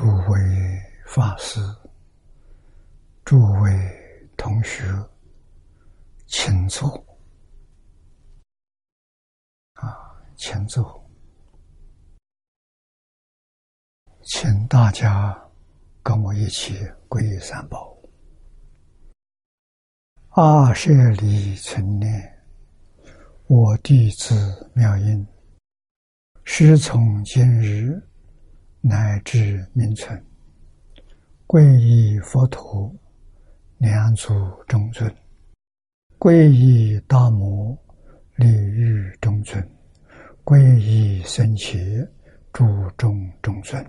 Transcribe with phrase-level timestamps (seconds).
[0.00, 0.40] 诸位
[1.04, 1.60] 法师、
[3.22, 3.70] 诸位
[4.34, 4.82] 同学，
[6.26, 6.88] 请坐。
[9.74, 11.06] 啊，请坐，
[14.22, 15.38] 请大家
[16.02, 17.94] 跟我一起皈依三宝。
[20.30, 22.42] 阿舍利存念，
[23.48, 25.26] 我弟子妙音，
[26.44, 28.02] 师从今日。
[28.82, 30.18] 乃至名存，
[31.46, 32.90] 皈依佛陀，
[33.76, 34.32] 两足
[34.66, 35.06] 中尊；
[36.18, 37.76] 皈依大摩，
[38.36, 39.62] 利欲中尊；
[40.44, 41.78] 皈依僧伽，
[42.54, 42.64] 诸
[42.96, 43.84] 众中尊。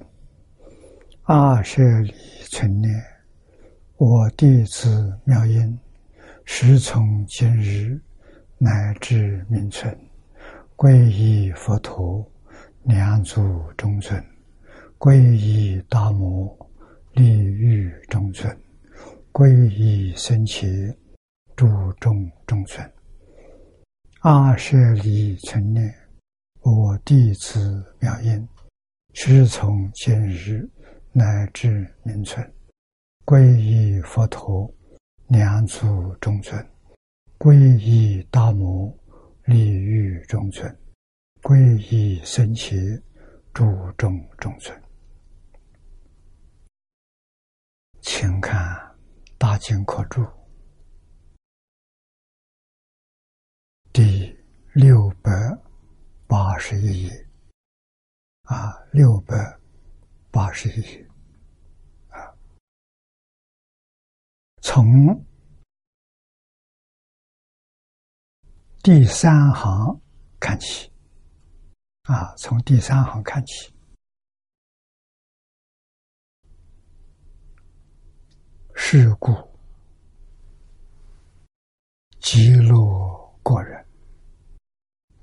[1.23, 2.13] 阿舍利
[2.49, 2.93] 存念，
[3.95, 5.79] 我弟子妙音，
[6.43, 7.97] 时从今日
[8.57, 9.97] 乃至名存，
[10.75, 12.29] 皈依佛陀，
[12.83, 13.41] 两足
[13.77, 14.21] 中尊。
[15.01, 16.55] 皈依大摩，
[17.13, 18.55] 利欲中尊；
[19.31, 20.95] 皈依僧伽，
[21.55, 22.93] 注众中尊。
[24.19, 25.91] 阿舍利存念，
[26.61, 28.47] 我弟子妙音，
[29.15, 30.69] 师从今日
[31.11, 32.53] 乃至明存，
[33.25, 34.71] 皈依佛陀，
[35.29, 36.63] 两祖中尊；
[37.39, 38.95] 皈依大摩，
[39.45, 40.71] 利欲中尊；
[41.41, 43.01] 皈依僧伽，
[43.51, 43.65] 注
[43.97, 44.79] 众中尊。
[48.01, 48.59] 请看
[49.37, 50.21] 《大经课注》
[53.93, 54.35] 第
[54.73, 55.31] 六百
[56.27, 57.27] 八十一页，
[58.43, 59.35] 啊，六百
[60.31, 61.07] 八十一页，
[62.09, 62.33] 啊，
[64.63, 65.23] 从
[68.81, 70.01] 第三行
[70.39, 70.91] 看起，
[72.03, 73.71] 啊，从第三行看起。
[78.83, 79.31] 是故，
[82.19, 82.75] 极乐
[83.41, 83.85] 国人。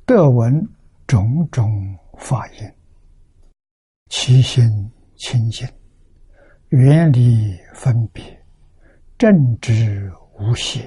[0.07, 0.67] 得闻
[1.09, 1.69] 种种
[2.17, 2.73] 法音，
[4.09, 4.63] 其心
[5.17, 5.69] 清净，
[6.69, 8.25] 远离分别，
[9.19, 10.81] 正直无邪，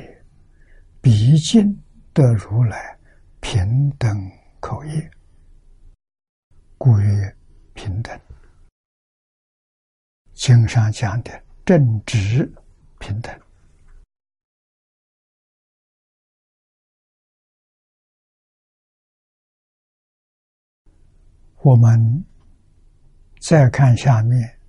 [1.02, 1.78] 毕竟
[2.14, 2.98] 得如来
[3.42, 4.10] 平等
[4.62, 5.12] 口业，
[6.80, 7.36] 故曰
[7.74, 8.20] 平等。
[10.34, 12.52] 经上讲的正直。
[13.02, 13.42] 平等。
[21.64, 22.26] 我们
[23.42, 24.60] 再看下面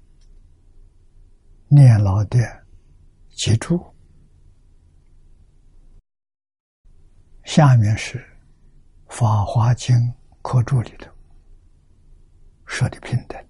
[1.69, 2.38] 念老的
[3.31, 3.94] 脊柱，
[7.44, 8.19] 下面是
[9.09, 9.94] 《法华经》
[10.43, 11.10] 课注里头
[12.66, 13.38] 说的平等，《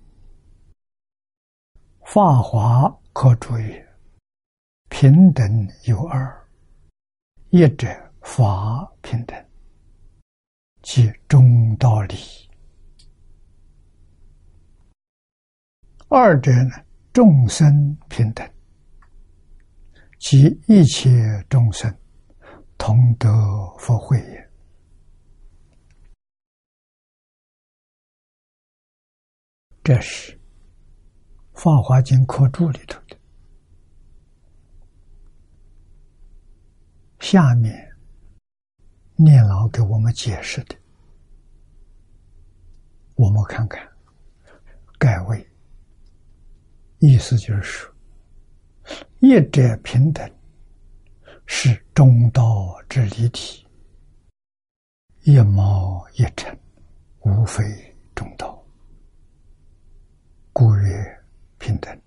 [2.04, 3.91] 法华课注》也。
[4.94, 6.47] 平等有二，
[7.48, 7.88] 一者
[8.20, 9.34] 法平等，
[10.82, 12.14] 即中道理；
[16.08, 16.70] 二者呢，
[17.11, 18.46] 众生平等，
[20.19, 21.11] 即一切
[21.49, 21.93] 众生
[22.76, 23.28] 同得
[23.78, 24.50] 佛慧也。
[29.82, 30.32] 这是
[31.55, 33.21] 《法华经》课注里头的。
[37.22, 37.88] 下面
[39.14, 40.74] 念老给我们解释的，
[43.14, 43.80] 我们看看
[44.98, 45.48] 盖为，
[46.98, 47.94] 意思就是说，
[49.20, 50.28] 一者平等
[51.46, 53.64] 是中道之理体，
[55.22, 56.58] 一毛一尘，
[57.20, 57.62] 无非
[58.16, 58.60] 中道，
[60.52, 61.25] 故曰
[61.56, 62.01] 平等。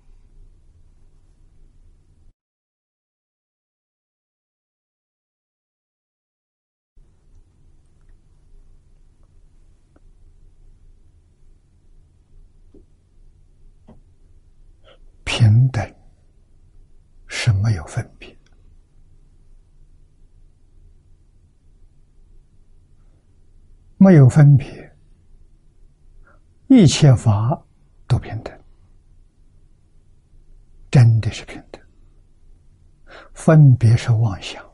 [15.38, 15.94] 平等
[17.26, 18.34] 是没有分别，
[23.98, 24.96] 没有分别，
[26.68, 27.62] 一切法
[28.06, 28.64] 都平等，
[30.90, 31.82] 真的是平等。
[33.34, 34.64] 分别是妄想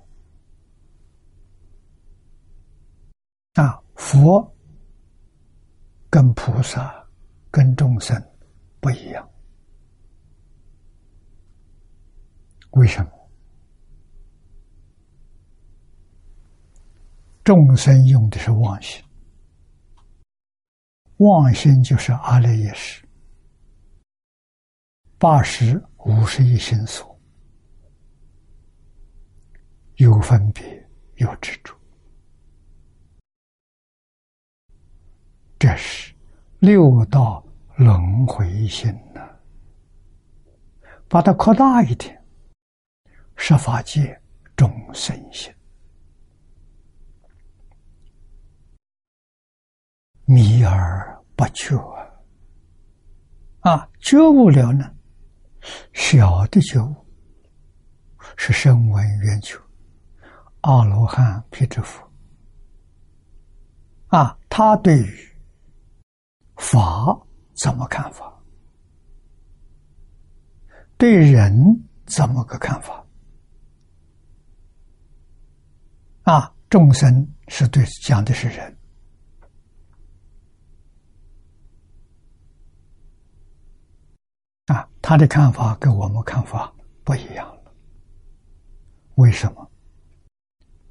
[3.55, 3.83] 啊！
[3.97, 4.57] 佛
[6.09, 7.05] 跟菩萨、
[7.51, 8.17] 跟众生
[8.79, 9.29] 不一样。
[12.73, 13.11] 为什么？
[17.45, 19.03] 众生用的是妄心？
[21.17, 23.05] 妄心就是阿赖耶识，
[25.19, 27.19] 八十五十一心所，
[29.97, 31.75] 有分别，有执着，
[35.59, 36.15] 这是
[36.61, 37.45] 六道
[37.77, 39.21] 轮回心呐。
[41.09, 42.22] 把它扩大一点，
[43.45, 44.17] 十法界
[44.55, 45.53] 众生心。
[50.25, 51.77] 迷而不觉
[53.63, 53.91] 啊！
[53.99, 54.95] 觉悟了呢，
[55.93, 56.95] 小的觉悟
[58.37, 59.59] 是声闻缘觉，
[60.61, 62.01] 阿罗汉、辟支佛
[64.07, 65.37] 啊，他对于
[66.59, 67.21] 法
[67.55, 68.41] 怎么看法？
[70.97, 71.53] 对人
[72.07, 73.02] 怎么个看法？
[76.23, 78.79] 啊，众生是对讲的是人。
[84.67, 86.73] 啊，他的看法跟我们看法
[87.03, 87.75] 不一样了。
[89.17, 89.71] 为什么？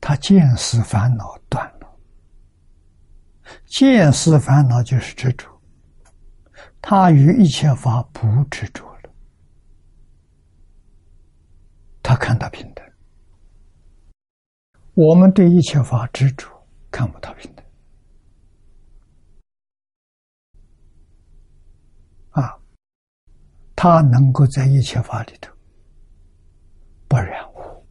[0.02, 2.00] 他见思烦恼断了，
[3.66, 5.48] 见思烦恼就是执着，
[6.82, 9.10] 他与一切法不执着了，
[12.04, 12.71] 他看到平等。
[15.04, 16.48] 我们对一切法执着，
[16.92, 17.66] 看不到平等。
[22.30, 22.56] 啊
[23.76, 25.52] 他能够在一切法里头
[27.08, 27.84] 不染污，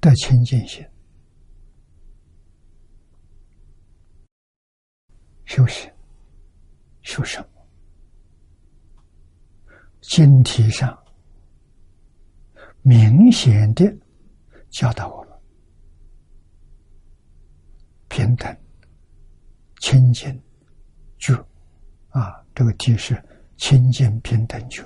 [0.00, 0.86] 得清净心，
[5.46, 5.90] 修行
[7.00, 7.46] 修什么？
[10.02, 11.02] 经题上
[12.82, 13.90] 明显的
[14.68, 15.29] 教导我们：
[18.10, 18.54] 平等、
[19.78, 20.38] 清净、
[21.18, 21.34] 觉
[22.10, 23.18] 啊，这个题是。
[23.62, 24.82] 清净平等觉，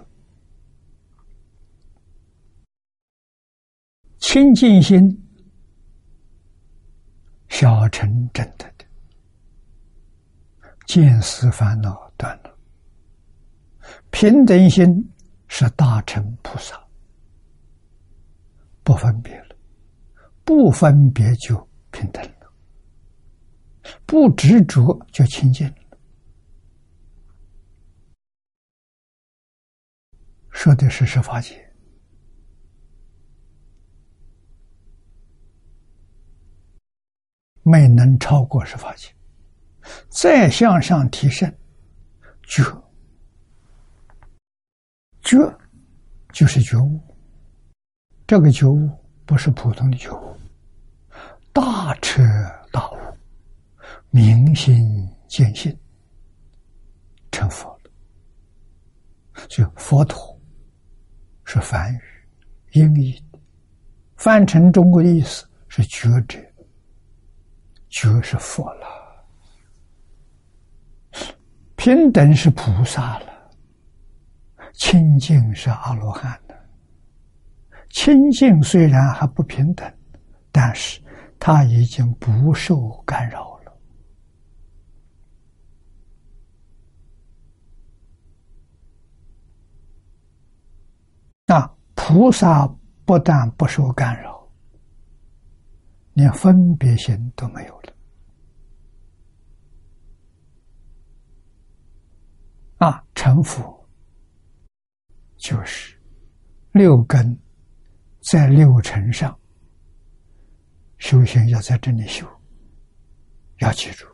[4.19, 5.01] 清净心
[7.49, 8.85] 小乘正德的。
[10.89, 12.59] 见思烦恼断了，
[14.11, 14.85] 平等心
[15.47, 16.85] 是大乘菩萨。
[18.83, 19.57] 不分别了，
[20.45, 21.57] 不分别就
[21.93, 22.44] 平等了，
[24.07, 25.73] 不执着就清净。
[30.51, 31.61] 说的是十法界，
[37.63, 39.09] 没能超过十法界，
[40.09, 41.53] 再向上提升，
[42.45, 42.63] 觉，
[45.21, 45.37] 觉
[46.33, 46.99] 就是觉悟。
[48.27, 48.89] 这个觉悟
[49.27, 50.37] 不是普通的觉悟，
[51.53, 52.23] 大彻，
[54.15, 54.87] 明心
[55.27, 55.77] 见性，
[57.33, 57.91] 成佛了，
[59.49, 60.33] 就佛陀。
[61.45, 62.01] 是梵语，
[62.75, 63.41] 音译的，
[64.15, 66.39] 翻成中国的意思是觉者，
[67.89, 68.87] 觉是佛了，
[71.75, 73.51] 平等是菩萨了，
[74.75, 76.57] 清净是阿罗汉的。
[77.91, 79.93] 清净虽然还不平等，
[80.53, 81.03] 但是
[81.37, 83.55] 他已经不受干扰了。
[91.47, 92.69] 那菩萨
[93.07, 94.47] 不但不受干扰，
[96.13, 97.95] 连分别心都没有了。
[102.77, 103.89] 啊，成佛
[105.39, 105.99] 就是
[106.73, 107.41] 六根
[108.31, 109.35] 在六尘上
[110.99, 112.29] 修行，要在这里修，
[113.61, 114.07] 要记住，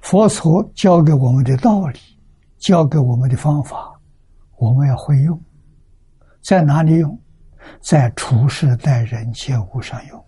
[0.00, 2.00] 佛陀教给我们的道理，
[2.58, 3.90] 教给我们的方法。
[4.58, 5.42] 我们要会用，
[6.42, 7.18] 在哪里用？
[7.80, 10.24] 在处事待人接物上用。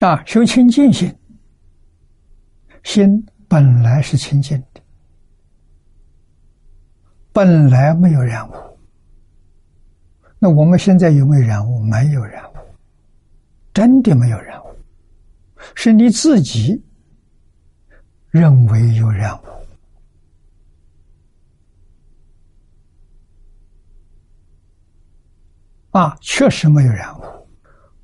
[0.00, 1.16] 啊，修清净心，
[2.82, 4.80] 心本来是清净的，
[7.32, 8.54] 本来没有染污。
[10.40, 11.80] 那我们现在有没有染污？
[11.84, 12.56] 没有染污，
[13.72, 14.76] 真的没有染污，
[15.76, 16.82] 是你自己。
[18.30, 19.46] 认为有染污
[25.92, 27.22] 啊，确实没有染污。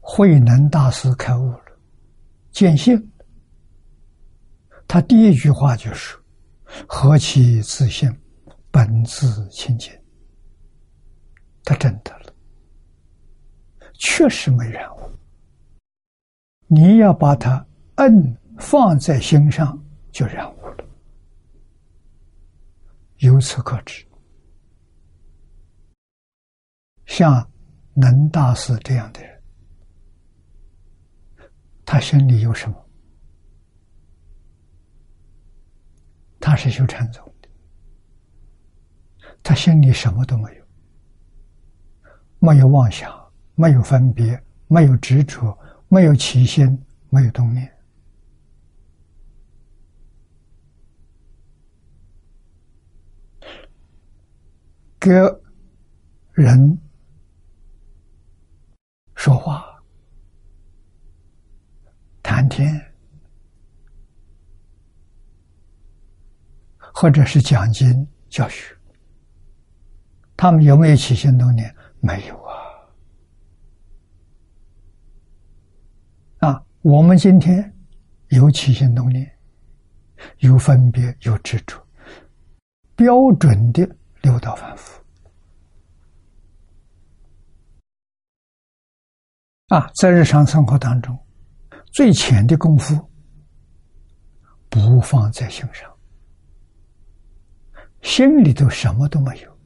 [0.00, 1.60] 慧能大师开悟了，
[2.50, 3.10] 见性。
[4.86, 6.16] 他第一句话就是
[6.88, 8.10] ：“何其自性，
[8.70, 9.92] 本自清净。”
[11.64, 12.32] 他真的了，
[13.94, 15.00] 确实没染污。
[16.66, 17.66] 你要把它
[17.96, 19.78] 摁放在心上。
[20.10, 20.84] 就染污了。
[23.18, 24.04] 由此可知，
[27.06, 27.48] 像
[28.00, 29.42] 能大师这样的人，
[31.84, 32.88] 他心里有什么？
[36.38, 37.48] 他是修禅宗的，
[39.42, 40.64] 他心里什么都没有，
[42.38, 43.12] 没有妄想，
[43.56, 47.68] 没有分别，没有执着，没有起心，没有动念。
[55.00, 55.40] 跟
[56.32, 56.78] 人
[59.18, 59.64] 说话、
[62.22, 62.80] 谈天，
[66.78, 68.72] 或者是讲经教学，
[70.36, 71.74] 他们有没有起心动念？
[71.98, 72.54] 没有啊！
[76.38, 77.74] 啊，我们今天
[78.28, 79.28] 有起心动念，
[80.38, 81.76] 有分别，有执着，
[82.94, 83.84] 标准的。
[84.22, 84.97] 六道反复
[89.68, 91.18] 啊，在日常生活当中，
[91.92, 93.10] 最浅的功夫
[94.68, 95.90] 不放在心上，
[98.02, 99.58] 心里头什么都没有，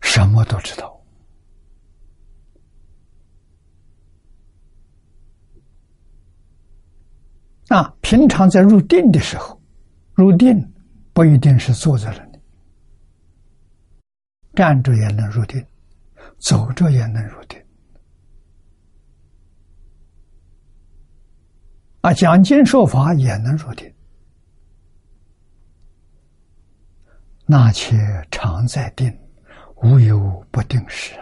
[0.00, 1.04] 什么都知道
[7.68, 7.94] 啊。
[8.00, 9.56] 平常在入定的时候。
[10.14, 10.74] 入定
[11.12, 12.40] 不一定是坐在那里，
[14.52, 15.64] 站着也能入定，
[16.38, 17.62] 走着也能入定。
[22.00, 23.92] 啊，讲经说法也能入定，
[27.44, 27.96] 那且
[28.30, 29.12] 常在定，
[29.82, 31.14] 无有不定时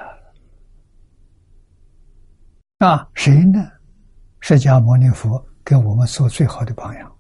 [2.78, 2.86] 啊！
[2.86, 3.72] 啊，谁呢？
[4.40, 7.16] 释迦牟尼佛给我们做最好的榜样。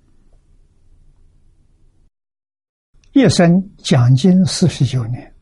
[3.12, 5.34] 一生讲经四十九年，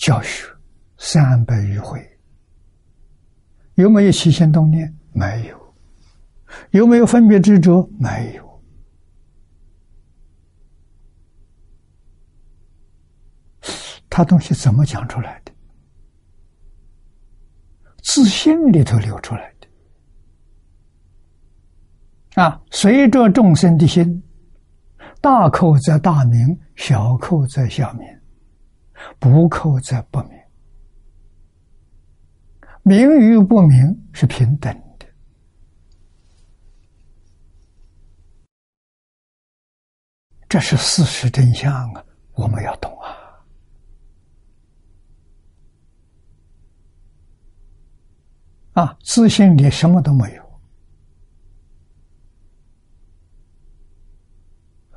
[0.00, 0.46] 教学
[0.96, 2.00] 三百余回，
[3.74, 4.96] 有没有起心动念？
[5.12, 5.60] 没有。
[6.70, 7.86] 有没有分别执着？
[7.98, 8.50] 没有。
[14.08, 15.52] 他东西怎么讲出来的？
[18.02, 19.68] 自心里头流出来的
[22.42, 24.22] 啊，随着众生的心，
[25.20, 28.19] 大口则大明，小口则小明，
[29.18, 30.30] 不扣则不明，
[32.82, 35.06] 明与不明是平等的，
[40.48, 43.16] 这是事实真相啊，我们要懂啊。
[48.72, 50.60] 啊，自信里什么都没有，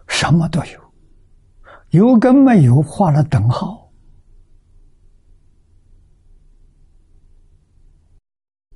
[0.08, 0.94] 什么都有，
[1.90, 3.83] 有跟没有画了等号。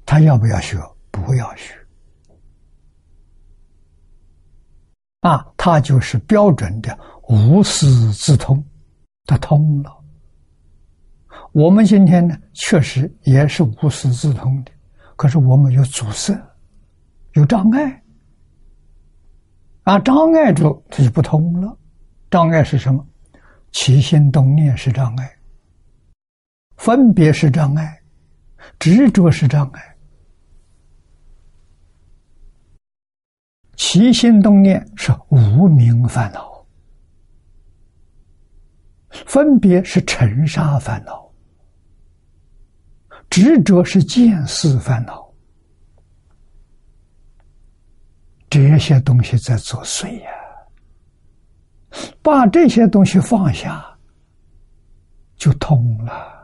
[0.07, 0.79] 他要不要学？
[1.11, 1.75] 不要学。
[5.19, 6.97] 啊，他就是标准的
[7.27, 8.63] 无师自通，
[9.25, 9.93] 他通了。
[11.51, 14.71] 我们今天呢，确实也是无师自通的。
[15.17, 16.33] 可是我们有阻塞，
[17.33, 18.03] 有障碍，
[19.83, 21.77] 啊，障碍住他就不通了。
[22.31, 23.05] 障碍是什么？
[23.73, 25.37] 起心动念是障碍，
[26.77, 28.01] 分别是障碍，
[28.79, 29.96] 执着是障碍。
[33.77, 36.65] 起心动念是无名烦恼，
[39.09, 41.25] 分别是尘沙烦恼。
[43.29, 45.31] 执着是见思烦恼，
[48.49, 50.31] 这些东西在作祟呀。
[52.21, 53.85] 把这些东西放下，
[55.35, 56.35] 就通了。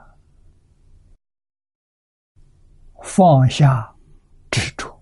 [3.01, 3.93] 放下
[4.51, 4.92] 执着，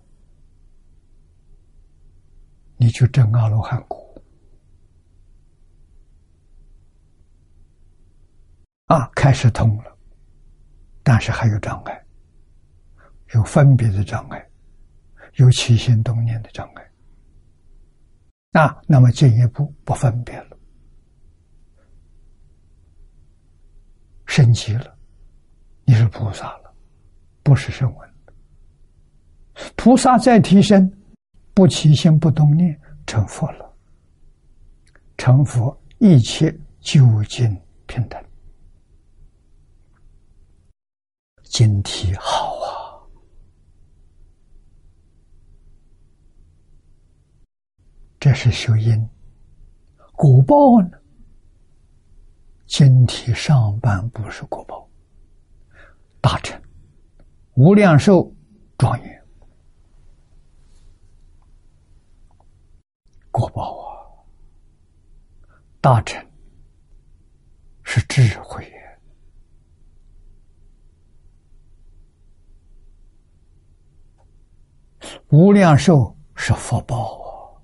[2.82, 4.20] 你就证阿罗汉果。
[8.88, 9.96] 啊，开始通了。
[11.04, 12.06] 但是还有障碍，
[13.36, 14.50] 有分别的障碍，
[15.36, 16.92] 有起心动念的障碍。
[18.60, 20.58] 啊，那么进一步不分别了，
[24.26, 24.98] 升级了，
[25.86, 26.74] 你是菩萨了，
[27.44, 28.10] 不是圣文。
[29.76, 30.92] 菩萨再提升，
[31.54, 33.74] 不起心不动念，成佛了。
[35.18, 37.56] 成佛一切究竟
[37.86, 38.24] 平等。
[41.44, 42.72] 晶体好啊，
[48.20, 49.10] 这是修因。
[50.14, 50.98] 果报呢？
[52.68, 54.90] 今体上半部是果报，
[56.22, 56.60] 大成、
[57.56, 58.34] 无量寿、
[58.78, 59.21] 庄严，
[63.32, 63.90] 果报啊，
[65.80, 66.24] 大臣
[67.84, 68.72] 是智慧。
[75.30, 77.58] 无量寿是福报啊，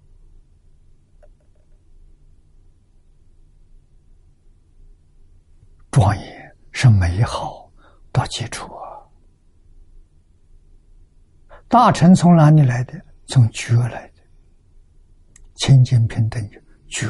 [5.92, 7.70] 庄严是美好
[8.12, 9.04] 到基础啊。
[11.68, 13.00] 大臣从哪里来的？
[13.26, 14.17] 从觉来的，
[15.58, 16.42] 清净平等
[16.88, 17.08] 觉，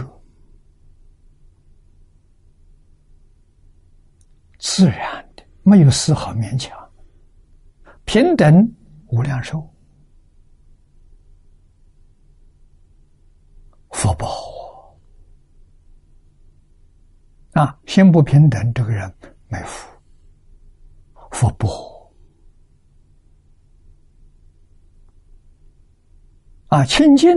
[4.58, 6.76] 自然的，没有丝毫勉强，
[8.06, 8.74] 平等
[9.10, 9.62] 无量寿。
[13.92, 14.28] 福报
[17.52, 17.78] 啊！
[17.86, 19.14] 心不平等，这个人
[19.48, 19.90] 没福。
[21.32, 22.14] 福报
[26.68, 27.30] 啊，清净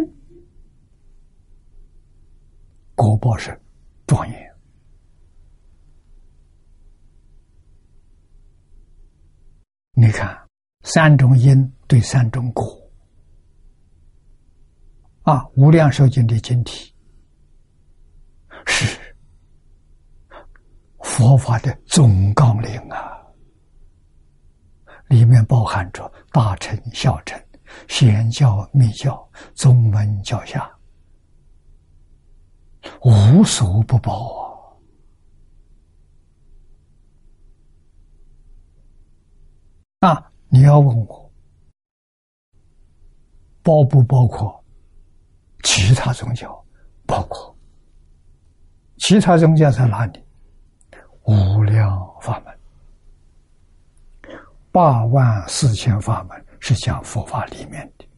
[3.01, 3.59] 果报是
[4.07, 4.55] 庄严。
[9.93, 10.39] 你看，
[10.83, 12.79] 三种因对三种果。
[15.23, 15.47] 啊！
[15.55, 16.95] 无量寿经的经体
[18.67, 18.99] 是
[20.99, 23.19] 佛法的总纲领啊，
[25.09, 27.43] 里面包含着大乘、小乘、
[27.89, 30.71] 显教、密教、宗门、教下，
[33.03, 34.73] 无所不包
[40.01, 40.11] 啊！
[40.11, 41.33] 啊，你要问我，
[43.63, 44.59] 包不包括？
[45.63, 46.65] 其他宗教
[47.07, 47.55] 包括
[48.99, 50.25] 其他宗教在哪里？
[51.25, 51.87] 无量
[52.23, 52.59] 法门，
[54.73, 58.09] 八万四千法门是讲佛法里面的。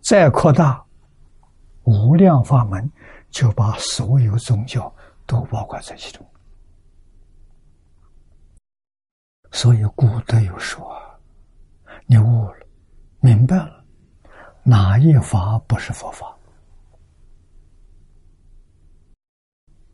[0.00, 0.82] 再扩大，
[1.82, 2.90] 无量法门
[3.30, 4.94] 就把所有宗教
[5.26, 6.26] 都包括在其中。
[9.52, 10.98] 所以古德有说
[12.06, 12.66] ：“你悟了，
[13.20, 13.84] 明白了。”
[14.62, 16.36] 哪一法不是佛法？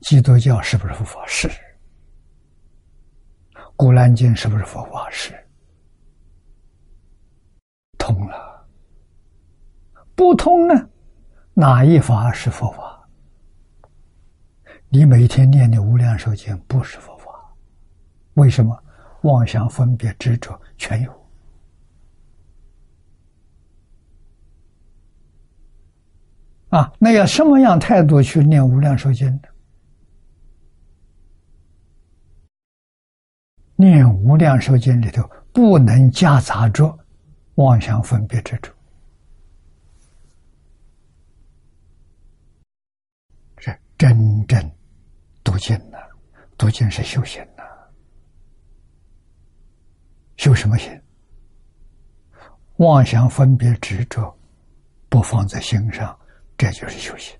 [0.00, 1.24] 基督教是不是佛法？
[1.26, 1.48] 是。
[3.76, 5.08] 古兰经是不是佛法？
[5.10, 5.32] 是。
[7.96, 8.66] 通了。
[10.16, 10.74] 不通呢？
[11.54, 12.93] 哪一法是佛法？
[14.94, 17.26] 你每天念的无量寿经不是佛法，
[18.34, 18.80] 为什么？
[19.22, 21.26] 妄想、分别、执着全有。
[26.68, 29.40] 啊，那要什么样态度去念无量寿经呢？
[33.74, 36.96] 念无量寿经里头不能夹杂着
[37.56, 38.72] 妄想分别之处，
[43.56, 44.70] 是真正
[45.44, 45.98] 读经呐，
[46.58, 47.62] 读经是修行呐，
[50.36, 51.00] 修什么行？
[52.78, 54.36] 妄想分别执着
[55.08, 56.18] 不放在心上。
[56.56, 57.36] 这就是修行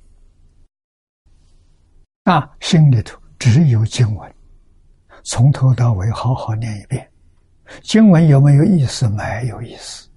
[2.24, 2.50] 啊！
[2.60, 4.34] 心里头只有经文，
[5.22, 7.08] 从头到尾好好念一遍。
[7.82, 9.08] 经文有没有意思？
[9.08, 10.08] 没有意思，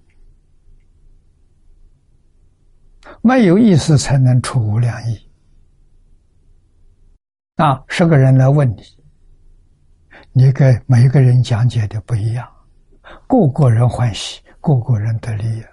[3.21, 5.26] 没有意思才能出无量意
[7.57, 7.83] 啊！
[7.87, 8.83] 十个人来问你，
[10.31, 12.47] 你给每个人讲解的不一样，
[13.27, 15.63] 个个人欢喜，个个人得利益。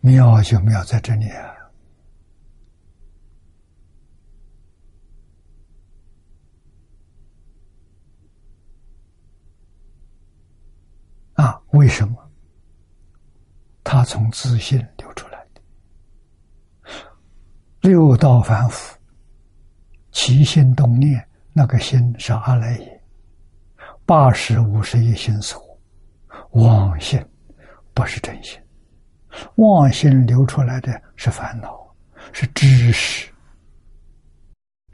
[0.00, 1.56] 妙就妙在这里啊！
[11.34, 12.16] 啊，为什么？
[13.82, 15.60] 他从自信流出来的，
[17.80, 18.96] 六道凡夫
[20.12, 23.02] 起心动念，那个心是阿赖耶，
[24.04, 25.62] 八十五十一心所，
[26.50, 27.24] 妄心
[27.94, 28.60] 不是真心。
[29.56, 31.78] 妄心流出来的是烦恼，
[32.32, 33.30] 是知识；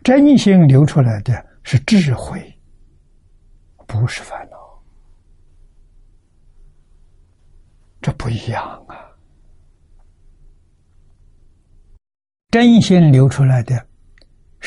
[0.05, 2.55] 真心流出来的是智慧，
[3.87, 4.57] 不是烦恼。
[8.03, 8.95] 这不一样啊！
[12.51, 13.86] 真心流出来的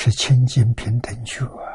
[0.02, 1.68] 是清净平等觉啊。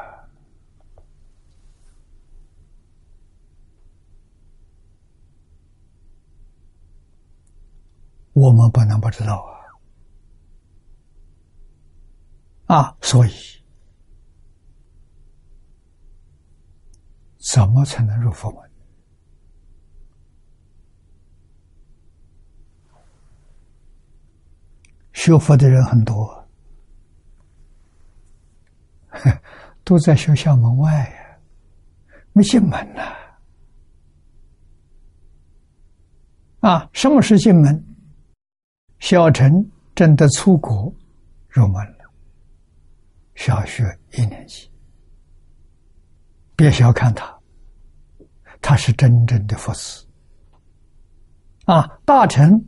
[8.32, 9.44] 我们不能不知道
[12.66, 12.76] 啊！
[12.76, 13.30] 啊，所以
[17.52, 18.70] 怎么才能入佛门？
[25.12, 26.43] 学佛的人很多，
[29.84, 31.38] 都在学校门外呀，
[32.32, 33.02] 没进门呐！
[36.60, 37.84] 啊，什么是进门？
[39.00, 40.92] 小陈真的出国
[41.48, 42.10] 入门了，
[43.34, 44.70] 小学一年级。
[46.56, 47.38] 别小看他，
[48.62, 50.06] 他是真正的佛师
[51.66, 51.98] 啊！
[52.04, 52.64] 大臣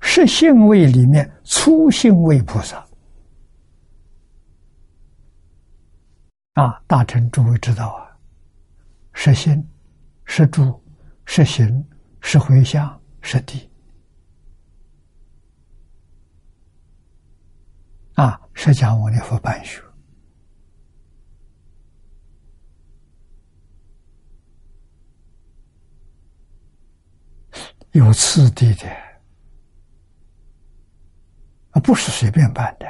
[0.00, 2.86] 是性位里面初性位菩萨
[6.54, 6.82] 啊！
[6.86, 8.14] 大臣诸位知道啊，
[9.14, 9.66] 是心，
[10.26, 10.78] 是住，
[11.24, 11.82] 是行，
[12.20, 13.70] 是回向，是地。
[18.14, 19.82] 啊，释迦牟尼佛办学
[27.92, 28.86] 有次第的，
[31.70, 32.86] 啊，不是随便办的。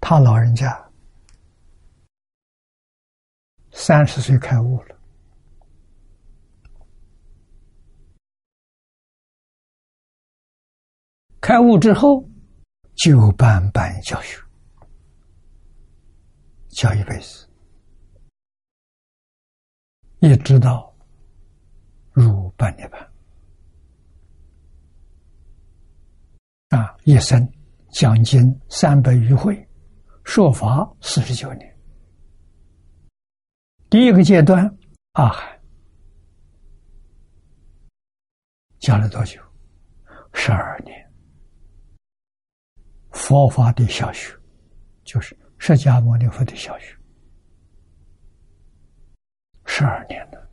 [0.00, 0.85] 他老人家
[3.78, 4.96] 三十岁开悟了，
[11.40, 12.26] 开悟之后。
[12.96, 14.42] 就办办教学，
[16.70, 17.46] 教一辈子，
[20.20, 20.96] 一直到
[22.12, 23.12] 入半涅盘
[26.70, 26.96] 啊！
[27.04, 27.46] 一生
[27.90, 29.68] 讲经三百余会，
[30.24, 31.75] 说法四十九年。
[33.88, 34.68] 第一个阶段，
[35.12, 35.60] 阿含
[38.80, 39.40] 讲了多久？
[40.32, 41.08] 十二年。
[43.12, 44.36] 佛法的小学，
[45.04, 46.96] 就是释迦牟尼佛的小学，
[49.64, 50.50] 十二年了。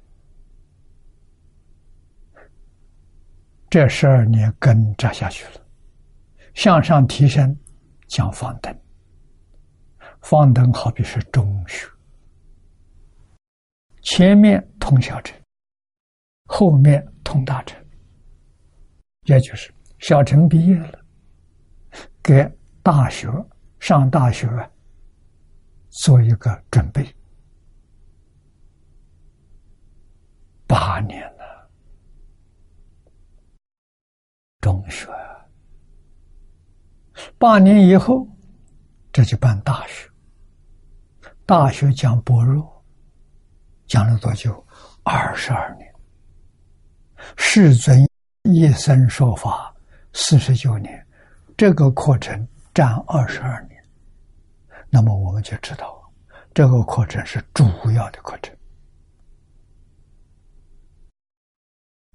[3.67, 5.65] 这十二年根扎下去了，
[6.53, 7.57] 向上提升，
[8.07, 8.79] 讲方等。
[10.21, 11.87] 方等好比是中学，
[14.03, 15.35] 前面通小乘，
[16.45, 17.77] 后面通大乘，
[19.25, 20.99] 也就是小乘毕业了。
[22.21, 22.49] 给
[22.81, 23.27] 大学
[23.79, 24.47] 上大学
[25.89, 27.05] 做一个准备，
[30.67, 31.69] 八年了，
[34.59, 35.07] 中学，
[37.37, 38.27] 八年以后，
[39.11, 40.09] 这就办大学。
[41.45, 42.72] 大学讲薄弱，
[43.87, 44.65] 讲了多久？
[45.03, 45.93] 二十二年。
[47.37, 48.05] 世尊
[48.43, 49.73] 一生说法
[50.13, 51.03] 四十九年。
[51.55, 53.79] 这个课程占二十二年，
[54.89, 56.11] 那么我们就知道，
[56.51, 58.55] 这个课程是主要的课程，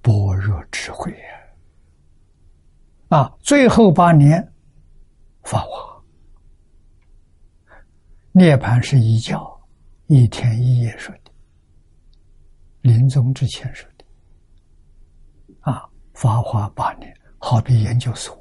[0.02, 3.16] 般若智慧呀！
[3.16, 4.52] 啊，最后八年
[5.44, 6.02] 法华，
[8.33, 9.40] 涅盘是一觉
[10.09, 11.27] 一天一夜说的，
[12.88, 14.05] 临终之前说的，
[15.61, 18.35] 啊，发华八年，好比研究所。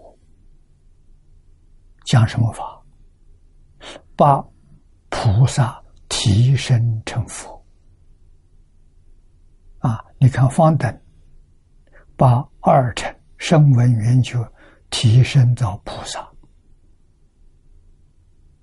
[2.05, 2.81] 讲什么法？
[4.15, 4.41] 把
[5.09, 7.61] 菩萨提升成佛
[9.79, 10.01] 啊！
[10.17, 11.01] 你看方等，
[12.15, 14.39] 把二乘声闻缘觉
[14.89, 16.25] 提升到菩萨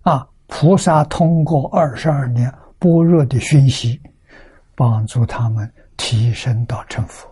[0.01, 0.27] 啊！
[0.47, 4.01] 菩萨通过二十二年般若的熏习，
[4.75, 7.29] 帮助他们提升到成佛，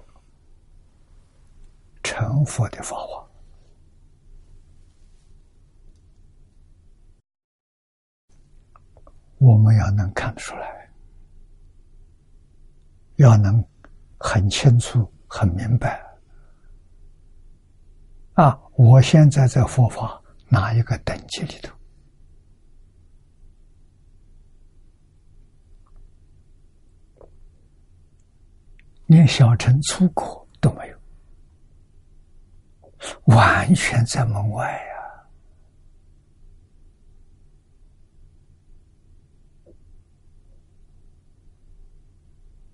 [2.03, 3.29] 成佛的法华。
[9.39, 10.89] 我们要能看得出来，
[13.17, 13.65] 要能
[14.19, 16.01] 很清楚、很明白
[18.35, 18.57] 啊！
[18.77, 21.75] 我现在在佛法哪一个等级里头？
[29.13, 30.97] 连小乘出口都没有，
[33.27, 34.81] 完全在门外呀。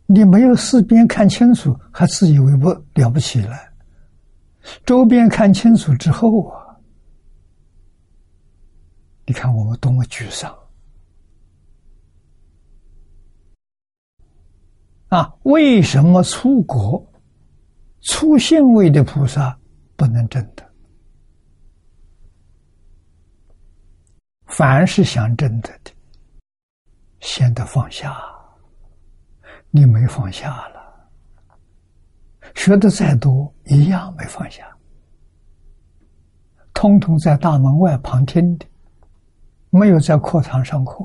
[0.06, 3.58] 你没有四边看清楚，还自以为不了不起了。
[4.86, 6.76] 周边看清楚之后啊，
[9.26, 10.56] 你看我们多么沮丧
[15.08, 15.34] 啊！
[15.44, 17.04] 为什么出国
[18.02, 19.58] 出现位的菩萨
[19.96, 20.62] 不能证得？
[24.46, 25.90] 凡是想证得的，
[27.20, 28.16] 先得放下。
[29.70, 31.10] 你没放下了，
[32.54, 34.66] 学的再多，一样没放下，
[36.72, 38.66] 通通在大门外旁听的。
[39.70, 41.04] 没有在课堂上课，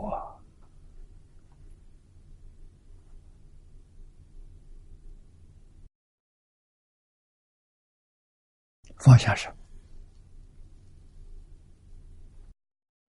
[9.03, 9.55] 放下什么？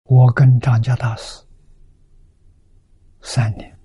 [0.03, 1.41] 我跟张家大师
[3.23, 3.79] 三年，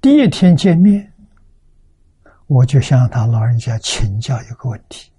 [0.00, 1.12] 第一天见面，
[2.48, 5.12] 我就向他老人家请教一个问题。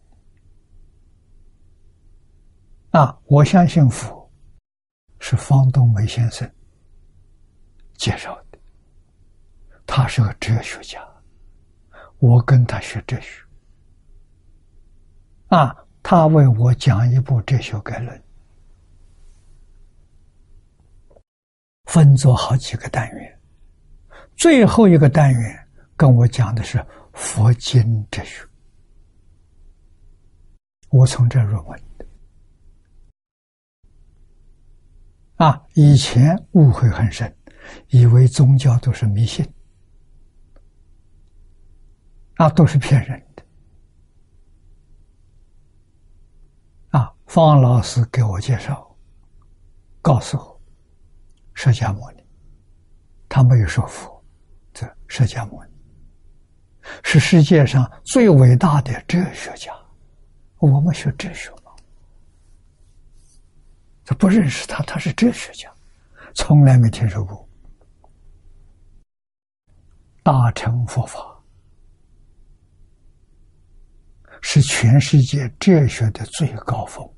[2.92, 4.22] 啊，我相信佛。
[5.26, 6.54] 是方东梅先生
[7.94, 8.60] 介绍的，
[9.88, 11.02] 他是个哲学家，
[12.20, 13.42] 我跟他学哲学，
[15.54, 18.24] 啊，他为我讲一部哲学概论，
[21.84, 23.40] 分作好几个单元，
[24.36, 28.44] 最后一个单元跟我讲的是佛经哲学，
[30.90, 31.80] 我从这入门。
[35.36, 37.32] 啊，以前误会很深，
[37.90, 39.48] 以为宗教都是迷信，
[42.38, 43.44] 啊，都是骗人的。
[46.90, 48.96] 啊，方老师给我介绍，
[50.04, 50.62] 告诉我，
[51.56, 52.24] 释迦牟尼，
[53.28, 54.24] 他没有说佛，
[54.72, 55.72] 这释迦牟尼
[57.02, 59.74] 是世界上最伟大的哲学家，
[60.60, 61.72] 我们学哲学吗。
[64.06, 65.74] 他不认识他，他是哲学家，
[66.36, 67.50] 从来没听说过。
[70.22, 71.20] 大乘佛法
[74.40, 77.12] 是全世界哲学的最高峰，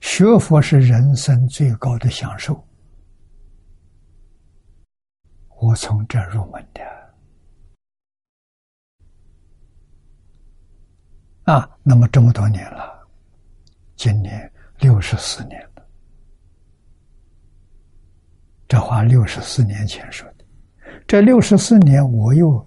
[0.00, 2.62] 学佛是人生最高的享受。
[5.60, 6.82] 我从这入门的
[11.52, 13.08] 啊，那么这么多年了，
[13.96, 14.50] 今年。
[14.80, 15.86] 六十四年了，
[18.66, 20.44] 这话六十四年前说的。
[21.06, 22.66] 这六十四年，我又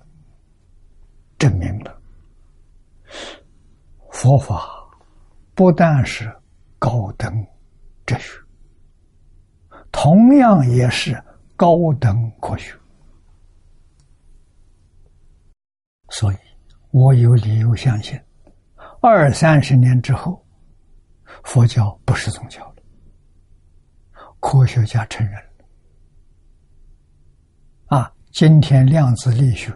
[1.38, 2.02] 证明了
[4.10, 4.90] 佛法
[5.54, 6.34] 不但是
[6.80, 7.46] 高等
[8.06, 8.40] 哲学，
[9.92, 11.22] 同样也是
[11.56, 12.74] 高等科学。
[16.10, 16.38] 所以
[16.92, 18.20] 我有理由相信，
[19.02, 20.44] 二三十年之后。
[21.44, 22.76] 佛教不是宗教了，
[24.40, 25.50] 科学家承认了。
[27.98, 29.74] 啊，今天量子力学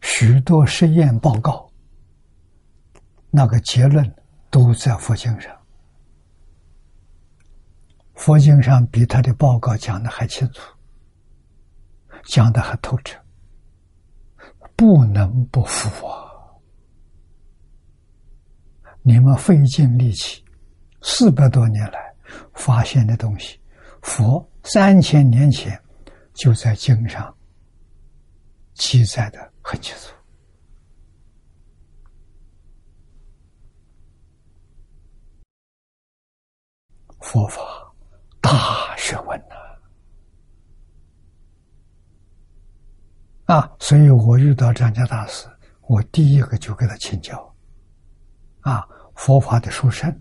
[0.00, 1.68] 许多实验报告，
[3.30, 4.12] 那个结论
[4.50, 5.56] 都在佛经上，
[8.22, 10.62] 佛经上比他的报告讲的还清楚，
[12.22, 13.20] 讲的还透彻，
[14.76, 16.30] 不能不服啊！
[19.02, 20.44] 你们费尽力气。
[21.00, 22.14] 四百多年来
[22.54, 23.60] 发现的东西，
[24.02, 25.76] 佛三千年前
[26.32, 27.36] 就在经上
[28.74, 30.14] 记载的很清楚。
[37.18, 37.60] 佛法
[38.42, 39.54] 大学问呐！
[43.54, 45.48] 啊，所以我遇到张家大师，
[45.82, 47.54] 我第一个就给他请教。
[48.60, 50.20] 啊，佛法的殊胜。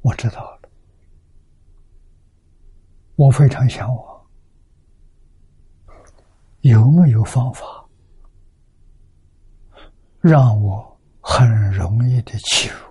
[0.00, 0.68] 我知道了，
[3.16, 4.26] 我非常向往，
[6.60, 7.64] 有没有方法
[10.20, 12.85] 让我很容易的起入？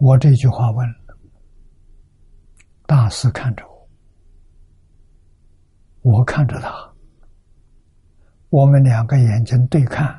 [0.00, 0.94] 我这句话问了，
[2.86, 3.86] 大师看着我，
[6.00, 6.90] 我看着他，
[8.48, 10.18] 我们两个眼睛对看。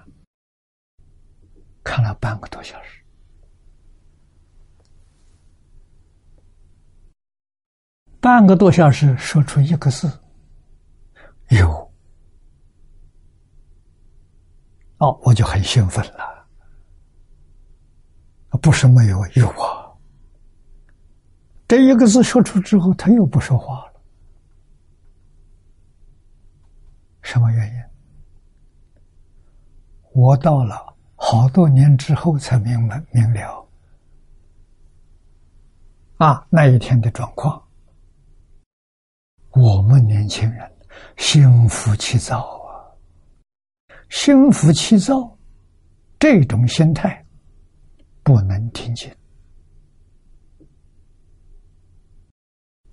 [1.83, 3.03] 看了半个多小时，
[8.19, 10.07] 半个多小时说出一个字
[11.49, 11.91] ：“有。”
[15.01, 16.40] 哦，我就很兴奋了。
[18.59, 19.91] 不是没有，有啊。
[21.67, 23.93] 这一个字说出之后，他又不说话了。
[27.21, 27.73] 什么原因？
[30.13, 30.89] 我到了。
[31.23, 33.63] 好多年之后才明白明了。
[36.17, 37.63] 啊，那一天的状况，
[39.51, 40.71] 我们年轻人
[41.17, 42.89] 心浮气躁啊，
[44.09, 45.37] 心浮气躁，
[46.17, 47.20] 这种心态
[48.23, 49.13] 不能听经，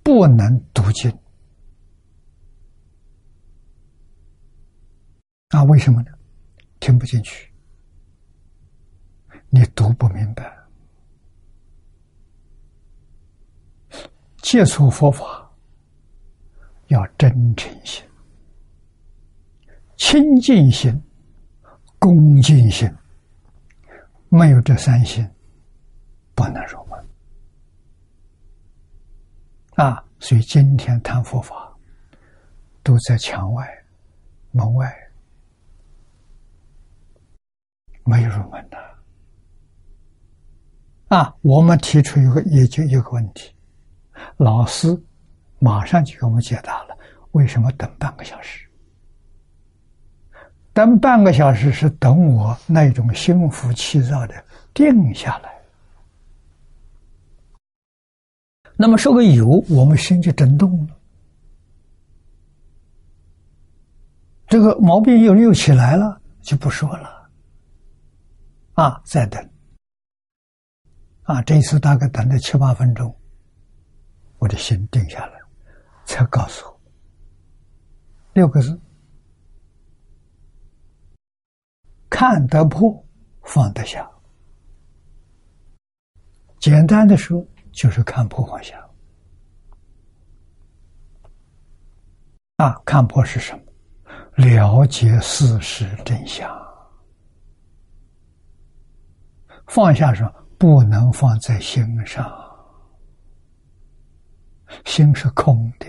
[0.03, 1.11] 不能读经。
[5.49, 6.11] 啊，为什么呢？
[6.79, 7.51] 听不进去，
[9.49, 10.57] 你读不明白。
[14.41, 15.51] 接触佛法
[16.87, 18.03] 要真诚心、
[19.97, 21.03] 清净心、
[21.99, 22.89] 恭敬心，
[24.29, 25.27] 没有这三心，
[26.35, 27.05] 不能入门。
[29.75, 31.75] 啊，所以今天谈佛法，
[32.83, 33.67] 都在墙外、
[34.51, 34.95] 门外。
[38.05, 38.77] 没有入门的
[41.09, 41.35] 啊！
[41.41, 43.53] 我们提出一个也就一个问题，
[44.37, 44.87] 老师
[45.59, 46.97] 马上就给我们解答了：
[47.31, 48.68] 为什么等半个小时？
[50.79, 55.53] 等半个小时是等我那种心浮气躁的定下来。
[58.77, 60.95] 那么说个有，我们心就震动了，
[64.47, 67.29] 这个毛病又又起来了，就不说了。
[68.75, 69.49] 啊，再等，
[71.23, 73.13] 啊，这一次大概等了七八分钟，
[74.37, 75.39] 我的心定下来，
[76.05, 76.79] 才告诉我
[78.31, 78.79] 六个字：
[82.19, 83.01] 看得破，
[83.43, 84.05] 放得下。
[86.59, 88.77] 简单的说，就是看破放下。
[92.57, 93.63] 啊，看破是什么？
[94.35, 96.45] 了解事实真相。
[99.67, 102.29] 放下什么不能放在心上，
[104.83, 105.87] 心是空的，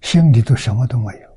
[0.00, 1.35] 心里头什么都没有。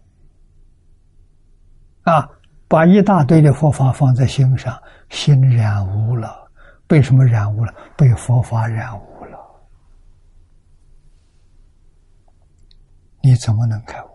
[2.09, 2.27] 啊，
[2.67, 6.49] 把一大堆的佛法放在心上，心染污了。
[6.87, 7.73] 被什么染污了？
[7.95, 9.37] 被佛法染污了。
[13.21, 14.09] 你怎么能开悟？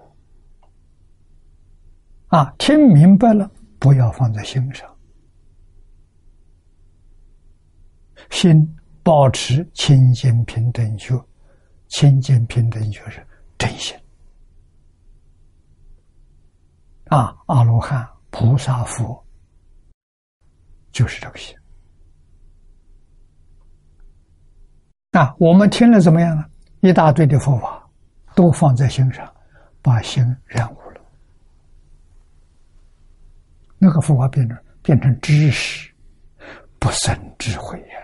[2.29, 4.93] 啊，听明白了，不要放在心上。
[8.31, 11.15] 心保持清净平等觉，
[11.89, 13.25] 清净平等觉是
[13.57, 13.97] 真心
[17.15, 17.33] 啊！
[17.47, 19.25] 阿罗汉、菩萨、佛
[20.91, 21.57] 就是这个心
[25.13, 25.33] 啊！
[25.39, 26.45] 我们听了怎么样呢？
[26.81, 27.89] 一大堆的佛法
[28.35, 29.33] 都放在心上，
[29.81, 31.01] 把心染污了，
[33.79, 35.95] 那个佛法变成变成知识，
[36.81, 38.04] 不生智慧呀！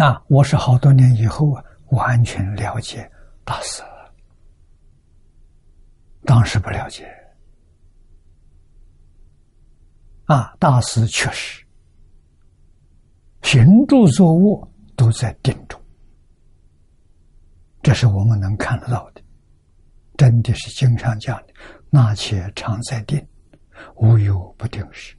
[0.00, 3.06] 那我是好多年以后啊，完全了解
[3.44, 4.10] 大师了。
[6.24, 7.06] 当时不了解。
[10.24, 11.62] 啊，大师确实
[13.42, 15.78] 行住坐卧都在定中，
[17.82, 19.20] 这是我们能看得到的。
[20.16, 21.52] 真的是经常讲的，
[21.90, 23.22] 那且常在定，
[23.96, 25.14] 无有不定时。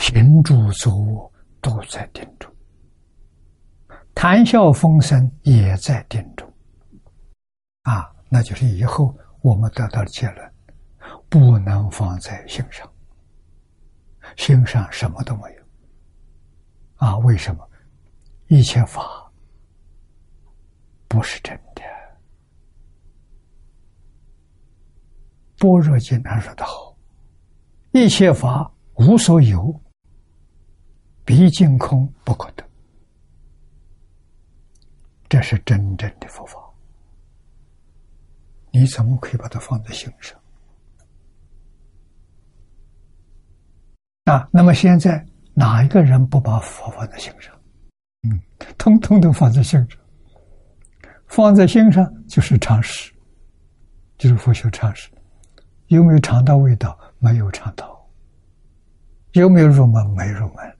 [0.00, 1.30] 行住坐卧
[1.60, 2.50] 都在定中，
[4.14, 6.50] 谈笑风生也在定中，
[7.82, 10.52] 啊，那就是以后我们得到的结论，
[11.28, 12.90] 不能放在心上，
[14.38, 15.64] 心上什么都没有，
[16.96, 17.68] 啊，为什么？
[18.48, 19.30] 一切法
[21.08, 21.82] 不是真的，
[25.58, 26.96] 般若经常说的好，
[27.92, 29.78] 一切法无所有。
[31.30, 32.64] 毕竟空不可得，
[35.28, 36.58] 这是真正的佛法。
[38.72, 40.36] 你怎么可以把它放在心上？
[44.24, 45.24] 啊，那么现在
[45.54, 47.54] 哪一个人不把佛放在心上？
[48.24, 48.40] 嗯，
[48.76, 50.00] 通通都放在心上。
[51.28, 53.14] 放在心上就是常识，
[54.18, 55.08] 就是佛学常识。
[55.86, 56.98] 有没有尝到味道？
[57.20, 58.04] 没有尝到。
[59.34, 60.04] 有没有入门？
[60.16, 60.76] 没入门。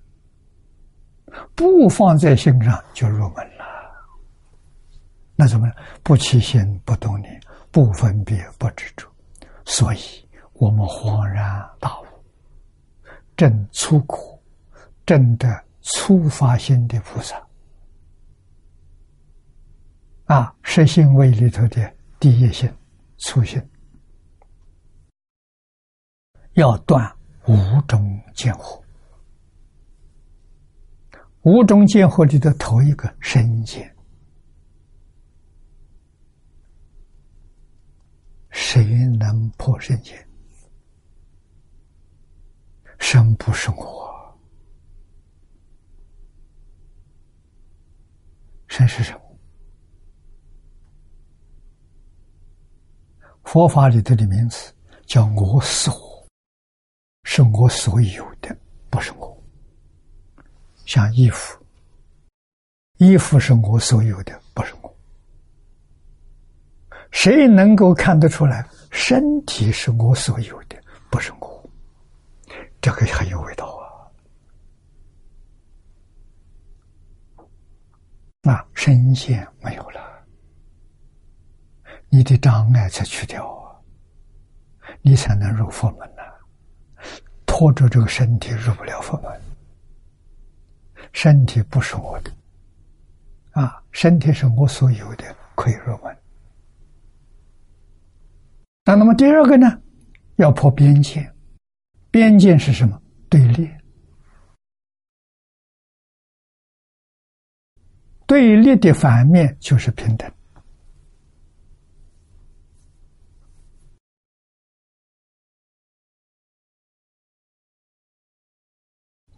[1.55, 3.65] 不放在心上就入门了，
[5.37, 5.71] 那怎么
[6.03, 9.07] 不起心不动念，不分别不执着，
[9.65, 9.99] 所以
[10.55, 12.05] 我们恍然大悟，
[13.37, 14.41] 正出苦，
[15.07, 17.41] 正的初发心的菩萨，
[20.27, 22.71] 啊，实性位里头的第一性、
[23.19, 23.63] 初性，
[26.55, 27.11] 要断
[27.47, 28.80] 五种见惑。
[31.43, 33.97] 五种见惑里的头一个身见，
[38.51, 38.85] 谁
[39.19, 40.29] 能破身见？
[42.99, 44.39] 身不是我，
[48.69, 49.21] 身是什么？
[53.45, 54.73] 佛法里头的名词
[55.07, 56.29] 叫“我所”，
[57.25, 58.55] 是我所有的，
[58.91, 59.30] 不是我。
[60.91, 61.57] 像衣服，
[62.99, 64.93] 衣服是我所有的，不是我。
[67.13, 68.69] 谁能够看得出来？
[68.91, 70.77] 身体是我所有的，
[71.09, 71.71] 不是我。
[72.81, 73.87] 这个很有味道啊！
[78.43, 80.01] 那，身线没有了。
[82.09, 83.79] 你的障碍才去掉啊，
[85.03, 86.23] 你才能入佛门呐。
[87.47, 89.41] 拖着这个身体入不了佛门，
[91.13, 92.33] 身体不是我的，
[93.53, 96.17] 啊，身体是我所有的，可以入门。
[98.85, 99.81] 那那么第二个呢？
[100.37, 101.31] 要破边界，
[102.11, 103.01] 边界是什么？
[103.29, 103.71] 对立，
[108.27, 110.33] 对立的反面就是平等。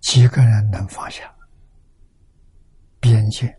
[0.00, 1.34] 几个人能放下
[3.02, 3.52] 边界？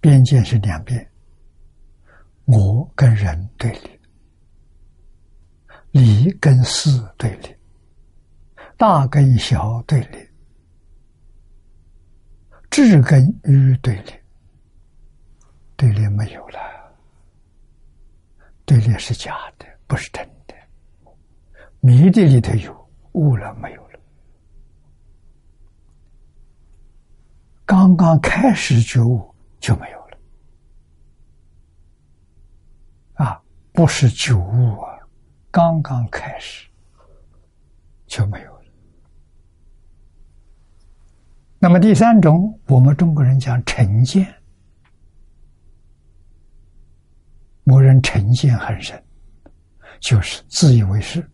[0.00, 1.06] 边界是两边，
[2.46, 4.00] 我跟人对立，
[5.92, 7.54] 理跟事对立，
[8.78, 10.26] 大跟小对立，
[12.70, 14.12] 智跟愚对立，
[15.76, 16.58] 对立没有了，
[18.64, 20.54] 对立是假的，不是真的，
[21.80, 23.91] 迷的里头有，悟了没有？
[27.64, 30.18] 刚刚开始觉悟就没有了，
[33.24, 33.42] 啊，
[33.72, 34.98] 不是觉悟啊，
[35.50, 36.68] 刚刚开始
[38.06, 38.64] 就没有了。
[41.58, 44.26] 那么第三种，我们中国人讲成见，
[47.62, 49.02] 某人成见很深，
[50.00, 51.26] 就是自以为是。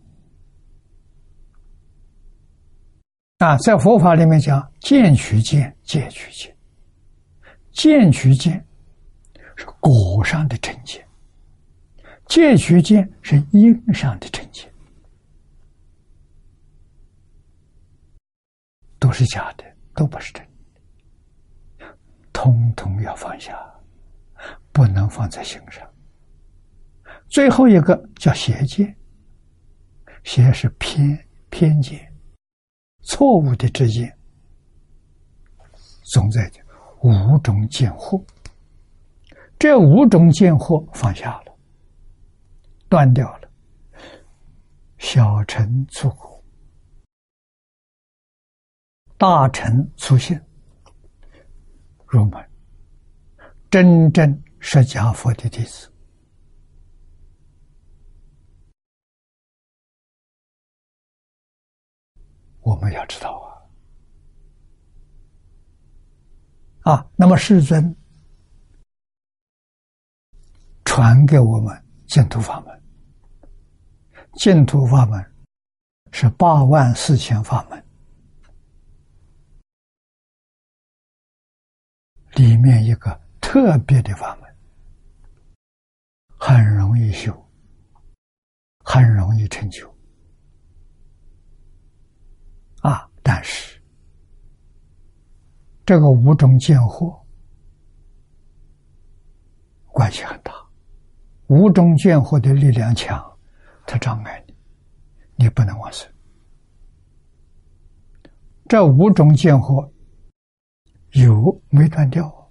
[3.39, 6.57] 啊，在佛法里面讲，见取见，戒取见。
[7.71, 8.67] 见取见
[9.55, 11.07] 是果上的成见，
[12.27, 14.69] 戒取见是因上的成见，
[18.99, 19.65] 都是假的，
[19.95, 20.45] 都不是真
[21.79, 21.87] 的，
[22.33, 23.57] 通通要放下，
[24.73, 25.89] 不能放在心上。
[27.29, 28.97] 最后一个叫邪见，
[30.25, 31.17] 邪是偏
[31.51, 32.08] 偏见。
[33.09, 34.15] 错误的知见，
[36.13, 36.51] 总在
[37.01, 38.23] 五种见惑。
[39.59, 41.57] 这五种见惑放下了，
[42.87, 43.51] 断掉了，
[44.99, 46.45] 小乘出果，
[49.17, 50.45] 大乘出现，
[52.07, 52.47] 入门，
[53.71, 55.91] 真正释迦佛的弟子。
[62.69, 63.33] 我们要知道
[66.83, 67.97] 啊，啊，那么世尊
[70.85, 71.75] 传给我们
[72.07, 72.83] 净土法门，
[74.35, 75.35] 净土法门
[76.13, 77.83] 是八万四千法门。
[82.35, 84.57] 里面一个特别的法门，
[86.39, 87.33] 很容易修，
[88.85, 89.98] 很容易成就。
[92.89, 93.07] 啊！
[93.23, 93.79] 但是
[95.85, 97.23] 这个五种见惑
[99.87, 100.53] 关系很大，
[101.49, 103.23] 五种见惑的力量强，
[103.87, 104.55] 它障碍你，
[105.45, 106.11] 你不能往生。
[108.67, 109.91] 这五种见惑
[111.13, 112.51] 有没断掉，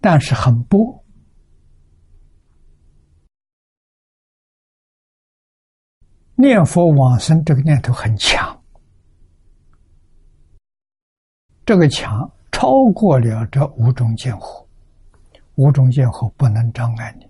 [0.00, 1.04] 但是很薄。
[6.40, 8.56] 念佛往生这个念头很强，
[11.66, 14.64] 这个强超过了这五种见惑，
[15.56, 17.28] 五种见惑不能障碍你，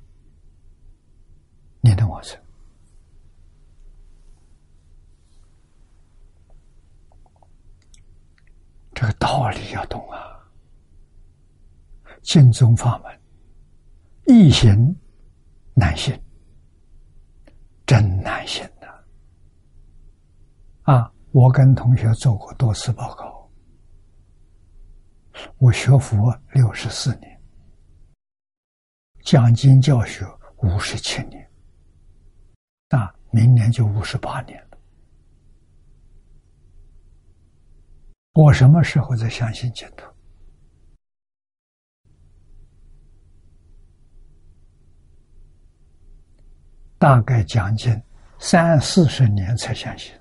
[1.80, 2.38] 你能往生。
[8.92, 10.38] 这个道理要懂啊！
[12.20, 13.20] 净宗法门，
[14.26, 14.94] 易行
[15.72, 16.14] 难行，
[17.86, 18.68] 真难行
[20.88, 21.12] 啊！
[21.32, 23.50] 我跟同学做过多次报告，
[25.58, 27.42] 我学佛六十四年，
[29.22, 30.24] 讲经教学
[30.62, 31.46] 五十七年，
[32.88, 34.78] 那，明年就五十八年了。
[38.32, 40.10] 我什么时候才相信净土？
[46.96, 48.02] 大概将近
[48.38, 50.17] 三四十年才相信，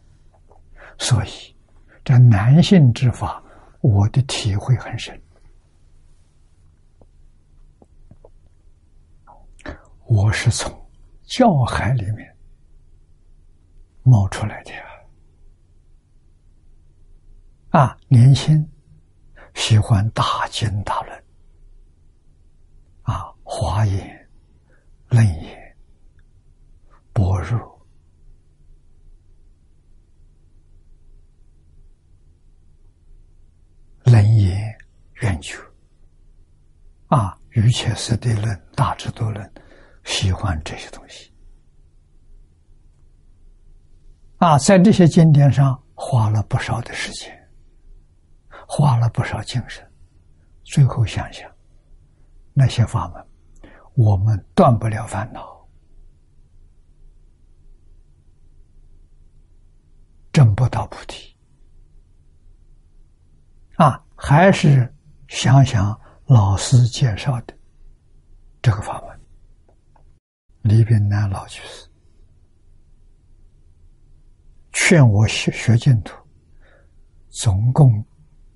[1.00, 1.56] 所以
[2.04, 3.42] 这男性之法，
[3.82, 5.20] 我的体会很深。
[10.06, 10.72] 我是从
[11.24, 12.36] 教海里面
[14.04, 14.84] 冒出来的呀！
[17.70, 18.68] 啊，年轻，
[19.54, 21.24] 喜欢大经大论，
[23.04, 24.30] 啊，华严、
[25.10, 25.76] 论言。
[27.14, 27.88] 般若、
[34.04, 34.78] 楞严、
[35.28, 35.58] 圆觉
[37.08, 39.54] 啊，于切实地论、大智度论，
[40.06, 41.34] 喜欢这些东西
[44.38, 47.50] 啊，在这些经典上花了不少的时间，
[48.68, 49.86] 花了不少精神，
[50.64, 51.52] 最后想想
[52.54, 55.58] 那些法门，我们断不了烦恼。
[60.32, 61.36] 证不到菩提
[63.76, 64.02] 啊！
[64.16, 64.94] 还是
[65.28, 67.54] 想想老师介绍的
[68.62, 69.20] 这个法门，
[70.62, 71.88] 李炳南老居士
[74.72, 76.16] 劝我学学净土，
[77.30, 78.04] 总共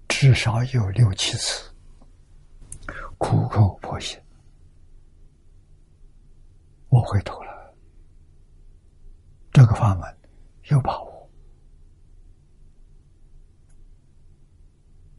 [0.08, 1.70] 至少有六七次，
[3.18, 4.20] 苦口婆心，
[6.90, 7.76] 我回头了，
[9.52, 10.18] 这个法门
[10.70, 11.12] 有把握。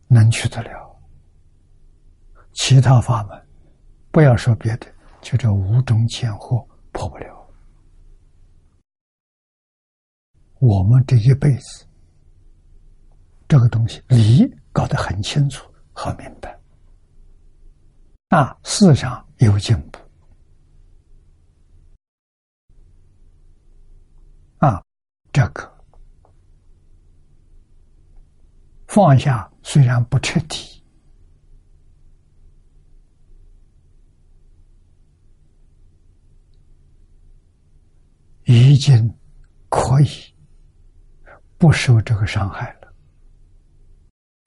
[0.09, 0.92] 能去得了，
[2.53, 3.47] 其他法门，
[4.11, 4.87] 不要说别的，
[5.21, 7.27] 就这五种见惑破不了。
[10.59, 11.87] 我们这一辈子，
[13.49, 16.59] 这个东西理搞得很清楚、很明白，
[18.29, 19.99] 啊，思想有进步，
[24.59, 24.83] 啊，
[25.33, 25.71] 这个
[28.87, 29.49] 放下。
[29.65, 30.82] 虽然不彻底，
[38.45, 39.13] 已经
[39.69, 40.09] 可以
[41.59, 42.93] 不受这个伤害了。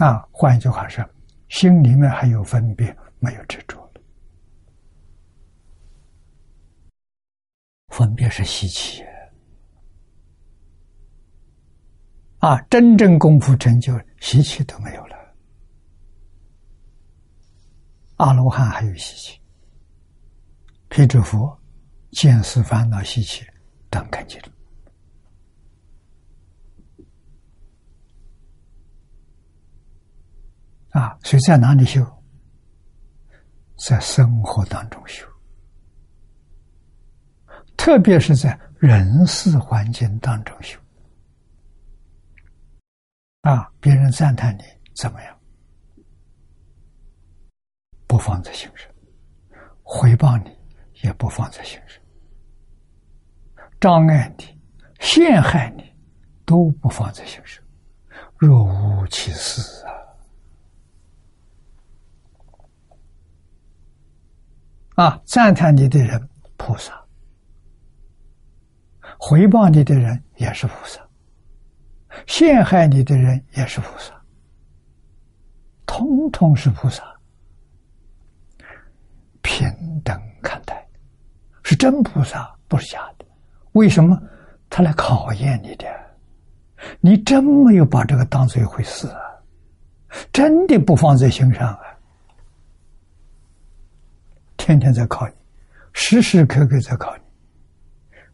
[0.05, 1.03] 啊，换一句话说，
[1.49, 4.01] 心里面还有分别，没有执着了。
[7.89, 9.03] 分别是习气。
[12.39, 15.15] 啊，真正功夫成就，习气都没有了。
[18.17, 19.39] 阿罗汉还有习气，
[20.89, 21.57] 辟支佛
[22.11, 23.45] 见思烦恼习气
[23.95, 24.37] 等干净
[30.89, 32.05] 啊，所以在哪里修？
[33.77, 35.25] 在生活当中修，
[37.77, 40.77] 特别是在人事环境当中修。
[43.41, 43.71] 啊！
[43.79, 44.63] 别人赞叹你
[44.95, 45.39] 怎么样？
[48.07, 48.89] 不放在心上；
[49.83, 50.57] 回报你
[51.03, 52.01] 也不放在心上；
[53.79, 54.59] 障碍你、
[54.99, 55.83] 陷害你
[56.45, 57.63] 都不放在心上，
[58.37, 59.85] 若无其事
[64.95, 65.05] 啊！
[65.05, 65.21] 啊！
[65.25, 67.05] 赞叹你的人菩萨，
[69.19, 71.05] 回报你的人也是菩萨。
[72.27, 74.13] 陷害你的人也是菩萨，
[75.85, 77.03] 通通是菩萨，
[79.41, 79.67] 平
[80.01, 80.87] 等看待，
[81.61, 83.14] 是真菩萨，不是假的。
[83.75, 84.21] 为什么
[84.69, 85.85] 他来考验你的？
[86.99, 89.21] 你真没有把这个当做一回事啊？
[90.31, 91.79] 真的不放在心上啊？
[94.55, 95.33] 天天在考你，
[95.93, 97.23] 时时刻刻在考你，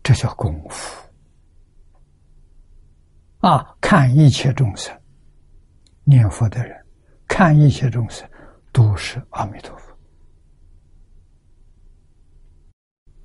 [0.03, 1.01] 这叫功夫。
[3.39, 3.75] 啊！
[3.81, 4.95] 看一切众生，
[6.03, 6.85] 念佛的人，
[7.27, 8.29] 看一切众生，
[8.71, 9.91] 都是阿弥陀佛。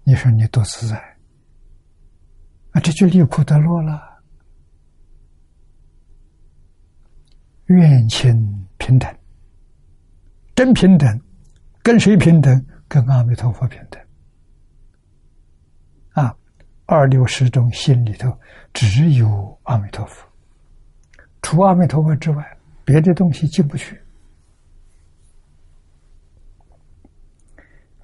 [0.02, 1.15] 你说你多自在
[2.76, 2.80] 啊！
[2.80, 4.22] 这就离苦得乐了，
[7.68, 9.18] 愿亲平等，
[10.54, 11.20] 真平等，
[11.82, 12.66] 跟谁平等？
[12.86, 14.00] 跟阿弥陀佛平等。
[16.10, 16.36] 啊，
[16.84, 18.30] 二六十种心里头
[18.74, 20.28] 只有阿弥陀佛，
[21.40, 23.98] 除阿弥陀佛之外，别的东西进不去。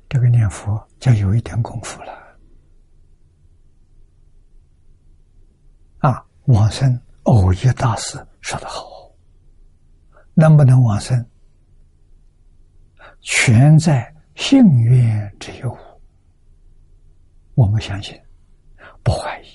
[0.09, 2.23] 这个念佛就有一点功夫了。
[5.99, 8.85] 啊，往生偶一大师说的好，
[10.35, 11.25] 能不能往生，
[13.21, 15.77] 全在幸运之有。
[17.55, 18.21] 我们相信，
[19.03, 19.47] 不怀疑。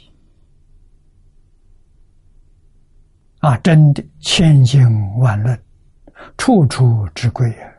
[3.39, 5.61] 啊，真的千经万论，
[6.38, 7.73] 处处之贵呀。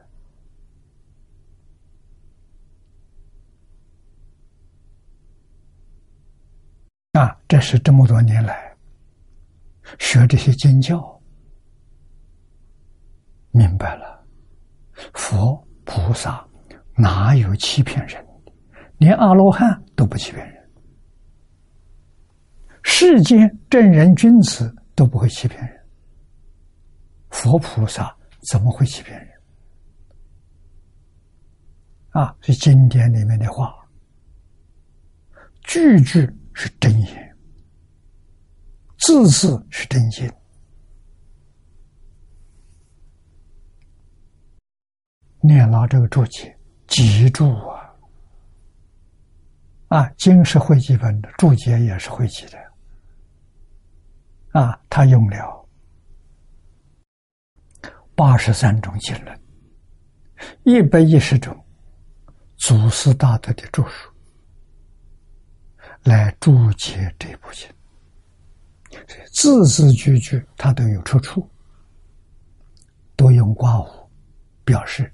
[7.13, 8.68] 啊，这是这么多年来
[9.99, 11.21] 学这些经教，
[13.51, 14.25] 明白了，
[15.15, 16.47] 佛菩萨
[16.95, 18.25] 哪有欺骗人？
[18.99, 20.71] 连阿罗汉都不欺骗人，
[22.83, 25.87] 世间正人君子都不会欺骗人，
[27.31, 28.17] 佛菩萨
[28.51, 29.29] 怎么会欺骗人？
[32.11, 33.75] 啊，是经典里面的话，
[35.63, 36.29] 句句。
[36.61, 37.28] 是真言，
[39.09, 40.31] 字字是真心。
[45.41, 46.55] 念老这个注解，
[46.87, 47.91] 脊柱啊！
[49.89, 52.59] 啊，经是会记本的，注解也是会记的。
[54.61, 55.67] 啊，他用了
[58.15, 59.41] 八十三种经论，
[60.65, 61.59] 一百一十种
[62.59, 64.13] 祖师大德的著述。
[66.03, 67.67] 来注解这部经，
[69.33, 71.49] 字字句句它都有出处，
[73.17, 74.11] 都用刮胡
[74.65, 75.13] 表示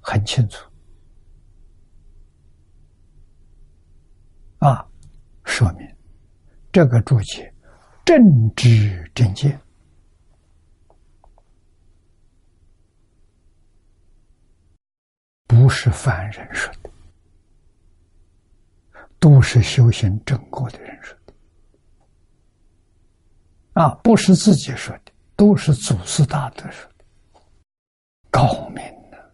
[0.00, 0.68] 很清楚。
[4.58, 4.86] 啊，
[5.44, 5.88] 说明
[6.72, 7.52] 这个注解
[8.04, 9.60] 正知正见，
[15.46, 16.90] 不是凡人说的。
[19.18, 21.19] 都是修行正果的人说的，
[23.80, 27.04] 啊，不是自己说的，都是祖师大德说的，
[28.30, 29.32] 高明的，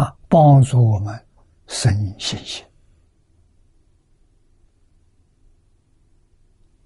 [0.00, 1.26] 啊，帮助我们
[1.66, 2.64] 生信心。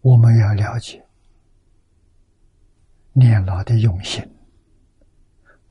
[0.00, 1.06] 我们要了解
[3.12, 4.28] 念老的用心，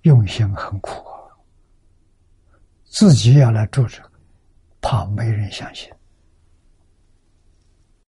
[0.03, 1.36] 用心很苦啊，
[2.86, 4.11] 自己要来住这个。
[4.80, 5.91] 怕没人相信，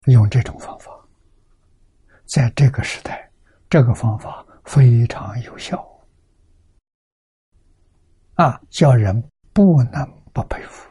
[0.06, 0.92] 用这种方法，
[2.30, 3.30] 在这个时代，
[3.68, 5.84] 这个方法非常有效，
[8.36, 9.20] 啊，叫人
[9.52, 10.88] 不能不佩服，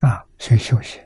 [0.00, 1.02] 啊，所以修行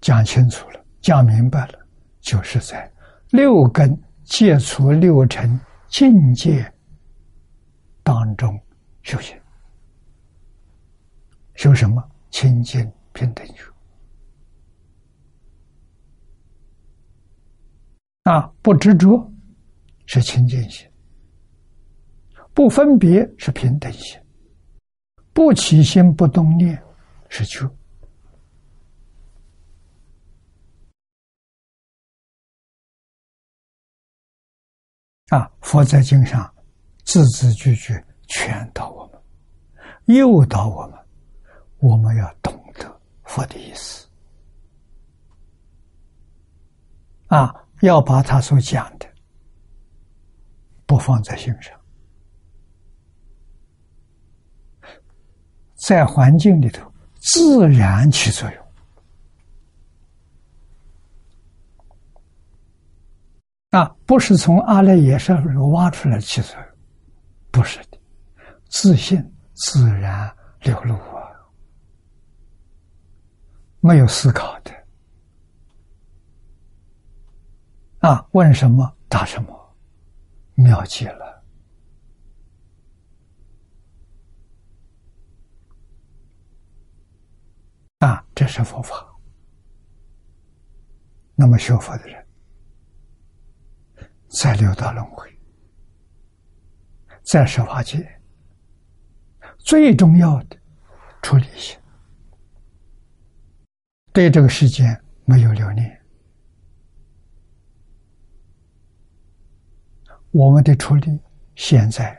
[0.00, 1.78] 讲清楚了，讲明白了，
[2.20, 2.90] 就是在
[3.30, 4.00] 六根。
[4.22, 5.58] 戒除六尘
[5.88, 6.72] 境界
[8.04, 8.56] 当中
[9.02, 9.36] 修行，
[11.60, 12.02] 修什么？
[12.30, 13.70] 清净平等修
[18.22, 18.50] 啊！
[18.62, 19.30] 不执着
[20.06, 20.90] 是清净心，
[22.54, 24.18] 不分别是平等心，
[25.34, 26.82] 不起心不动念
[27.28, 27.68] 是求。
[35.28, 35.52] 啊！
[35.60, 36.54] 佛在经上
[37.04, 39.22] 字字句句劝导我们，
[40.06, 40.99] 诱导我们，
[41.80, 44.06] 我们要懂得佛的意思。
[47.28, 49.06] 啊，要把他所讲的
[50.84, 51.78] 不放在心上，
[55.74, 58.66] 在环境里头自然起作用。
[63.70, 66.64] 啊，不是从阿赖耶识里挖出来起作用，
[67.52, 67.98] 不是的，
[68.68, 69.24] 自信
[69.54, 70.28] 自然
[70.62, 71.19] 流露啊，
[73.80, 74.72] 没有思考的。
[78.00, 79.76] 啊，问什么答什么，
[80.54, 81.44] 妙极了。
[87.98, 89.06] 啊，这是佛法。
[91.34, 92.26] 那么学佛的人。
[94.28, 95.28] 在六道轮回，
[97.24, 98.20] 在十法界，
[99.58, 100.56] 最重要的
[101.20, 101.76] 处理心，
[104.12, 106.00] 对这个世间没有留恋。
[110.30, 111.20] 我们的处理
[111.54, 112.16] 现在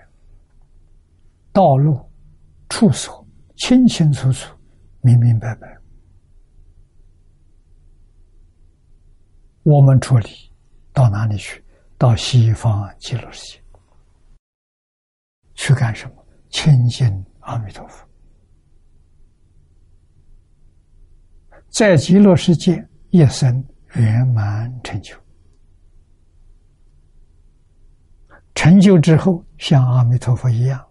[1.52, 2.00] 道路、
[2.70, 3.26] 处所
[3.58, 4.56] 清清楚楚、
[5.02, 5.78] 明明白白。
[9.64, 10.30] 我们处理
[10.92, 11.64] 到哪里去？
[11.98, 13.64] 到西方极乐世界
[15.54, 16.26] 去干什么？
[16.50, 17.08] 亲近
[17.42, 18.08] 阿弥陀佛。
[21.72, 23.66] 在极乐世界一生
[23.96, 25.16] 圆满成就。
[28.54, 30.86] 成就之后，像阿弥陀佛一样，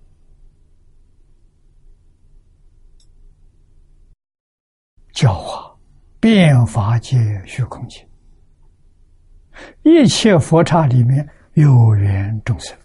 [5.13, 5.79] 教化
[6.19, 8.09] 变法界虚空界，
[9.83, 12.77] 一切佛刹里面有缘众生，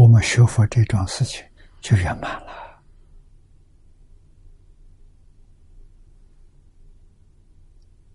[0.00, 1.44] 我们学佛这桩事情
[1.82, 2.82] 就圆满了。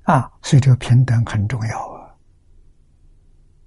[0.06, 2.18] 啊，所以这个平等很重要啊！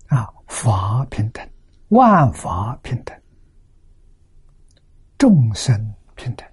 [0.06, 1.48] 啊，法平等，
[1.90, 3.16] 万法平等，
[5.16, 6.44] 众生平等。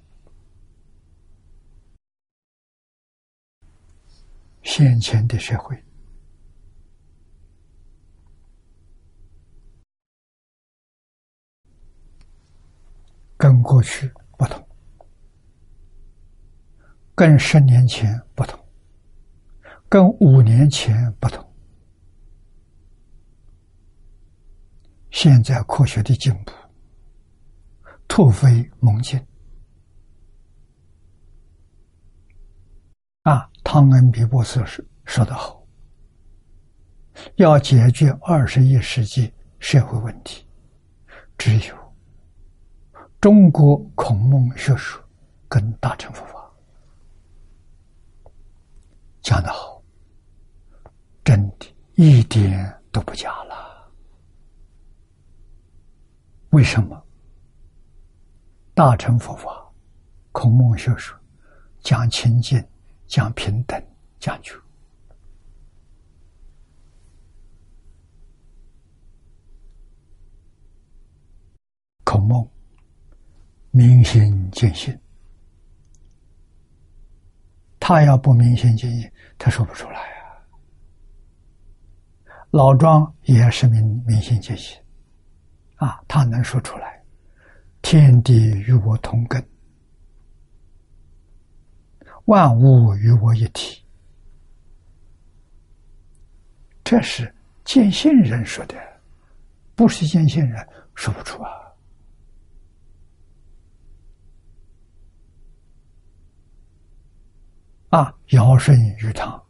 [4.61, 5.83] 先前的社会
[13.45, 14.67] 跟过去不同，
[17.13, 18.59] 跟十年前不同。
[19.87, 21.47] 跟五年前不同，
[25.11, 26.51] 现在科学的进步
[28.07, 29.23] 突飞猛进。
[33.21, 35.63] 啊，汤恩比博士说说得好，
[37.35, 40.43] 要解决二十一世纪社会问题，
[41.37, 41.84] 只有
[43.25, 45.01] 中国孔孟学术
[45.49, 46.47] 跟大乘佛法
[49.19, 49.81] 讲得好。
[51.23, 51.65] 真的，
[51.95, 53.91] 一点都不假了。
[56.51, 57.03] 为什么？
[58.75, 59.73] 大乘佛法、
[60.31, 61.17] 孔孟学说
[61.79, 62.63] 讲清净、
[63.07, 63.83] 讲平等、
[64.19, 64.53] 讲究。
[72.03, 72.47] 孔孟
[73.77, 74.97] 明心见性，
[77.77, 80.39] 他要不明心见性，他说不出来啊。
[82.51, 84.81] 老庄也是明明心见性，
[85.75, 87.03] 啊，他能说出来，
[87.81, 89.45] 天地与我同根，
[92.27, 93.83] 万物与我一体，
[96.81, 97.29] 这是
[97.65, 98.75] 见性人说的，
[99.75, 100.65] 不是见性人
[100.95, 101.64] 说不出啊。
[107.95, 109.41] 啊，尧舜禹汤，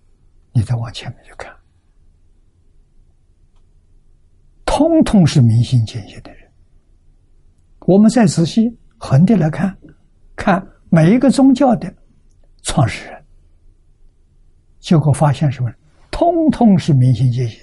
[0.52, 1.52] 你再往前面去看。
[4.66, 6.48] 通通是明心见性的人。
[7.88, 8.70] 我们再仔细
[9.00, 9.76] 横的来看，
[10.36, 11.92] 看每一个宗教的
[12.62, 13.26] 创始人，
[14.80, 15.74] 结果发现什么？
[16.12, 17.60] 通通是明心见性。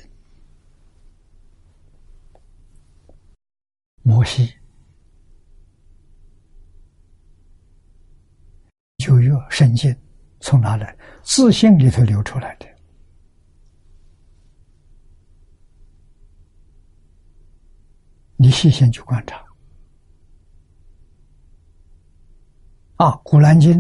[4.03, 4.53] 摩西、
[8.99, 9.97] 九月圣经
[10.43, 10.95] 从哪来？
[11.23, 12.67] 自信里头流出来的。
[18.37, 19.37] 你细心去观察，
[22.97, 23.73] 啊，《古兰经》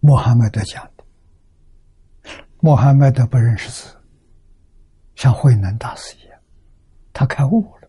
[0.00, 1.04] 穆罕默德讲的，
[2.58, 3.96] 穆罕默德不认识字，
[5.14, 6.40] 像慧能大师一样，
[7.12, 7.88] 他开悟了。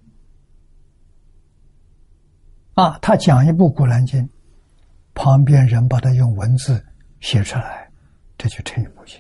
[2.76, 4.22] 啊，他讲一部《古兰经》，
[5.16, 6.86] 旁边人把它用文字
[7.22, 7.90] 写出来，
[8.38, 9.20] 这就成一部经。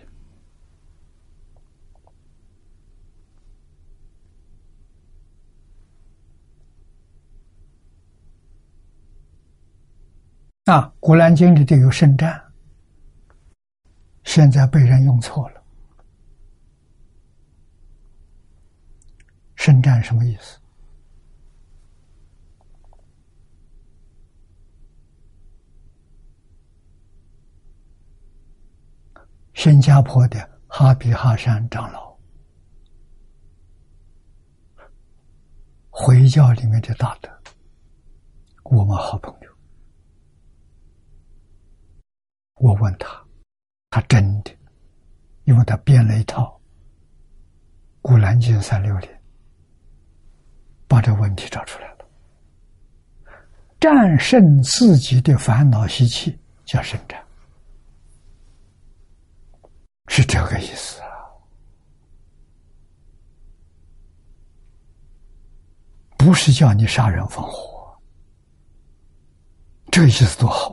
[10.65, 12.43] 啊，《古兰经》里头有圣战，
[14.23, 15.63] 现在被人用错了。
[19.55, 20.59] 圣战什么意思？
[29.55, 32.15] 新加坡的哈比哈山长老，
[35.89, 37.29] 回教里面的大德，
[38.63, 39.49] 我们好朋友。
[42.55, 43.25] 我问他，
[43.89, 44.51] 他真的，
[45.45, 46.43] 因为他编了一套
[48.01, 49.09] 《古兰经》三六零，
[50.85, 52.05] 把这问题找出来了。
[53.79, 57.24] 战胜自己的烦恼习气叫圣战，
[60.07, 61.07] 是这个意思啊，
[66.17, 67.99] 不是叫你杀人放火，
[69.91, 70.71] 这个意思多好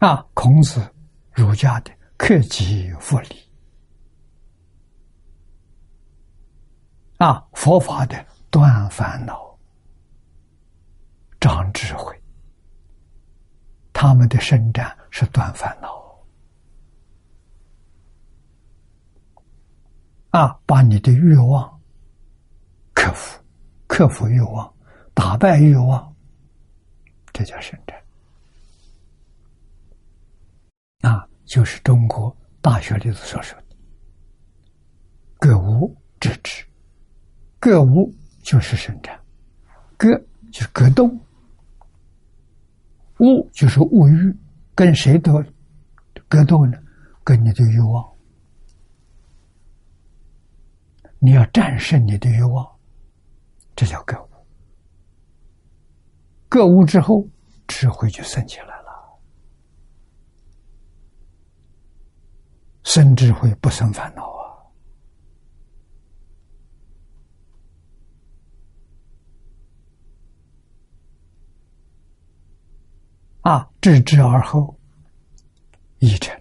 [0.00, 0.08] 啊！
[0.08, 0.84] 啊，孔子
[1.32, 3.50] 儒家的克己复礼，
[7.18, 9.58] 啊，佛法的断烦恼、
[11.40, 12.20] 长智慧，
[13.92, 16.01] 他们的伸展是断烦恼。
[20.32, 21.80] 啊，把你的欲望
[22.94, 23.38] 克服，
[23.86, 24.74] 克服欲望，
[25.12, 26.14] 打败欲望，
[27.34, 28.02] 这叫圣战。
[31.02, 33.76] 啊，就是中国大学里头所说的
[35.38, 36.64] “格物致知”，
[37.60, 38.10] 格物
[38.42, 39.20] 就是生产，
[39.98, 40.08] 格
[40.50, 41.04] 就是格斗，
[43.18, 44.34] 物就是物欲，
[44.74, 45.44] 跟谁都
[46.26, 46.78] 格斗呢？
[47.22, 48.11] 跟你的欲望。
[51.24, 52.68] 你要战胜你的欲望，
[53.76, 54.28] 这叫格物。
[56.48, 57.24] 格物之后，
[57.68, 59.20] 智慧就升起来了。
[62.82, 64.28] 生智慧不生烦恼
[73.42, 73.52] 啊！
[73.52, 74.76] 啊，知之而后
[76.00, 76.36] 意诚，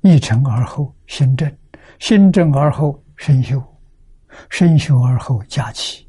[0.00, 1.58] 意诚而后心正，
[2.00, 3.62] 心正而后身修。
[4.50, 6.08] 身修而后家齐，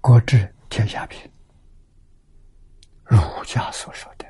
[0.00, 1.30] 国治天下平。
[3.04, 4.26] 儒家所说的，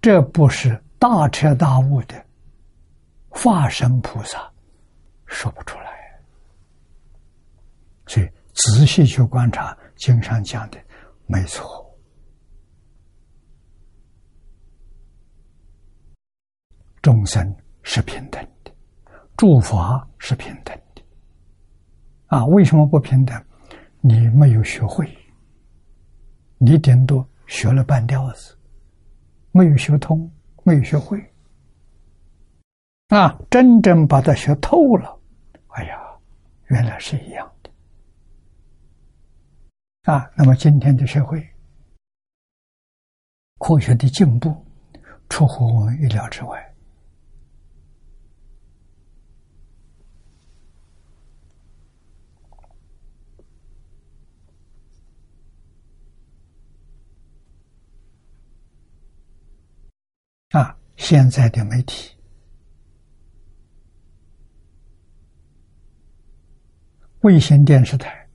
[0.00, 2.26] 这不是大彻大悟的
[3.28, 4.50] 化身菩萨
[5.26, 5.92] 说不出来。
[8.06, 10.78] 所以仔细去观察经上讲的，
[11.26, 11.80] 没错。
[17.02, 18.72] 众生是平等的，
[19.36, 20.81] 诸法是平等。
[22.32, 23.44] 啊，为什么不平等？
[24.00, 25.06] 你没有学会，
[26.56, 28.56] 你顶多学了半吊子，
[29.50, 30.32] 没有学通，
[30.64, 31.22] 没有学会。
[33.08, 35.20] 啊，真正把它学透了，
[35.74, 36.00] 哎呀，
[36.68, 37.70] 原来是一样的。
[40.10, 41.46] 啊，那么今天的社会，
[43.58, 44.56] 科学的进步
[45.28, 46.66] 出乎我们意料之外。
[60.50, 62.16] 啊，现在的媒体，
[67.22, 68.28] 卫星电视台、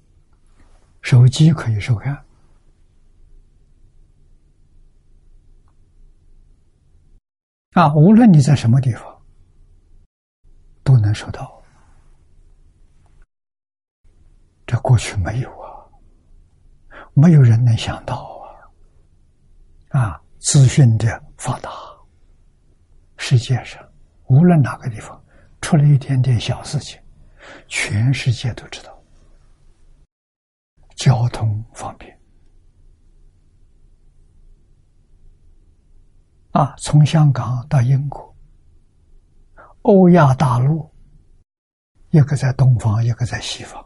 [1.01, 2.25] 手机可以收看，
[7.71, 9.21] 啊，无论你在什么地方，
[10.83, 11.63] 都能收到。
[14.65, 15.87] 这过去没有啊，
[17.13, 18.45] 没有人能想到
[19.91, 21.86] 啊，啊，资讯的发达。
[23.29, 23.85] 世界上
[24.27, 25.21] 无论哪个地方
[25.59, 26.97] 出了一点点小事情，
[27.67, 29.03] 全世界都知道。
[30.95, 32.17] 交通方便
[36.51, 38.33] 啊，从香港到英国，
[39.81, 40.89] 欧亚大陆，
[42.11, 43.85] 一个在东方，一个在西方，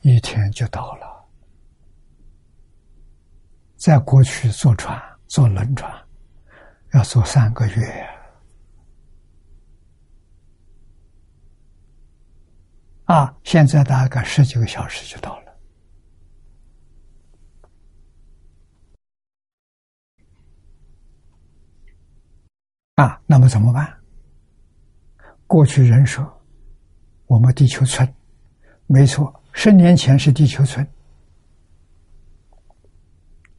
[0.00, 1.13] 一天就到了。
[3.84, 5.92] 在过去坐船、坐轮船，
[6.94, 8.08] 要坐三个月
[13.04, 13.36] 啊！
[13.44, 15.52] 现在大概十几个小时就到了
[22.94, 23.20] 啊！
[23.26, 23.94] 那么怎么办？
[25.46, 26.26] 过去人说
[27.26, 28.14] 我们地球村，
[28.86, 30.93] 没错，十年前是地球村。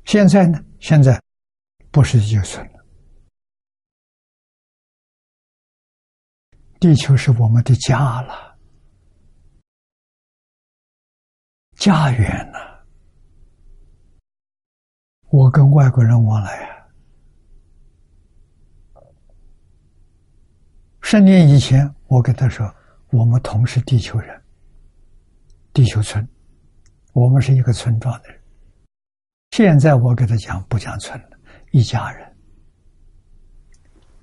[0.06, 0.64] 现在呢？
[0.80, 1.20] 现在
[1.92, 2.86] 不是地球村了，
[6.80, 8.56] 地球是我们的家了，
[11.74, 12.86] 家园了。
[15.32, 16.88] 我跟外国人往来啊，
[21.02, 22.72] 十年以前我跟他说，
[23.10, 24.40] 我们同是地球人，
[25.74, 26.26] 地球村，
[27.14, 28.35] 我们是一个村庄的人。
[29.56, 31.30] 现在我给他讲，不讲村了，
[31.72, 32.36] 一家人。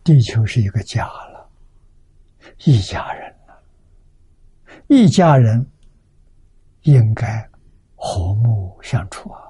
[0.05, 1.51] 地球是一个家了，
[2.67, 3.63] 一家人了，
[4.89, 5.67] 一家人
[6.83, 7.49] 应该
[7.95, 9.41] 和睦相处啊，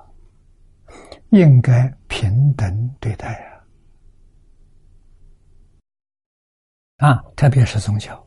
[1.31, 3.35] 应该平等对待
[6.99, 7.09] 啊！
[7.09, 8.25] 啊，特别是宗教，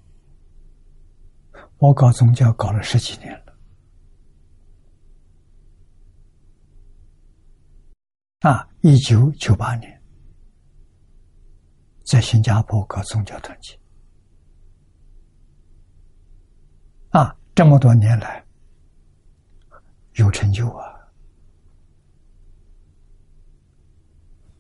[1.78, 3.45] 我搞宗教搞了十几年了，
[8.42, 10.02] 啊，一九九八年
[12.04, 13.80] 在新加坡搞宗教团体，
[17.10, 18.44] 啊，这么多年来。
[20.18, 20.96] 有成就啊！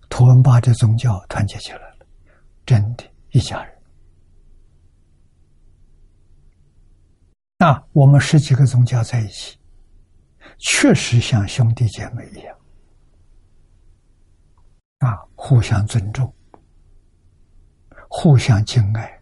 [0.10, 2.06] 图文把这宗教团结起来了，
[2.66, 3.74] 真的一家人。
[7.58, 9.58] 那我们十几个宗教在一起，
[10.58, 12.58] 确实像兄弟姐妹一样
[15.00, 16.34] 啊，互相尊重，
[18.10, 19.22] 互相敬爱，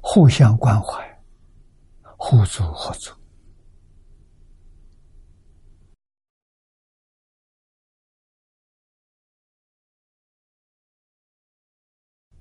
[0.00, 1.02] 互相关怀。
[2.16, 3.14] 互助合作，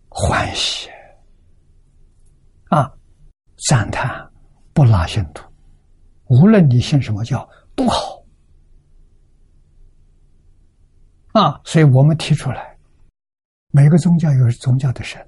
[0.08, 0.90] 欢喜
[2.70, 2.90] 啊！
[3.68, 4.32] 赞叹
[4.74, 5.44] 不拉信徒，
[6.28, 8.23] 无论你信什么教都好
[11.34, 11.62] 啊！
[11.64, 12.76] 所以我们提出来，
[13.72, 15.24] 每个宗教有宗教的神，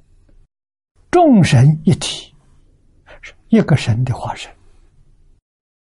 [1.12, 2.34] 众神一体。
[3.50, 4.52] 一个神的化身，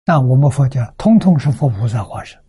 [0.06, 2.40] 那我们佛教通通是佛菩萨化身。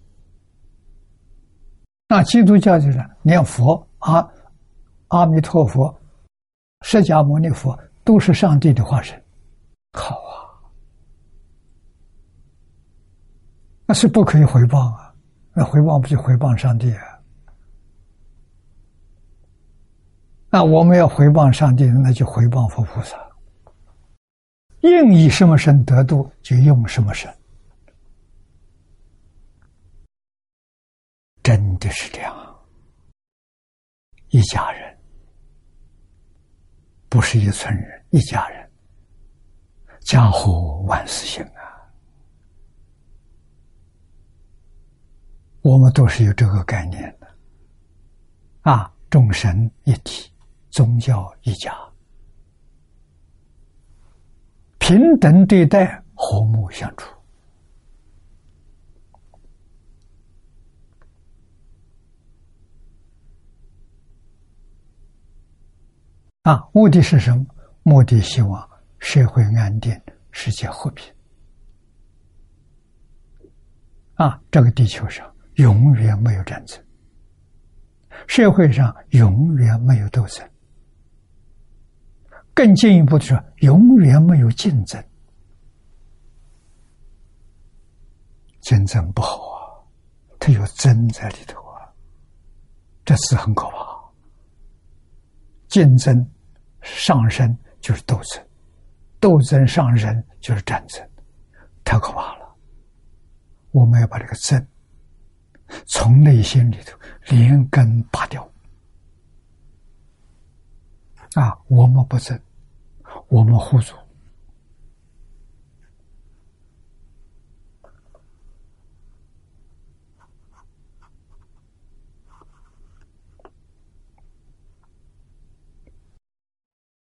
[2.08, 4.26] 那基督教就是念佛阿
[5.10, 5.94] 阿弥陀佛、
[6.86, 9.22] 释迦牟尼佛都是上帝的化身，
[9.94, 10.32] 好啊，
[13.88, 15.14] 那是不可以回报啊！
[15.54, 17.09] 那回报不就回报上帝啊？
[20.50, 23.18] 那我们要回报上帝，那就回报佛菩萨。
[24.82, 27.32] 应以什么身得度，就用什么身。
[31.44, 32.60] 真的是这样，
[34.30, 34.98] 一家人
[37.10, 38.70] 不是一村人，一家人，
[40.02, 41.62] 家和万事兴啊！
[45.62, 47.28] 我们都是有这个概念的
[48.62, 50.32] 啊，众神一体，
[50.70, 51.74] 宗教一家。
[54.78, 57.14] 平等对待，和睦相处。
[66.44, 67.46] 啊，目的是什么？
[67.84, 68.68] 目的希望
[68.98, 70.00] 社会安定，
[70.32, 71.14] 世界和平。
[74.16, 76.84] 啊，这个地球上永远没有战争，
[78.28, 80.50] 社会上永远没有斗争。
[82.60, 85.02] 更进一步的说，永远没有竞争，
[88.60, 89.80] 竞争不好啊，
[90.38, 91.88] 它有争在里头啊，
[93.06, 93.98] 这是很可怕。
[95.70, 96.30] 竞争
[96.82, 98.46] 上升就是斗争，
[99.22, 101.10] 斗争上升就是战争，
[101.86, 102.56] 太可怕了。
[103.72, 104.68] 我们要把这个争
[105.88, 107.00] 从内心里头
[107.30, 108.44] 连根拔掉
[111.36, 111.58] 啊！
[111.70, 112.38] 我们不争。
[113.30, 113.96] 我们互助，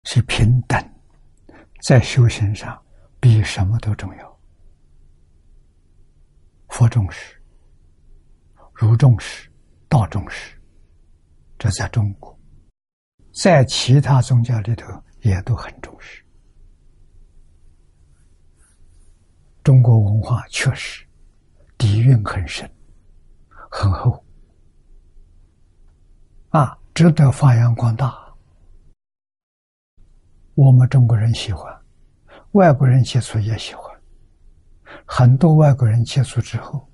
[0.05, 0.81] 是平等，
[1.83, 2.81] 在修行上
[3.19, 4.41] 比什么都重要。
[6.69, 7.43] 佛重视，
[8.73, 9.51] 儒重视，
[9.89, 10.57] 道重视，
[11.59, 12.39] 这在中国，
[13.35, 14.87] 在其他宗教里头。
[15.23, 16.25] 也都很重视。
[19.65, 21.07] 中国文化确实
[21.79, 22.69] 底蕴很深、
[23.71, 24.25] 很厚，
[26.51, 28.21] 啊，值得发扬光大。
[30.55, 31.75] 我们中国人喜欢，
[32.53, 33.91] 外国人接触也喜欢。
[35.07, 36.87] 很多外国人接触之后，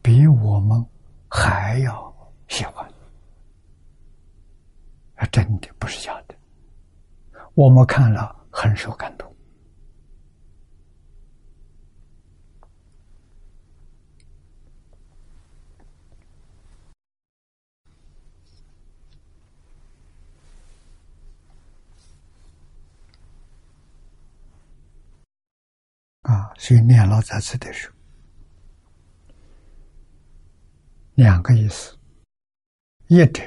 [0.00, 0.84] 比我们
[1.28, 2.88] 还要喜欢，
[5.16, 6.15] 啊，真的不是假。
[7.56, 9.34] 我们看了很受感动
[26.20, 26.52] 啊！
[26.58, 27.94] 所以念老在此的时候，
[31.14, 31.96] 两个意思：
[33.06, 33.42] 一者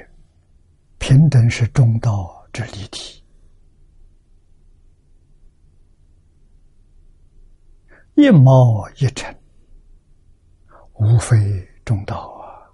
[0.98, 3.19] 平等是中道之立体。
[8.16, 9.36] 一毛一尘，
[10.94, 12.68] 无非中道啊，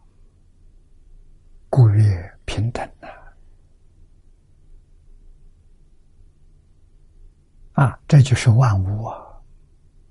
[1.69, 3.09] 故曰平等啊！
[7.73, 9.17] 啊，这就是万物啊，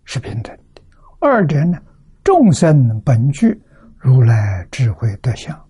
[0.05, 0.83] 是平等的。
[1.19, 1.83] 二者呢，
[2.23, 3.61] 众生本具
[3.97, 5.69] 如来智慧德相，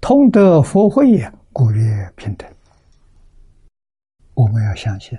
[0.00, 2.50] 通得佛慧也，故曰平等。
[4.32, 5.16] 我们要相信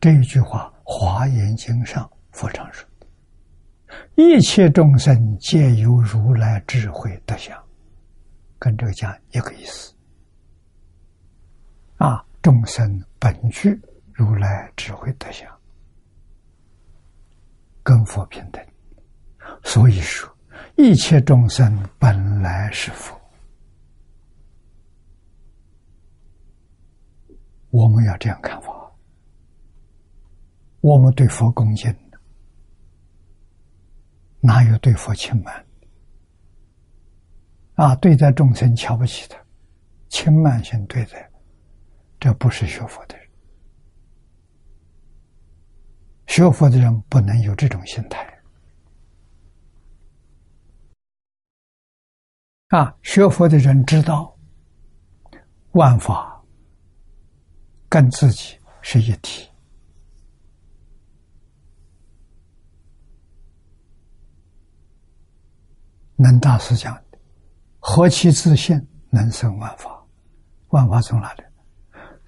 [0.00, 2.86] 这一句话，《华严经》上佛常说。
[4.14, 7.56] 一切众生皆有如来智慧德相，
[8.58, 9.94] 跟这个讲一个意思。
[11.98, 13.78] 啊，众生本具
[14.12, 15.46] 如来智慧德相，
[17.82, 18.64] 跟佛平等。
[19.62, 20.28] 所以说，
[20.76, 23.14] 一切众生本来是佛。
[27.70, 28.90] 我们要这样看法，
[30.80, 31.94] 我们对佛恭敬。
[34.44, 35.66] 哪有对佛轻慢？
[37.74, 39.38] 啊，对待众生瞧不起他，
[40.08, 41.30] 轻慢性对待，
[42.18, 43.28] 这不是学佛的人。
[46.26, 48.28] 学佛的人不能有这种心态。
[52.68, 54.36] 啊，学佛的人知道，
[55.72, 56.42] 万法
[57.88, 59.48] 跟自己是一体。
[66.22, 67.18] 能大师讲的
[67.80, 70.00] ：“何其自信，能生万法。
[70.68, 71.42] 万法从哪里？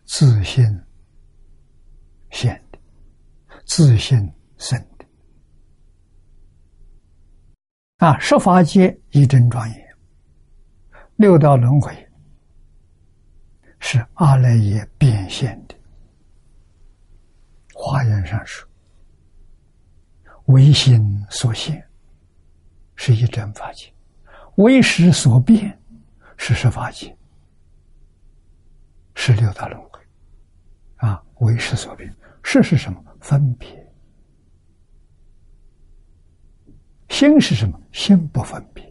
[0.04, 0.64] 自信
[2.30, 2.78] 现的，
[3.64, 4.18] 自信
[4.58, 5.06] 生的。
[7.98, 9.96] 啊，十法界一真庄严，
[11.14, 11.94] 六道轮回
[13.78, 15.76] 是阿赖耶变现的。
[17.72, 18.68] 华严上说，
[20.46, 21.80] 唯心所现。”
[23.06, 23.92] 是一真法界，
[24.54, 25.78] 为识所变，
[26.38, 27.14] 是十法界，
[29.14, 30.00] 是六道轮回，
[30.96, 32.10] 啊，为识所变，
[32.42, 33.04] 识是什么？
[33.20, 33.68] 分别。
[37.10, 37.78] 心是什么？
[37.92, 38.90] 心不分别。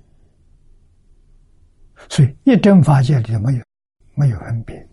[2.07, 3.65] 所以一真法界里没有
[4.14, 4.88] 没有分别，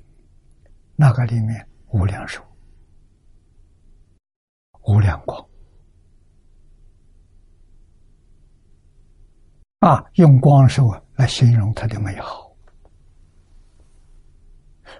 [0.96, 2.42] 那个里面无量寿、
[4.84, 5.49] 无量光。
[9.80, 12.54] 啊，用光寿来形容它的美好。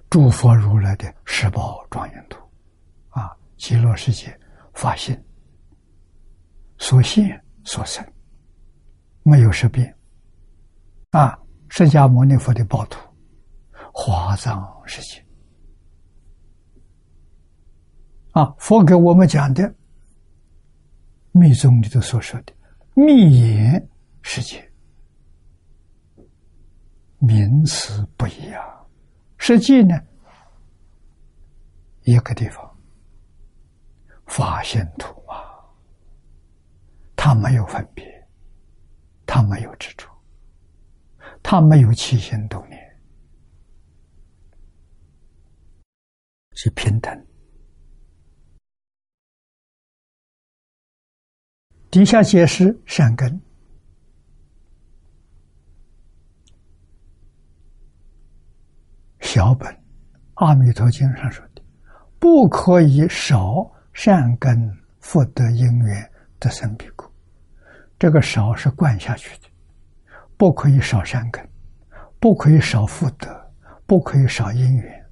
[0.09, 2.40] 诸佛如来的十宝庄严图，
[3.11, 4.35] 啊，极乐世界
[4.73, 5.23] 发现
[6.78, 8.02] 所现所生，
[9.23, 9.94] 没有十变。
[11.11, 11.39] 啊，
[11.69, 12.98] 释迦牟尼佛的宝图，
[13.93, 15.23] 华藏世界。
[18.31, 19.74] 啊，佛给我们讲的
[21.32, 22.52] 密宗里头所说的
[22.94, 23.89] 密言
[24.23, 24.69] 世界。
[27.20, 28.86] 名词不一样，
[29.36, 29.94] 实际呢，
[32.05, 32.78] 一个地方
[34.24, 35.44] 发现土啊，
[37.14, 38.26] 它没有分别，
[39.26, 40.09] 它没有执着，
[41.42, 42.98] 它没有起心动念，
[46.52, 47.26] 是平等。
[51.90, 53.38] 底下解释善根。
[59.32, 59.73] 小本，
[60.35, 61.62] 《阿弥陀经》上说的，
[62.19, 67.09] 不可以少善根福德因缘得生彼国。
[67.97, 69.47] 这个少是灌下去的，
[70.36, 71.48] 不可以少善根，
[72.19, 73.28] 不可以少福德，
[73.86, 75.07] 不可以少因缘。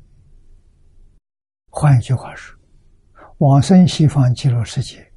[1.71, 2.59] 换一句话说，
[3.37, 5.09] 往生西方极乐世界，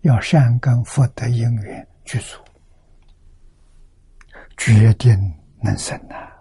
[0.00, 2.36] 要善根福德因缘具足，
[4.56, 5.16] 决定
[5.62, 6.33] 能生呐。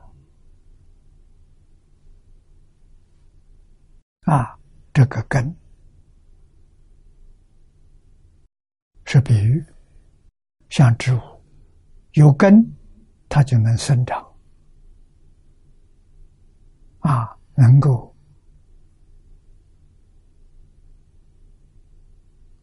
[4.26, 4.58] 啊
[4.94, 5.54] 这个根
[9.06, 9.64] 是比喻，
[10.70, 11.20] 像植物
[12.14, 12.66] 有根，
[13.28, 14.26] 它就能生长，
[17.00, 18.16] 啊，能够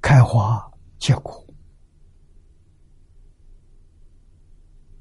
[0.01, 0.69] 开花
[0.99, 1.47] 结果，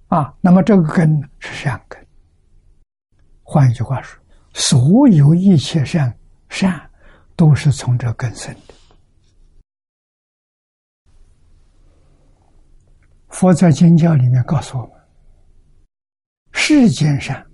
[0.07, 2.05] 啊，那么这个根是善根。
[3.43, 4.21] 换一句话说，
[4.53, 6.18] 所有一切善。
[6.49, 6.91] 善
[7.35, 8.73] 都是从这根生的。
[13.29, 15.07] 佛在经教里面告诉我们：
[16.51, 17.49] 世间善，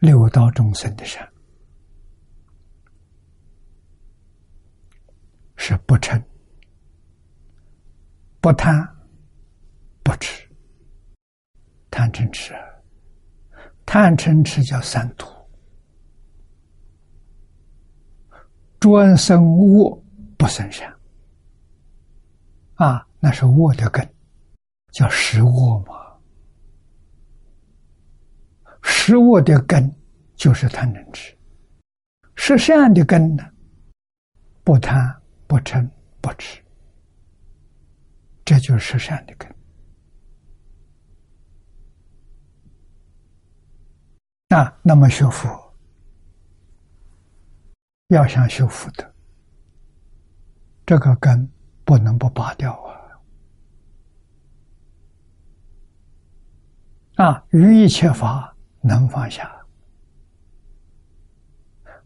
[0.00, 1.30] 六道众生的善，
[5.56, 6.20] 是不嗔、
[8.40, 8.74] 不贪、
[10.02, 10.48] 不痴。
[11.90, 12.52] 贪嗔痴，
[13.86, 15.26] 贪嗔痴叫三毒，
[18.80, 20.04] 专生恶
[20.36, 20.92] 不生善。
[22.74, 24.06] 啊，那是恶的根，
[24.92, 25.94] 叫食恶嘛。
[28.82, 29.90] 食恶的根
[30.34, 31.34] 就是贪嗔痴，
[32.34, 33.44] 食善的根呢，
[34.62, 35.88] 不贪不嗔
[36.20, 36.60] 不痴，
[38.44, 39.55] 这就是善的根。
[44.48, 45.74] 啊，那么学佛
[48.08, 49.04] 要想修福德，
[50.86, 51.50] 这个根
[51.84, 52.72] 不能不拔掉
[57.16, 57.24] 啊！
[57.24, 59.52] 啊，于一切法能放下。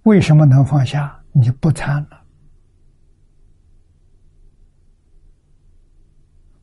[0.04, 1.22] 为什么能放下？
[1.32, 2.24] 你不贪了，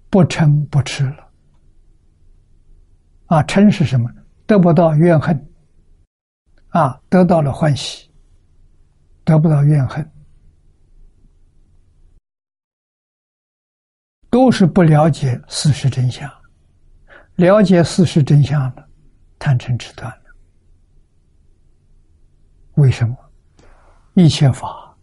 [0.10, 1.32] 不嗔不吃了。
[3.28, 4.12] 啊，嗔是什么？
[4.48, 5.48] 得不到怨恨。
[6.70, 8.10] 啊，得到了欢喜，
[9.24, 10.12] 得不到怨恨，
[14.30, 16.30] 都是不了解事实真相。
[17.36, 18.90] 了解事实真相了，
[19.40, 20.24] 贪嗔痴断了。
[22.76, 23.16] 为什么？
[24.16, 24.98] 一切法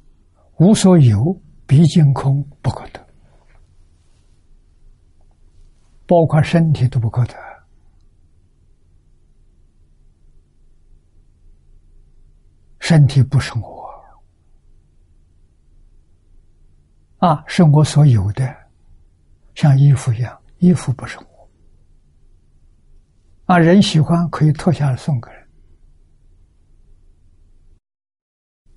[0.58, 3.00] 无所有，毕竟空，不可得，
[6.06, 7.53] 包括身体都不可得。
[12.84, 13.90] 身体不是我
[17.16, 18.54] 啊，是我所有的，
[19.54, 21.48] 像衣服一样，衣服不是我
[23.46, 23.58] 啊。
[23.58, 25.48] 人喜欢可以脱下来送给人，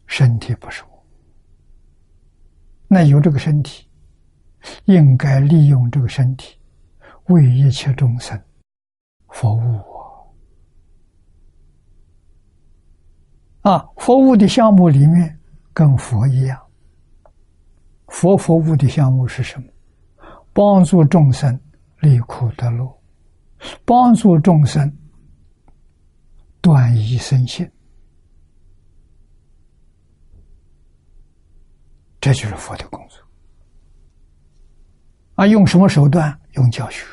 [0.05, 1.05] 身体不是我。
[2.87, 3.89] 那有这个身体，
[4.85, 6.57] 应该利用这个身体
[7.25, 8.41] 为一切众生
[9.27, 9.96] 服务。
[13.67, 15.37] 啊，服务的项目里面
[15.73, 16.57] 跟佛一样，
[18.07, 19.67] 佛服务的项目是什么？
[20.53, 21.59] 帮助众生
[21.99, 22.97] 离苦得乐，
[23.83, 24.89] 帮助众生
[26.61, 27.69] 断疑生信，
[32.21, 33.21] 这就是佛的工作。
[35.35, 36.39] 啊，用什么手段？
[36.53, 37.05] 用教学。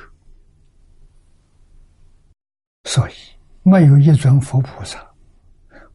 [2.85, 3.13] 所以，
[3.65, 5.05] 没有一尊佛菩萨。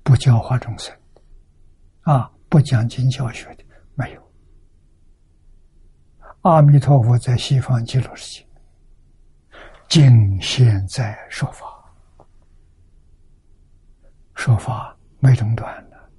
[0.10, 0.92] 不教化众生，
[2.02, 3.64] 啊，不讲经教学的
[3.94, 4.32] 没有。
[6.42, 8.48] 阿弥陀佛在西方极乐世界，
[9.88, 11.68] 今现在说法，
[14.34, 16.10] 说法没中断的，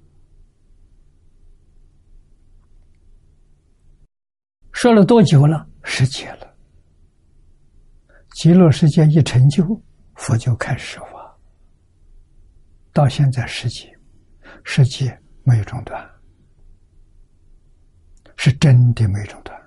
[4.71, 5.67] 说了多久了？
[5.83, 6.55] 十劫了。
[8.35, 9.65] 极乐世界一成就，
[10.15, 11.10] 佛就开始说。
[12.93, 13.97] 到现在十劫，
[14.63, 16.09] 十劫没有中断，
[18.35, 19.59] 是真的没有中断，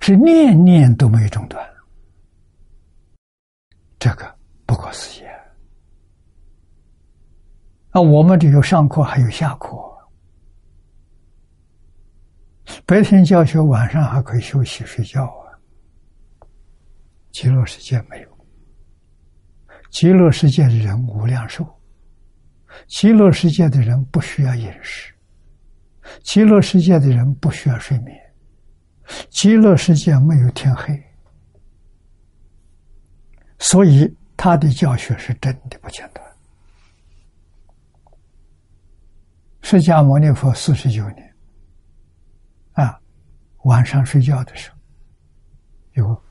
[0.00, 1.66] 是念念都没有中断，
[3.98, 5.24] 这个不可思议
[7.90, 8.00] 啊！
[8.00, 9.68] 我们只有上课，还有下课，
[12.84, 15.56] 白天教学，晚上还可以休息睡觉啊。
[17.30, 18.33] 极乐世界没有。
[19.94, 21.64] 极乐世界的人无量寿，
[22.88, 25.14] 极乐世界的人不需要饮食，
[26.24, 28.20] 极乐世界的人不需要睡眠，
[29.30, 31.00] 极乐世界没有天黑，
[33.60, 36.24] 所以他的教学是真的不简单。
[39.62, 41.34] 释迦牟尼佛四十九年，
[42.72, 43.00] 啊，
[43.62, 44.76] 晚上睡觉的时候，
[45.92, 46.24] 有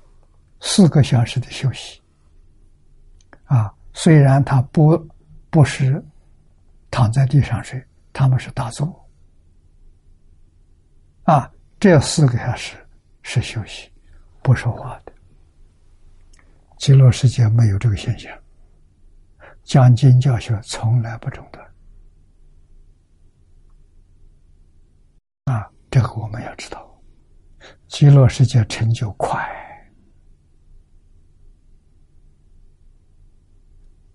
[0.59, 2.02] 四个小时的休息。
[3.45, 4.97] 啊，虽然他不
[5.49, 6.03] 不是
[6.89, 9.07] 躺在地上睡，他们是打坐。
[11.23, 11.49] 啊，
[11.79, 12.75] 这四个小时
[13.21, 13.91] 是休息，
[14.41, 15.13] 不说话的。
[16.77, 18.31] 极乐世界没有这个现象，
[19.63, 21.65] 讲经教学从来不中断。
[25.45, 26.85] 啊，这个我们要知道，
[27.87, 29.62] 极乐世界成就快。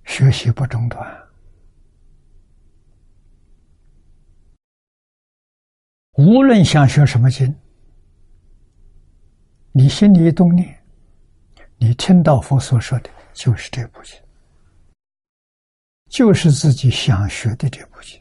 [0.08, 1.28] 学习不中断，
[6.14, 7.54] 无论想学什么经，
[9.70, 10.82] 你心里一动念，
[11.76, 14.18] 你听到佛所说的，就是这部经，
[16.08, 18.20] 就是自己想学的这部经。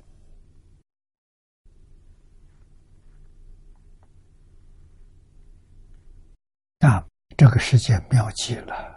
[6.80, 7.03] 那
[7.38, 8.97] 这个世界妙极了。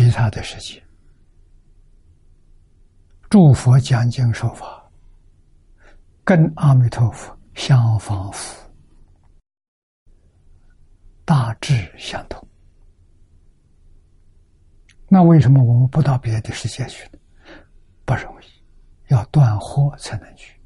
[0.00, 0.82] 其他的世界，
[3.28, 4.90] 诸佛讲经说法，
[6.24, 8.72] 跟阿弥陀佛相仿佛，
[11.22, 12.42] 大致相同。
[15.06, 17.18] 那为什么我们不到别的世界去呢？
[18.06, 18.46] 不容易，
[19.08, 20.58] 要断惑才能去。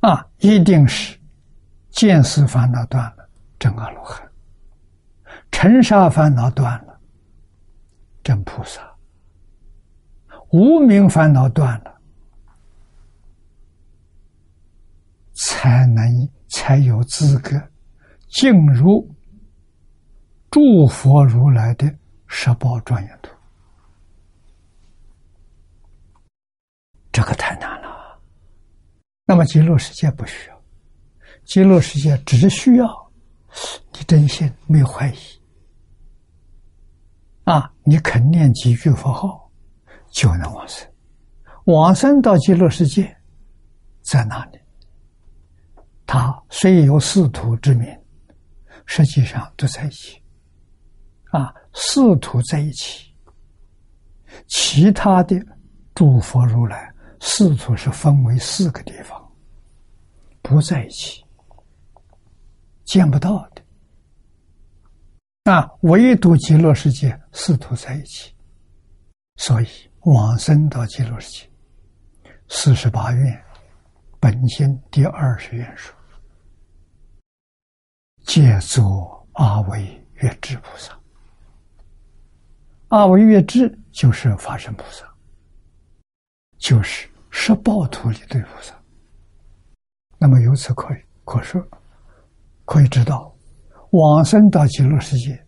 [0.00, 1.16] 啊，一定是
[1.90, 4.28] 见思烦恼断了，正阿罗汉；
[5.50, 7.00] 尘沙烦恼断了，
[8.22, 8.80] 真菩萨；
[10.50, 12.00] 无名烦恼断了，
[15.34, 16.04] 才能
[16.48, 17.60] 才有资格
[18.28, 19.08] 进入。
[20.50, 21.86] 诸佛如来的
[22.26, 23.30] 十宝庄严图，
[27.12, 28.20] 这个太难了。
[29.26, 30.62] 那么极乐世界不需要，
[31.44, 33.12] 极乐世界只需要
[33.92, 35.39] 你真心，没有怀疑
[37.44, 37.72] 啊！
[37.82, 39.50] 你肯念几句佛号，
[40.10, 40.88] 就能往生。
[41.64, 43.16] 往生到极乐世界
[44.02, 44.58] 在哪里？
[46.06, 47.88] 他虽有四土之名，
[48.86, 50.22] 实际上都在一起。
[51.30, 53.14] 啊，四土在一起，
[54.48, 55.40] 其他的
[55.94, 59.32] 诸佛如来四土是分为四个地方，
[60.42, 61.24] 不在一起，
[62.84, 63.59] 见不到的。
[65.42, 68.34] 那，唯独极乐世界四土在一起，
[69.36, 69.66] 所以
[70.00, 71.50] 往生到极乐世界，
[72.48, 73.44] 四十八愿
[74.20, 75.94] 本经第二十愿说，
[78.24, 80.94] 借作阿惟越智菩萨。
[82.88, 85.10] 阿惟越智就是法身菩萨，
[86.58, 88.74] 就是十报图里的菩萨。
[90.18, 91.66] 那么由此可以可说，
[92.66, 93.29] 可以知道，
[93.90, 95.46] 往生到极乐世界，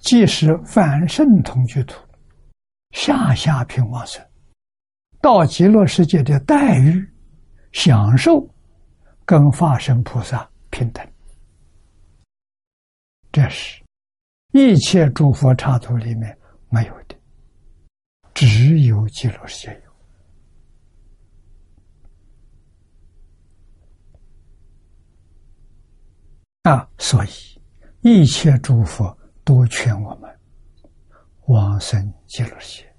[0.00, 2.00] 即使凡圣同居土，
[2.90, 4.24] 下下品往生，
[5.20, 7.06] 到极乐世界的待遇、
[7.72, 8.48] 享受，
[9.24, 11.06] 跟法身菩萨平等。
[13.32, 13.82] 这是
[14.52, 16.36] 一切诸佛刹土里面。
[16.68, 17.14] 没有的，
[18.34, 19.82] 只有极乐世界
[26.64, 26.88] 有啊！
[26.98, 27.28] 所以
[28.08, 30.38] 一切诸佛都劝我们
[31.46, 32.94] 往生极乐世界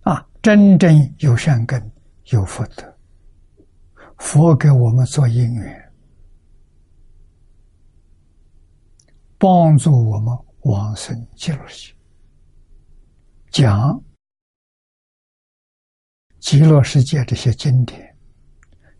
[0.00, 0.28] 啊！
[0.42, 1.80] 真正有善根、
[2.32, 2.98] 有福德，
[4.18, 5.92] 佛给我们做因缘。
[9.38, 11.94] 帮助我们往生极乐世
[13.52, 14.02] 界，讲
[16.40, 18.15] 极乐世界这些经典，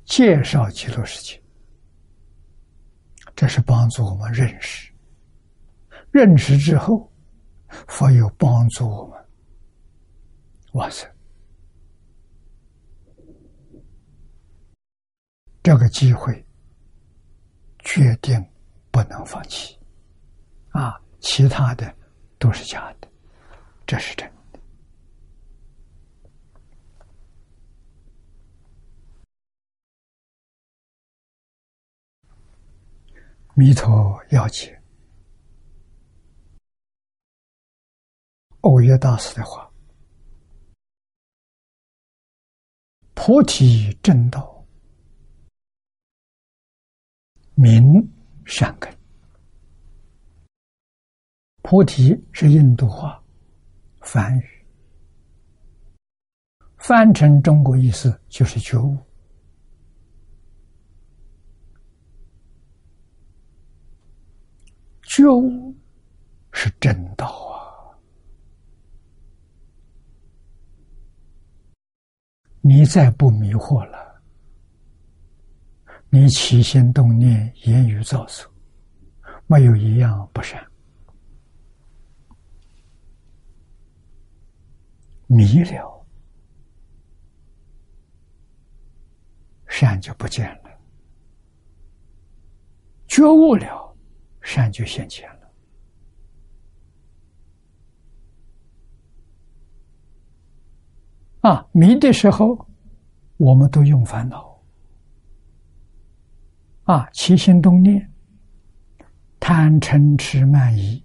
[0.06, 1.42] 介绍极乐世界，
[3.34, 4.90] 这是帮助我们认识。
[6.12, 7.12] 认识之后，
[7.88, 9.26] 佛有帮助我们
[10.72, 11.10] 往生。
[15.62, 16.46] 这个机会，
[17.80, 18.42] 决定
[18.92, 19.76] 不能放弃。
[20.70, 21.92] 啊，其他的
[22.38, 23.08] 都是假的，
[23.84, 24.36] 这是真的。
[33.58, 34.78] 弥陀要解，
[38.60, 39.72] 欧耶大师的话
[43.16, 44.62] ：“菩提正道，
[47.54, 47.82] 明
[48.44, 48.94] 善根。”
[51.64, 53.24] 菩提是印度话，
[54.02, 54.66] 梵语，
[56.76, 58.98] 翻成中国意思就是觉悟。
[65.16, 65.74] 觉悟
[66.52, 67.56] 是正道啊！
[72.60, 74.20] 你再不迷惑了，
[76.10, 78.52] 你起心动念、言语造作，
[79.46, 80.62] 没有一样不善。
[85.28, 86.06] 迷了，
[89.66, 90.70] 善就不见了；
[93.08, 93.85] 觉悟了，
[94.46, 95.50] 善就现前了。
[101.40, 102.64] 啊，迷的时候，
[103.38, 104.62] 我们都用烦恼；
[106.84, 108.08] 啊，起心动念，
[109.40, 111.04] 贪嗔痴慢疑，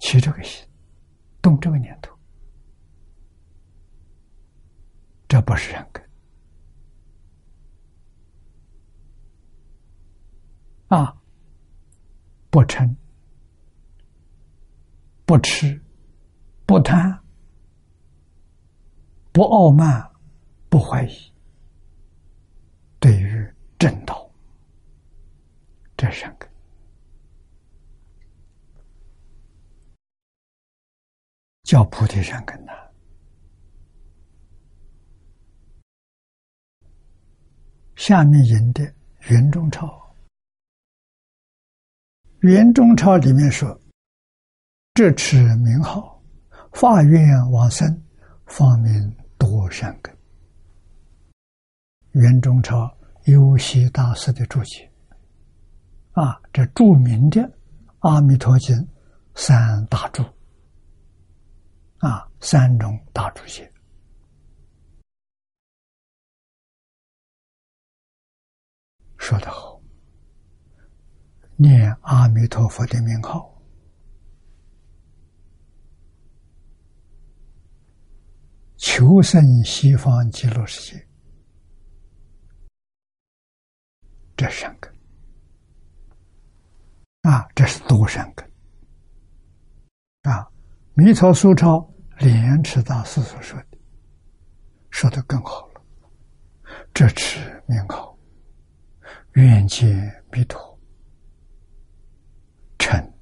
[0.00, 0.66] 起这个心，
[1.40, 2.12] 动这个念头，
[5.28, 6.02] 这不是人根
[10.88, 11.20] 啊！
[12.54, 12.94] 不嗔，
[15.26, 15.82] 不吃，
[16.64, 17.20] 不贪，
[19.32, 20.08] 不傲慢，
[20.68, 21.32] 不怀疑，
[23.00, 23.52] 对于。
[23.76, 24.30] 正道，
[25.96, 26.48] 这是善根，
[31.64, 32.72] 叫菩提善根呐。
[37.96, 38.94] 下面引的
[39.28, 40.03] 圆中钞，
[42.44, 43.80] 元中朝里面说
[44.92, 46.22] ：“这持名号，
[46.74, 47.88] 发愿往生，
[48.44, 50.14] 方名多善根。”
[52.12, 52.94] 元中朝。
[53.24, 54.86] 游西大师的注解，
[56.12, 57.40] 啊，这著名的
[58.00, 58.76] 《阿弥陀经》
[59.34, 60.22] 三大注，
[62.00, 63.72] 啊，三种大注解，
[69.16, 69.73] 说得好，
[71.56, 73.52] 念阿弥陀佛的名号，
[78.76, 81.06] 求生西方极乐世界。
[84.36, 84.92] 这三个
[87.22, 88.44] 啊，这是多善根
[90.22, 90.50] 啊！
[90.94, 93.78] 弥陀苏超莲池大师所说的，
[94.90, 95.80] 说的更好了。
[96.92, 98.18] 这持名号，
[99.34, 100.78] 愿见弥陀，
[102.78, 103.12] 成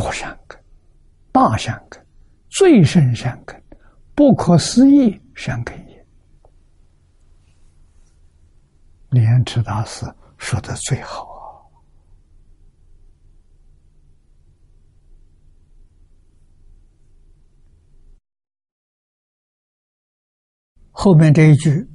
[0.00, 0.58] 多善根、
[1.30, 2.02] 大善根、
[2.48, 3.62] 最深善根、
[4.14, 6.06] 不可思议善根也。
[9.10, 10.06] 莲池大师
[10.38, 11.36] 说的最好啊！
[20.92, 21.86] 后面这一句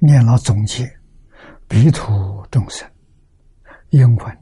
[0.00, 0.90] 念了总结：
[1.68, 2.90] 彼土众生，
[3.90, 4.38] 应闻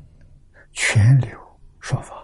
[0.73, 1.37] 全流
[1.81, 2.22] 说法，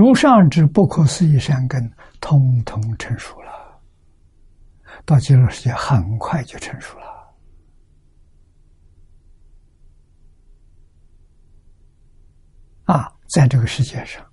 [0.00, 3.82] 如上之不可思议善根，通通成熟了。
[5.04, 7.04] 到极乐世界，很快就成熟了。
[12.84, 14.26] 啊，在这个世界上，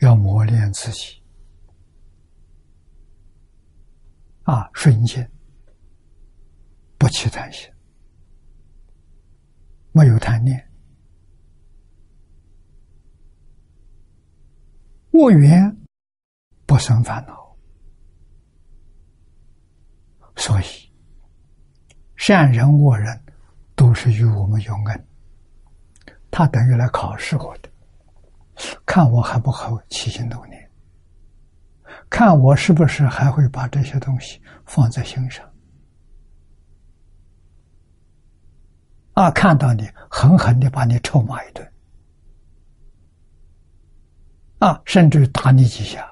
[0.00, 1.22] 要磨练自己，
[4.42, 5.26] 啊，顺境，
[6.98, 7.66] 不起贪心，
[9.92, 10.67] 没有贪念，
[15.18, 15.76] 恶缘
[16.64, 17.56] 不生烦恼，
[20.36, 20.64] 所以
[22.14, 23.20] 善人恶人
[23.74, 25.06] 都是与我们有恩。
[26.30, 27.68] 他等于来考试我的，
[28.86, 30.70] 看我还不好起心动念，
[32.08, 35.44] 看我是不是还会把这些东西放在心上，
[39.14, 41.72] 啊，看到你狠狠的把你臭骂一顿，
[44.58, 46.06] 啊，甚至打你几下，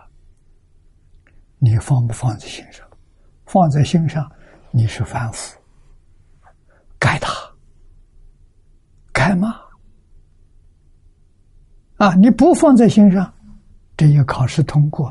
[1.58, 2.86] 你放不放在心上？
[3.46, 4.30] 放在心上，
[4.70, 5.58] 你是凡夫，
[6.98, 7.28] 该打，
[9.12, 9.66] 该骂。
[11.96, 12.14] 啊！
[12.14, 13.32] 你不放在心上，
[13.96, 15.10] 这一考试通过，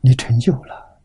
[0.00, 1.00] 你成就了。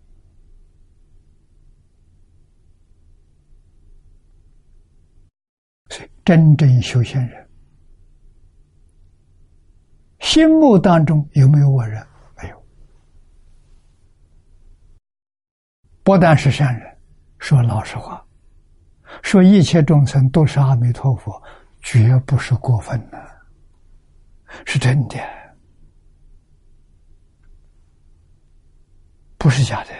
[5.90, 7.50] 所以，真正修仙人，
[10.22, 12.06] 心目当中有没有我人？
[12.38, 12.64] 没有。
[16.04, 16.98] 不但是善人，
[17.40, 18.26] 说老实话，
[19.24, 21.42] 说一切众生都是阿弥陀佛，
[21.82, 23.20] 绝不是过分的。
[24.66, 25.18] 是真的，
[29.38, 29.92] 不是假的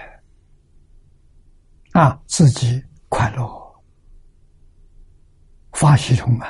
[2.00, 2.22] 啊！
[2.28, 3.82] 自己快乐，
[5.72, 6.50] 发喜充满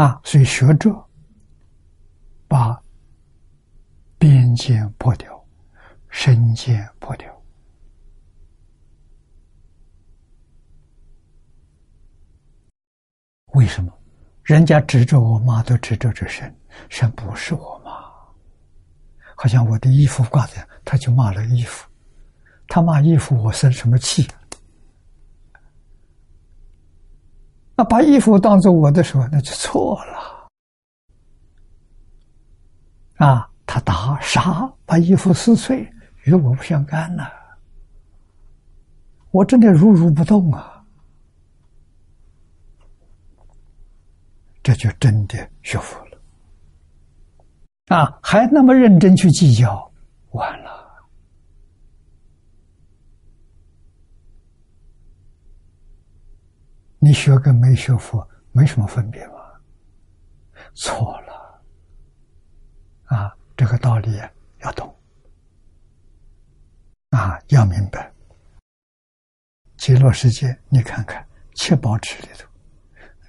[0.00, 0.18] 啊！
[0.24, 0.90] 所以学者
[2.48, 2.82] 把
[4.18, 5.44] 边界破掉，
[6.08, 7.30] 身界破掉。
[13.48, 13.92] 为什么？
[14.42, 16.58] 人家指着我骂，都指着这神，
[16.88, 17.90] 神不是我骂。
[19.36, 21.86] 好像我的衣服挂在，他就骂了衣服。
[22.68, 24.26] 他骂衣服，我生什么气？
[27.80, 30.50] 那把衣服当做我的时候，那就错了。
[33.26, 35.90] 啊，他打杀，把衣服撕碎，
[36.24, 37.26] 与我不相干呐。
[39.30, 40.84] 我真的如如不动啊，
[44.62, 46.18] 这就真的学佛了
[47.96, 48.18] 啊！
[48.22, 49.90] 还那么认真去计较，
[50.32, 50.79] 完了。
[57.02, 59.32] 你学跟没学佛没什么分别吗？
[60.74, 61.62] 错了，
[63.06, 64.20] 啊，这个道理
[64.58, 64.94] 要懂，
[67.08, 68.12] 啊，要明白。
[69.78, 72.46] 极乐世界，你看看七宝池里头，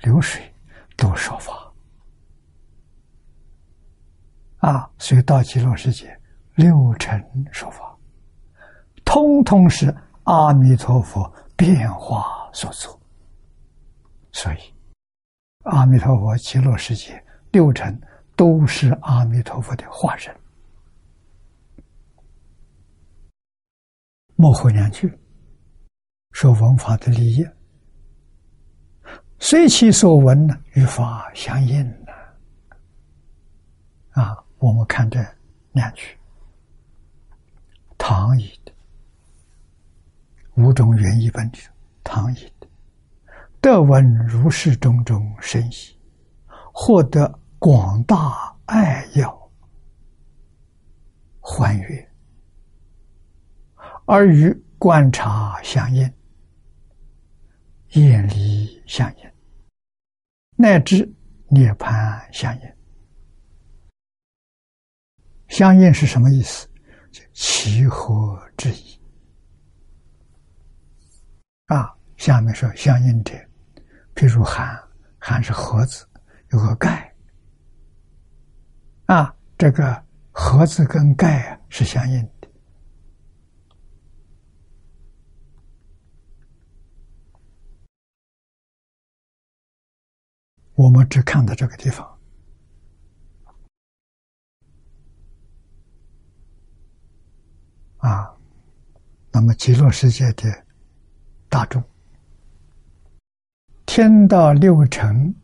[0.01, 0.53] 流水
[0.97, 1.73] 都说法，
[4.57, 6.19] 啊，所以到极乐世界
[6.55, 7.97] 六尘说法，
[9.05, 9.95] 通通是
[10.25, 13.00] 阿弥陀佛变化所作。
[14.31, 14.57] 所以，
[15.63, 17.21] 阿弥陀佛极乐世界
[17.51, 17.99] 六尘
[18.35, 20.33] 都是阿弥陀佛的化身。
[24.35, 25.11] 莫回两句，
[26.31, 27.45] 说文法的利益，
[29.37, 32.13] 随其所闻呢，与法相应呢。
[34.11, 35.23] 啊，我们看这
[35.73, 36.17] 两句，
[37.97, 38.71] 唐译的
[40.55, 41.57] 五种原译本里，
[42.03, 42.51] 唐译。
[43.61, 45.75] 得闻如是种种深意，
[46.73, 49.51] 获得广大爱要，
[51.39, 52.11] 欢悦，
[54.05, 56.11] 而与观察相应，
[57.89, 59.31] 眼离相应，
[60.55, 61.07] 乃至
[61.47, 62.73] 涅盘相应。
[65.49, 66.67] 相应是什么意思？
[67.31, 68.99] 其合之意。
[71.67, 73.33] 啊，下面说相应者。
[74.15, 74.77] 譬如“寒
[75.19, 76.07] ”，“寒”是盒子，
[76.49, 77.15] 有个盖
[79.05, 79.35] 啊。
[79.57, 82.49] 这个盒子跟盖啊是相应的。
[90.73, 92.19] 我们只看到这个地方
[97.97, 98.35] 啊。
[99.31, 100.65] 那么极乐世界的
[101.49, 101.90] 大众。
[103.93, 105.35] 天道六成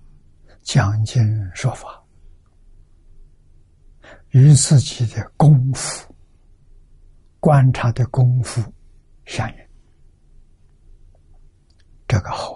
[0.62, 1.22] 讲经
[1.54, 2.02] 说法，
[4.30, 6.16] 与自己的功夫、
[7.42, 8.64] 观察的功夫
[9.26, 9.56] 相应，
[12.08, 12.54] 这个好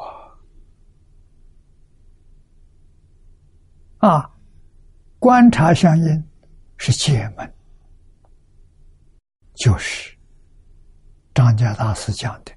[3.98, 4.08] 啊！
[4.08, 4.32] 啊，
[5.20, 6.30] 观察相应
[6.78, 7.54] 是解门，
[9.56, 10.18] 就是
[11.34, 12.54] 张家大师讲的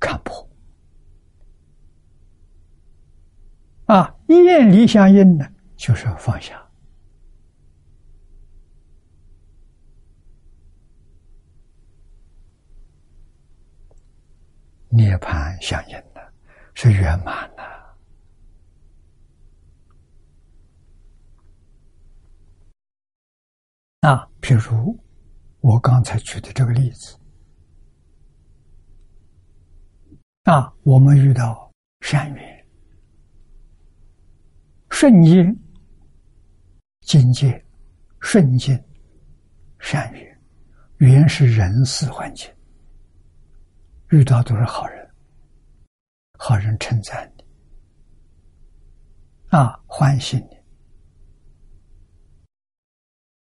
[0.00, 0.44] 看破。
[3.86, 5.46] 啊，愿离相应呢，
[5.76, 6.54] 就是放下；
[14.88, 16.32] 涅盘相应的，
[16.72, 17.62] 是圆满的。
[24.08, 24.98] 啊，譬如
[25.60, 27.18] 我刚才举的这个例子，
[30.44, 31.70] 啊，我们遇到
[32.00, 32.53] 善缘。
[34.96, 35.52] 顺应
[37.00, 37.62] 境界，
[38.20, 38.80] 顺境
[39.80, 40.40] 善缘，
[40.98, 42.48] 缘是人事环境，
[44.10, 45.10] 遇到都是好人，
[46.38, 47.44] 好人称赞你，
[49.48, 50.56] 啊，欢喜你，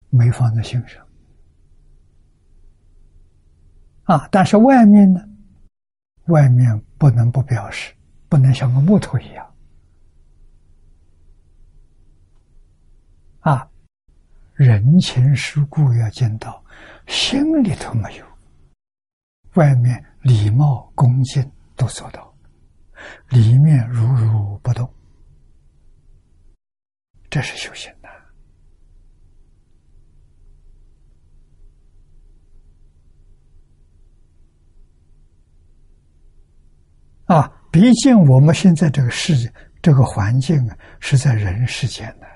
[0.09, 1.05] 没放在心上，
[4.03, 5.19] 啊，但是外面呢，
[6.27, 7.93] 外面不能不表示，
[8.29, 9.45] 不能像个木头一样。
[13.41, 13.67] 啊，
[14.61, 16.63] 人情世故要见到，
[17.07, 18.25] 心里头没有，
[19.55, 22.31] 外面礼貌恭敬都做到，
[23.29, 24.87] 里面如如不动，
[27.27, 28.09] 这是修行的。
[37.33, 39.51] 啊，毕竟我们现在这个世界、
[39.81, 42.30] 这个环境啊，是在人世间的。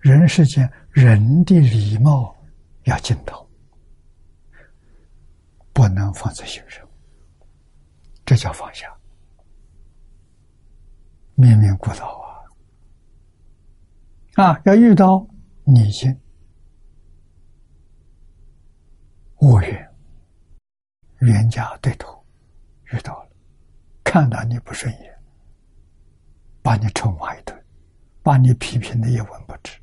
[0.00, 2.36] 人世间，人的礼貌
[2.84, 3.46] 要尽到，
[5.72, 6.86] 不能放在心上，
[8.24, 8.86] 这叫放下。
[11.34, 12.06] 面面顾到
[14.34, 15.26] 啊，啊，要遇到
[15.64, 16.14] 逆境、
[19.38, 19.94] 恶缘、
[21.20, 22.22] 冤家对头，
[22.92, 23.30] 遇到了，
[24.04, 25.18] 看到你不顺眼，
[26.62, 27.59] 把你臭骂一顿，
[28.30, 29.76] 把你批评的一文不值。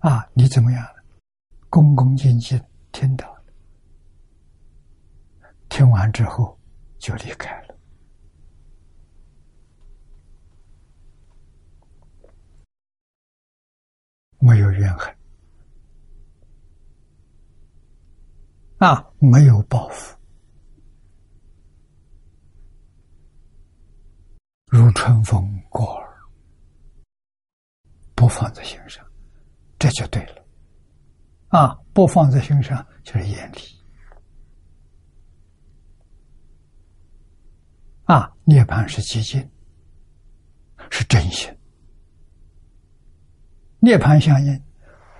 [0.00, 0.86] 啊，你怎么样？
[1.70, 2.62] 恭恭敬敬
[2.92, 3.44] 听到了，
[5.70, 6.60] 听完之后
[6.98, 7.74] 就离开了，
[14.38, 15.16] 没有怨恨，
[18.80, 20.14] 啊，没有报复，
[24.70, 26.08] 如春风过耳，
[28.14, 29.04] 不放在心上，
[29.80, 30.46] 这就对了。
[31.48, 33.58] 啊，不放在心上就是眼里。
[38.04, 39.50] 啊，涅槃是寂静，
[40.88, 41.52] 是真心。
[43.80, 44.62] 涅槃相应，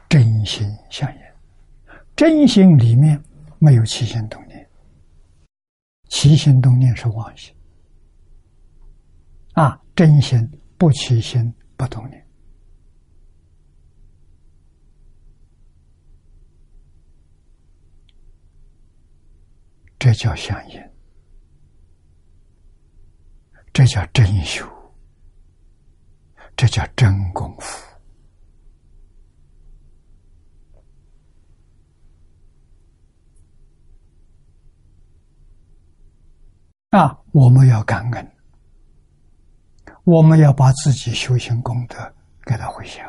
[0.08, 1.20] 真心相应。
[2.14, 3.20] 真心里面
[3.58, 4.70] 没有起心动念，
[6.08, 7.52] 起心动念是妄心。
[9.60, 12.26] 啊，真心不起心不动念。
[19.98, 20.82] 这叫相应，
[23.70, 24.66] 这叫真修，
[26.56, 27.86] 这叫真功夫。
[36.92, 38.32] 啊，我们要感恩，
[40.10, 41.96] 我们要把自己修行功德
[42.44, 43.08] 给他回向。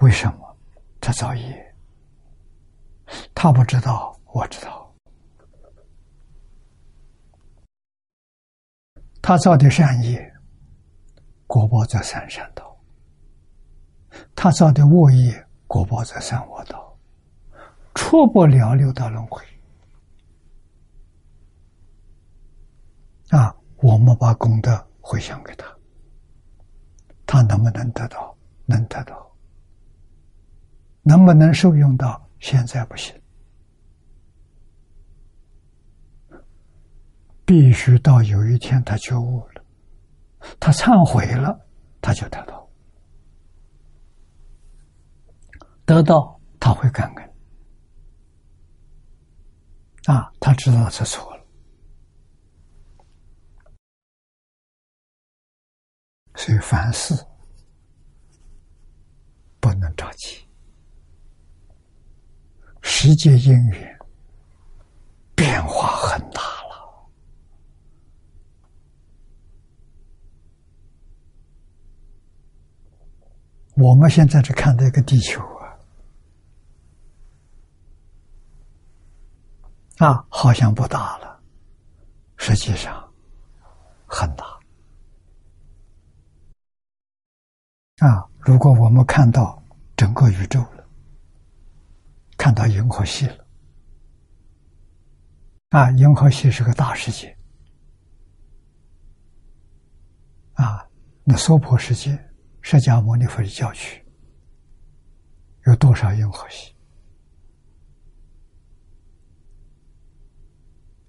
[0.00, 0.56] 为什么？
[0.98, 1.74] 他造业，
[3.34, 4.90] 他不知道，我知道。
[9.20, 10.32] 他造的善业，
[11.46, 12.64] 果报在三善道；
[14.34, 16.96] 他造的恶业，果报在三恶道，
[17.94, 19.44] 出不了六道轮回。
[23.28, 25.64] 啊，我们把功德回向给他，
[27.24, 28.36] 他能不能得到？
[28.64, 29.32] 能得到。
[31.02, 32.28] 能不能受用到？
[32.40, 33.14] 现在不行。
[37.44, 39.64] 必须到有一天他觉悟了，
[40.58, 41.56] 他忏悔了，
[42.00, 42.68] 他就得到。
[45.84, 47.32] 得到他会感恩，
[50.06, 51.35] 啊，他知道他错了，
[56.36, 57.14] 所以凡事
[59.58, 60.46] 不能着急，
[62.82, 63.98] 世界因缘
[65.34, 67.08] 变化很大了。
[73.74, 75.42] 我们现在只看这个地球
[79.98, 81.40] 啊，啊，好像不大了，
[82.36, 83.12] 实际上
[84.06, 84.55] 很大。
[87.98, 89.62] 啊，如果我们看到
[89.96, 90.86] 整个宇宙了，
[92.36, 93.46] 看到银河系了，
[95.70, 97.36] 啊，银河系是个大世界，
[100.54, 100.86] 啊，
[101.24, 102.18] 那娑婆世界。
[102.68, 104.04] 释迦牟尼佛的教区
[105.66, 106.74] 有多少银河系？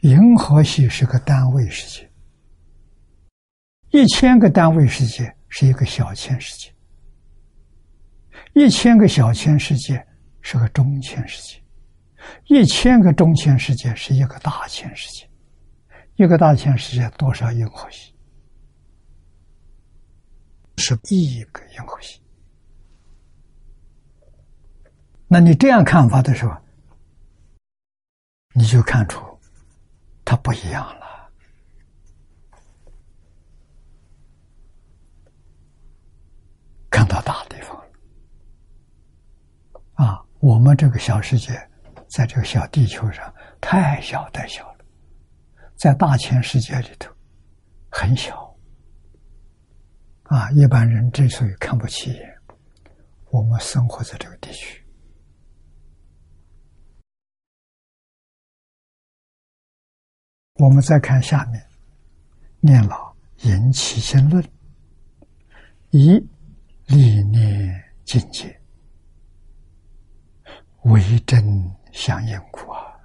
[0.02, 2.12] 银河系是个单位世界，
[3.90, 6.72] 一千个单位世界是一个小千世界，
[8.58, 10.04] 一千个小千世界
[10.42, 11.62] 是个中千世界，
[12.48, 15.30] 一千个中千世界是一个大千世界，
[16.16, 18.16] 一个大千世界多少银河系？
[20.78, 22.20] 是一个银河系，
[25.28, 26.58] 那你这样看法的时候，
[28.56, 29.22] 你就看出
[30.26, 31.30] 它不一样了。
[36.90, 37.48] 看到大了
[39.94, 40.24] 啊！
[40.48, 41.52] 我们这个小世界，
[42.08, 44.86] 在这个小地球上太小太小了，
[45.76, 47.14] 在大千世界里头
[47.92, 48.58] 很小。
[50.24, 52.22] 啊，一般人之所以看不起眼，
[53.30, 54.82] 我们生活在这个地区。
[60.54, 61.62] 我们再看下面，
[62.62, 64.42] 念老引起心论，
[65.90, 66.14] 一
[66.86, 68.57] 理念境界，
[70.84, 71.44] 为真
[71.92, 73.00] 相应苦啊，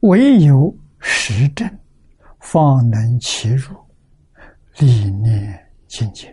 [0.00, 1.78] 唯有实证，
[2.40, 3.76] 方能其入。
[4.78, 6.30] 理念境界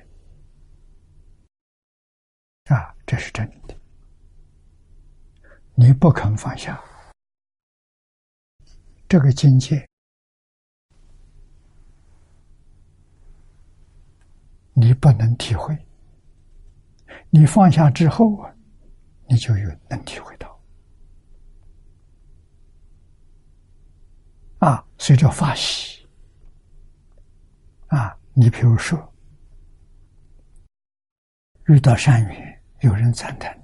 [2.66, 3.76] 啊，这是真的。
[5.76, 6.82] 你不肯放下
[9.10, 9.86] 这个境界，
[14.74, 15.78] 你不能体会。
[17.30, 18.56] 你放下之后啊，
[19.30, 20.60] 你就有能体会到。
[24.60, 26.08] 啊，随着发喜，
[27.88, 29.14] 啊，你比如说
[31.66, 33.56] 遇到善缘，有人赞叹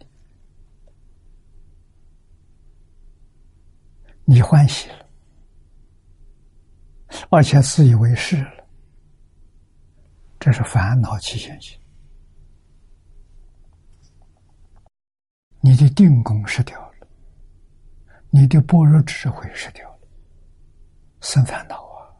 [4.26, 5.10] 你，你欢喜了，
[7.32, 8.68] 而且自以为是了，
[10.40, 11.80] 这是烦恼起现行，
[15.66, 17.08] 你的定功失掉了，
[18.30, 20.00] 你的般若智慧失掉了。
[21.22, 22.12] 生烦恼啊！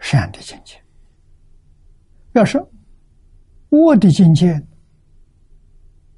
[0.00, 0.82] 善的境界，
[2.32, 2.58] 要是
[3.68, 4.60] 恶的境界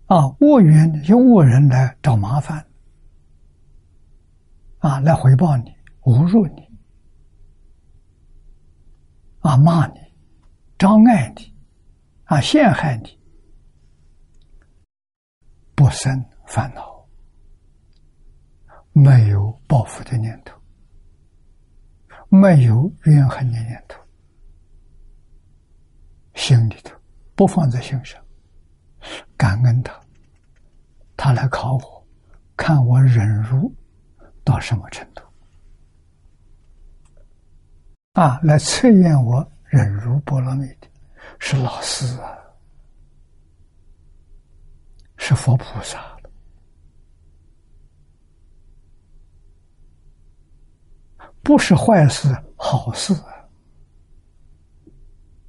[0.07, 2.67] 啊，恶缘那些恶人来找麻烦
[4.79, 5.71] 啊，来回报你、
[6.05, 6.67] 侮辱你
[9.41, 10.01] 啊、骂你、
[10.79, 11.55] 障碍你
[12.25, 13.20] 啊、陷害你，
[15.81, 17.09] 不生烦恼。
[18.93, 20.55] 没有报复的念头，
[22.29, 23.99] 没有怨恨的念头，
[26.35, 26.95] 心里头
[27.35, 28.23] 不放在心上，
[29.39, 29.99] 感恩他，
[31.17, 32.07] 他来考我，
[32.59, 33.75] 看我忍辱
[34.45, 35.23] 到什么程度，
[38.13, 40.89] 啊，来测验我忍辱波罗蜜的，
[41.39, 42.37] 是老师啊，
[45.31, 46.05] 是佛菩萨。
[51.41, 53.15] 不是坏事，好事。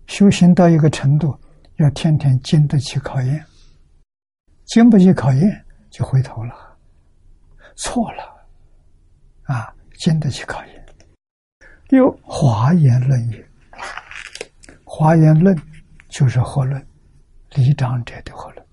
[0.06, 1.36] 修行到一个程度，
[1.78, 3.44] 要天天经得起考验，
[4.66, 6.78] 经不起考验就回头了，
[7.76, 8.24] 错了，
[9.46, 10.86] 啊，经得起考验。
[11.90, 13.44] 有华严论语，
[14.84, 15.60] 华严论
[16.08, 16.88] 就是合论，
[17.56, 18.64] 离长者的合论，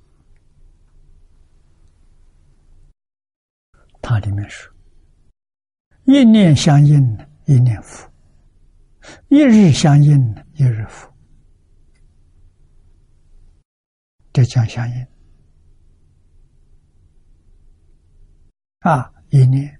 [4.21, 4.73] 里面说。
[6.05, 7.03] 一念相应，
[7.45, 8.09] 一念佛；
[9.29, 11.13] 一日相应，一日佛。
[14.33, 15.07] 这讲相应
[18.81, 19.13] 啊！
[19.31, 19.79] 一念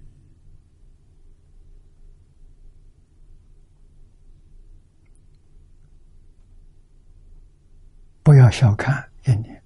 [8.21, 9.63] 不要小看一念，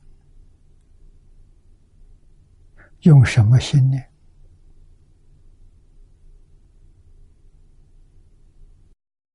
[3.02, 4.13] 用什么心念？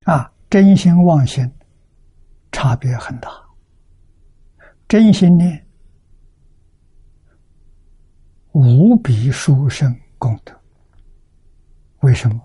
[0.09, 1.47] 啊，真心妄心
[2.51, 3.29] 差别很大。
[4.87, 5.63] 真心念
[8.53, 10.51] 无比殊胜功德。
[11.99, 12.41] 为什么？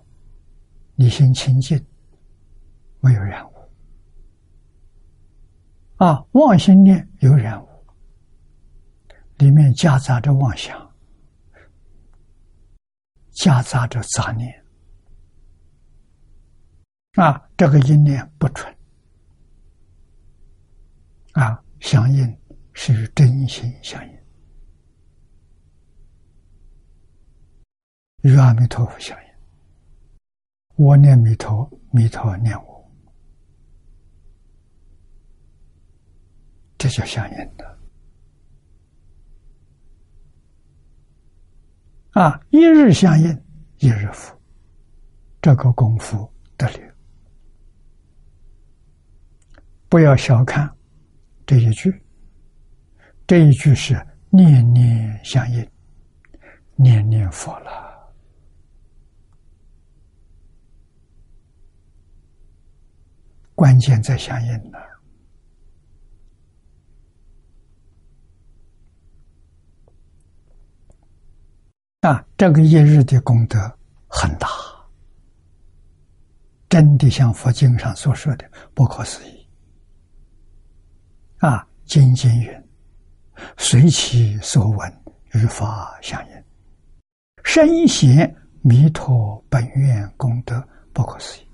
[0.94, 1.82] 你心清净，
[3.00, 3.54] 没有染污。
[5.96, 7.68] 啊，妄心念有染污，
[9.38, 10.94] 里面夹杂着妄想，
[13.30, 14.63] 夹杂着杂念。
[17.14, 18.76] 啊，这个因念不纯，
[21.32, 22.38] 啊，相应
[22.72, 24.18] 是与真心相应，
[28.22, 29.24] 与阿弥陀佛相应。
[30.74, 32.92] 我念弥陀，弥陀念我，
[36.76, 37.78] 这叫相应的。
[42.10, 43.30] 啊，一日相应，
[43.78, 44.36] 一日福，
[45.40, 46.82] 这个功夫得力。
[49.94, 50.68] 不要小看
[51.46, 52.04] 这一句，
[53.28, 53.94] 这一句是
[54.28, 55.70] 念念相应，
[56.74, 58.12] 念念佛了。
[63.54, 64.78] 关键在相应呢。
[72.00, 73.60] 啊，这个一日的功德
[74.08, 74.48] 很大，
[76.68, 79.33] 真的像佛经上所说的不可思议。
[81.44, 82.68] 啊，精进云：
[83.58, 85.02] 随其所闻，
[85.34, 86.44] 与法相应，
[87.44, 91.48] 深显弥陀本愿功德不可思议。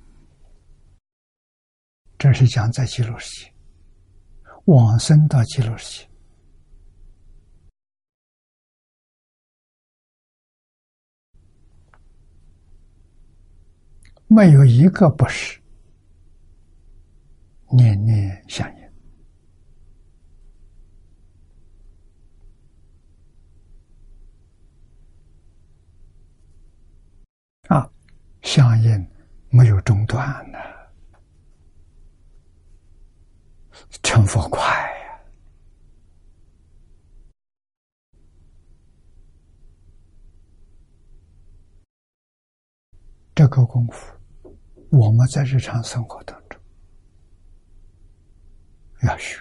[2.16, 3.52] 这是讲在极乐世界，
[4.66, 6.08] 往生到极乐世界，
[14.28, 15.60] 没有一个不是
[17.72, 18.79] 念念相应。
[28.52, 29.08] 相应
[29.48, 30.58] 没有中断呢，
[34.02, 35.20] 成佛快呀！
[43.36, 44.12] 这个功夫，
[44.90, 46.60] 我们在日常生活当中
[49.04, 49.40] 要学。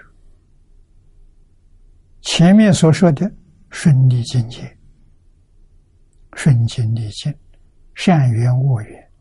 [2.22, 3.28] 前面所说的
[3.72, 4.78] 顺利境界，
[6.34, 7.36] 顺境、逆境。
[8.00, 9.12] 善缘恶缘，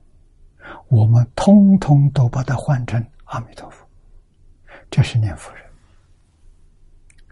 [0.87, 3.85] 我们通通都把它换成阿弥陀佛，
[4.89, 5.65] 这是念佛人。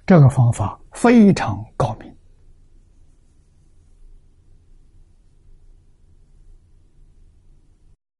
[0.05, 2.16] 这个方法非常高明。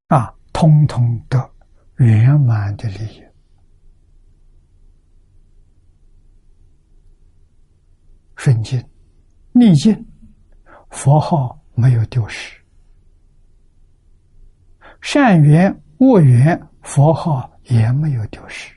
[0.07, 1.51] 啊，通通得
[1.97, 3.25] 圆满的利益，
[8.37, 8.81] 顺境、
[9.51, 10.07] 逆境，
[10.91, 12.57] 佛号没有丢失；
[15.09, 18.75] 善缘、恶缘，佛号也没有丢失。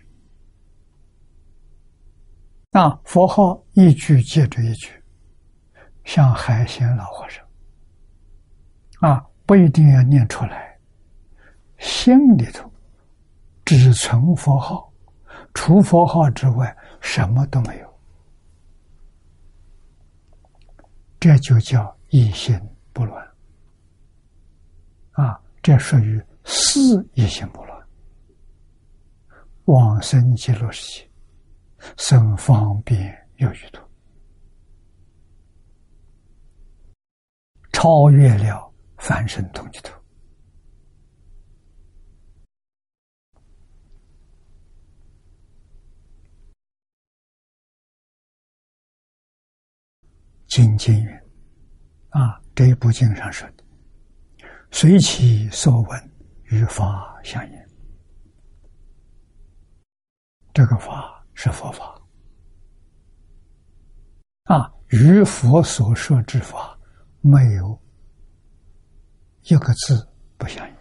[2.70, 4.92] 那佛号一句接着一句，
[6.04, 7.44] 像海鲜老和尚，
[9.00, 10.78] 啊，不一定要念出来。
[11.80, 12.72] 心里头
[13.66, 14.94] 只存佛号，
[15.56, 18.00] 除佛号之外什么都没有，
[21.20, 22.56] 这就叫一心
[22.94, 23.29] 不乱。
[25.70, 27.88] 这属于四一心不乱。
[29.66, 31.12] 往生极乐世界，
[31.96, 33.80] 生方便有余土，
[37.72, 39.94] 超越了凡圣同居土。
[50.48, 51.16] 经经云
[52.10, 53.48] 啊，这一部经上说，
[54.72, 56.12] 随其所闻，
[56.46, 57.60] 与法相应。
[60.54, 62.02] 这个法是佛法
[64.44, 66.78] 啊，与佛所说之法
[67.22, 67.80] 没有
[69.44, 70.76] 一个字不相应，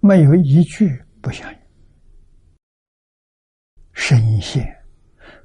[0.00, 1.58] 没有一句不相应。
[3.92, 4.66] 深陷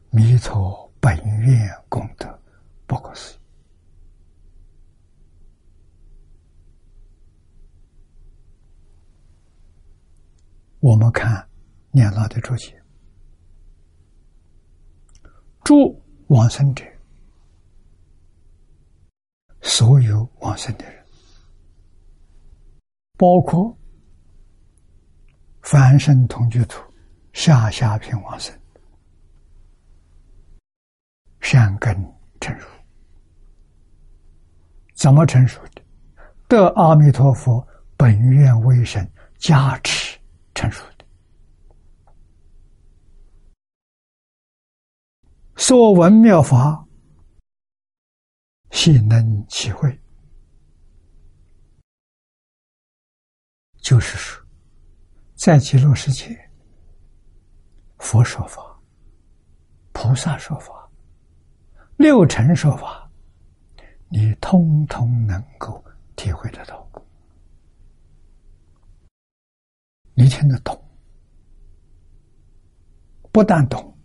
[0.09, 2.37] 弥陀本愿功德。
[2.87, 3.40] 不可思议！
[10.81, 11.47] 我们看
[11.91, 12.75] 念老的注解
[15.63, 16.83] ：“诸往生者，
[19.61, 21.05] 所有往生的人，
[23.15, 23.77] 包括
[25.61, 26.81] 凡圣同居土、
[27.31, 28.59] 下下品往生，
[31.41, 31.95] 善根
[32.39, 32.67] 成熟。”
[34.97, 35.83] 怎么成熟的？
[36.47, 40.10] 得阿弥陀佛本愿威神加持。
[40.53, 41.05] 成熟的。
[45.55, 46.85] 所闻妙法，
[48.71, 49.97] 悉能体会。
[53.77, 54.45] 就是说，
[55.35, 56.49] 在极乐世界，
[57.97, 58.79] 佛说法，
[59.91, 60.89] 菩萨说法，
[61.97, 63.09] 六尘说法。
[64.13, 65.83] 你通通能够
[66.17, 66.85] 体会得到，
[70.21, 70.79] 你听得懂，
[73.31, 73.97] 不但懂，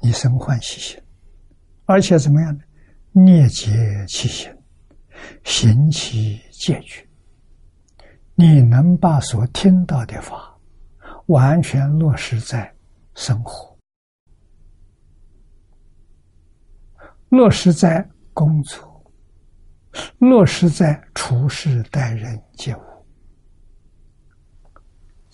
[0.00, 0.98] 你生欢喜心，
[1.84, 2.64] 而且怎么样呢？
[3.12, 4.50] 念结其心，
[5.44, 7.06] 行其戒取，
[8.34, 10.58] 你能把所听到的法
[11.26, 12.74] 完全落实在
[13.14, 13.76] 生活，
[17.28, 18.90] 落实在工作。
[20.18, 22.80] 落实在处事待人接物，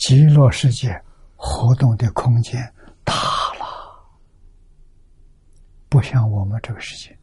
[0.02, 1.00] 极乐世界
[1.36, 2.60] 活动的空间
[3.04, 3.94] 大了，
[5.88, 7.16] 不像我们这个世界，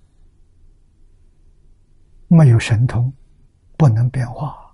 [2.29, 3.11] 没有神通，
[3.75, 4.73] 不能变化。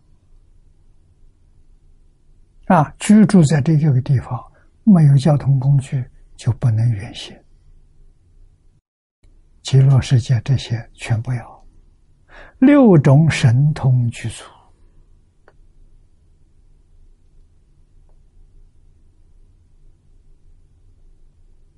[2.67, 4.39] 啊，居住在这个地方，
[4.83, 6.05] 没有交通工具，
[6.35, 7.35] 就不能远行。
[9.63, 11.65] 极乐世界这些全不要。
[12.59, 14.43] 六种神通具足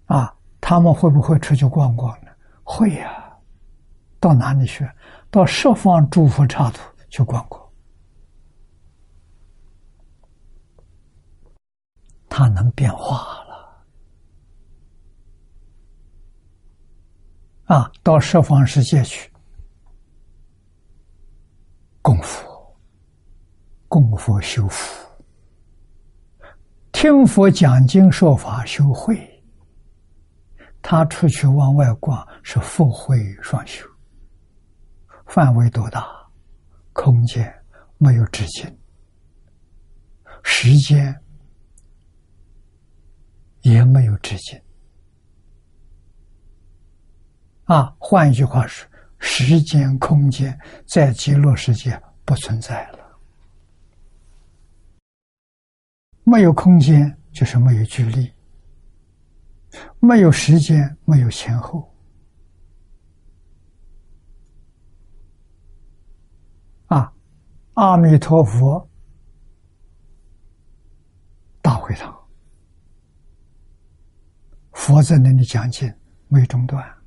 [0.07, 0.33] 啊！
[0.59, 2.31] 他们会不会出去逛逛呢？
[2.63, 3.31] 会呀！
[4.19, 4.89] 到哪里去？
[5.29, 7.61] 到十方诸佛刹土去逛逛。
[12.27, 13.85] 他能变化了
[17.65, 17.91] 啊！
[18.03, 19.31] 到十方世界去。
[22.01, 22.47] 功夫，
[23.87, 25.07] 功夫修福，
[26.91, 29.36] 听佛讲经说法修慧。
[30.81, 33.85] 他出去往外逛是福慧双修，
[35.25, 36.05] 范围多大？
[36.93, 37.53] 空间
[37.99, 38.77] 没有止境，
[40.41, 41.15] 时间
[43.61, 44.59] 也没有止境。
[47.65, 48.87] 啊，换一句话是，
[49.19, 52.99] 时间、空间在极乐世界不存在了。
[56.23, 58.25] 没有空间，就是没有距离；
[59.99, 61.93] 没有时间，没有前后。
[66.87, 67.11] 啊，
[67.73, 68.89] 阿弥陀佛，
[71.61, 72.15] 大会堂，
[74.71, 75.93] 佛在那里讲经，
[76.27, 76.97] 没中断。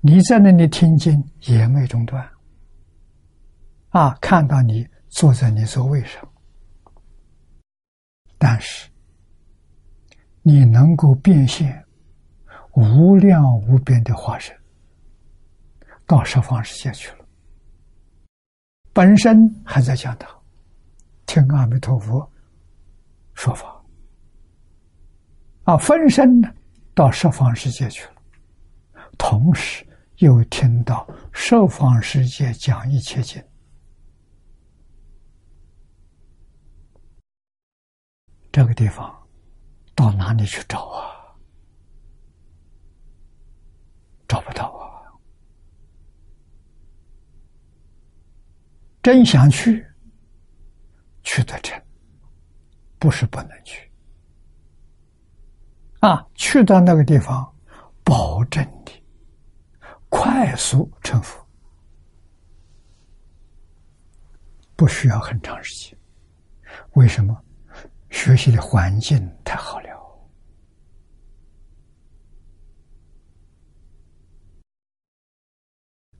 [0.00, 2.28] 你在那里听经也没中断，
[3.90, 6.26] 啊，看到你坐在你座位上，
[8.38, 8.90] 但是
[10.42, 11.84] 你能够变现
[12.72, 14.54] 无量无边的化身
[16.06, 17.24] 到十方世界去了，
[18.92, 20.28] 本身还在讲堂
[21.26, 22.30] 听阿弥陀佛
[23.34, 23.82] 说法，
[25.64, 26.52] 啊，分身呢
[26.94, 29.86] 到十方世界去了，同时。
[30.18, 33.44] 又听到十方世界讲一切经，
[38.52, 39.12] 这个地方
[40.02, 41.14] 到哪里去找啊？
[44.26, 45.06] 找不到啊！
[49.00, 49.86] 真想去，
[51.22, 51.80] 去得成，
[52.98, 53.88] 不是不能去
[56.00, 56.26] 啊！
[56.34, 57.54] 去到那个地方，
[58.02, 59.00] 保证你。
[60.08, 61.46] 快速成佛，
[64.74, 65.96] 不需要很长时间。
[66.94, 67.40] 为什么？
[68.12, 69.88] 学习的环境太好了。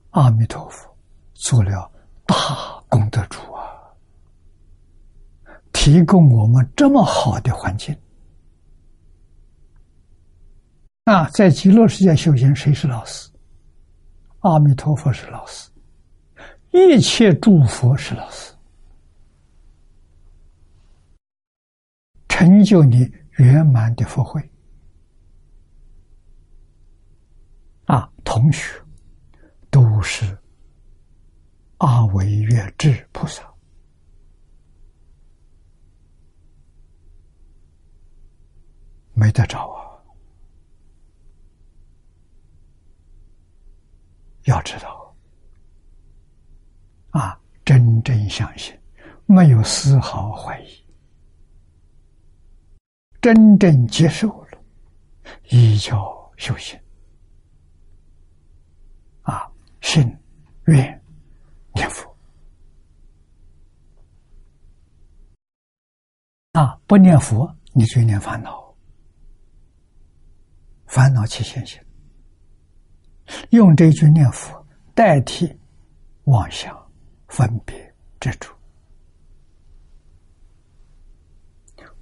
[0.09, 0.93] 阿弥陀佛，
[1.33, 1.89] 做了
[2.25, 2.35] 大
[2.89, 3.63] 功德主啊！
[5.71, 7.97] 提供我们这么好的环境
[11.05, 13.29] 啊，在极乐世界修行，谁是老师？
[14.39, 15.71] 阿弥陀佛是老师，
[16.71, 18.52] 一切诸佛是老师，
[22.33, 24.41] 成就你圆满的福慧。
[27.85, 28.81] 啊，同学
[29.69, 30.35] 都是
[31.77, 33.43] 阿惟越智菩萨，
[39.13, 40.01] 没得找啊。
[44.45, 45.15] 要知道，
[47.11, 48.75] 啊，真正相信，
[49.27, 50.82] 没有丝毫怀疑，
[53.23, 54.57] 真正接受了，
[55.49, 56.77] 依教修行，
[59.21, 60.05] 啊，信
[60.65, 61.01] 愿
[61.73, 62.13] 念佛，
[66.51, 68.75] 啊，不念佛，你就念烦恼，
[70.87, 71.81] 烦恼起现行。
[73.51, 75.57] 用这句念佛代替
[76.25, 76.77] 妄想、
[77.29, 78.53] 分别、执着，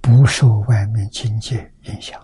[0.02, 2.20] 不受外面境界影响，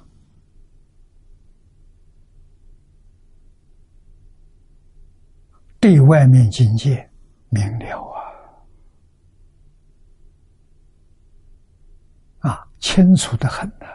[5.80, 7.08] 对外面境界
[7.50, 8.04] 明了
[12.40, 13.86] 啊，啊，清楚的很呐，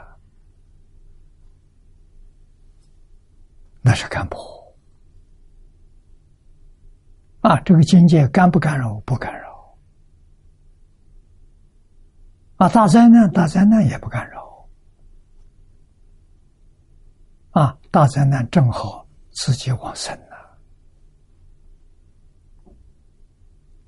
[3.82, 4.42] 那是干破。
[7.42, 8.98] 啊，这个境界干不干扰？
[9.02, 9.43] 不干扰。
[12.58, 14.70] 啊，大灾难，大灾难也不干扰。
[17.52, 20.60] 啊，大灾难正好自己往生了。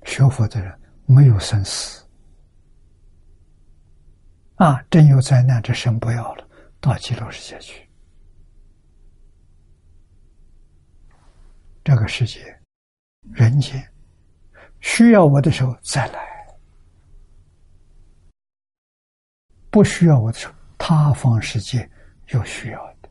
[0.04, 2.04] 学佛的人没有生死。
[4.56, 6.48] 啊，真有灾难，这生不要了，
[6.80, 7.88] 到极乐世界去。
[11.82, 12.54] 这个世界。
[13.32, 13.84] 人间
[14.78, 16.35] 需要我的时候再来，
[19.76, 21.86] 不需要我的时候，他方世界
[22.28, 23.10] 有需要的，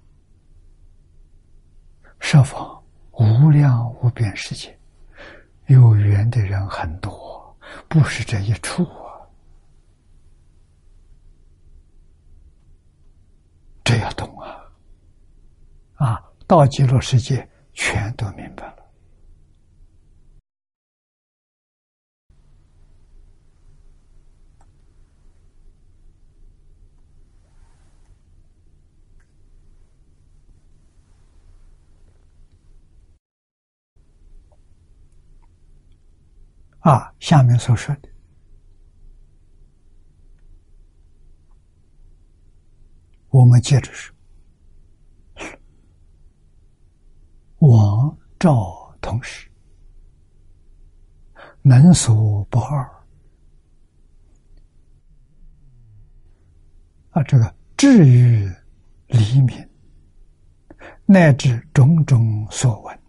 [2.19, 4.75] 设方无量无边世界，
[5.67, 7.55] 有缘的人很多，
[7.87, 9.29] 不是这一处啊，
[13.83, 14.57] 这要懂啊，
[15.93, 18.74] 啊，到极乐世界全都明白
[36.85, 38.07] 啊，下面所说的
[43.29, 44.15] 我们接着说，
[47.57, 49.49] 王赵同时，
[51.63, 52.87] 能所不二
[57.09, 58.47] 啊，这个至于
[59.07, 59.69] 黎民，
[61.07, 62.99] 乃至种种所闻，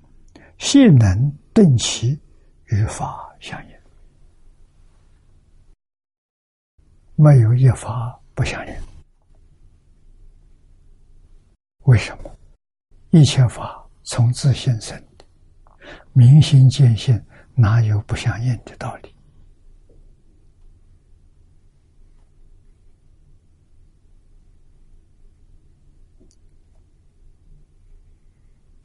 [0.57, 2.19] 悉能顿其
[2.69, 3.26] 于法。
[3.41, 3.77] 相应，
[7.15, 8.75] 没有一法不相应。
[11.85, 12.31] 为什么？
[13.11, 15.01] 一切法从自性生，
[16.13, 19.15] 明心见性，哪有不相应的道理？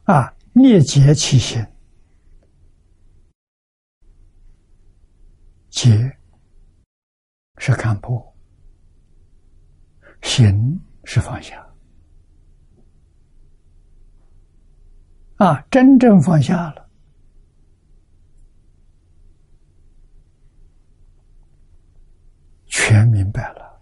[0.03, 0.33] 啊！
[0.53, 1.65] 灭结其心，
[5.71, 5.89] 结
[7.57, 8.21] 是看破，
[10.21, 11.65] 行是放下。
[15.37, 16.87] 啊，真正放下了，
[22.67, 23.81] 全明白了，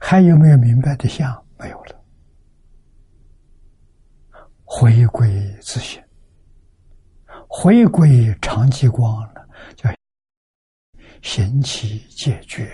[0.00, 1.44] 还有没有明白的相？
[1.58, 2.04] 没有了。
[4.64, 5.28] 回归
[5.60, 6.00] 自信，
[7.48, 9.29] 回归常寂光了，
[11.22, 12.72] 行起解决，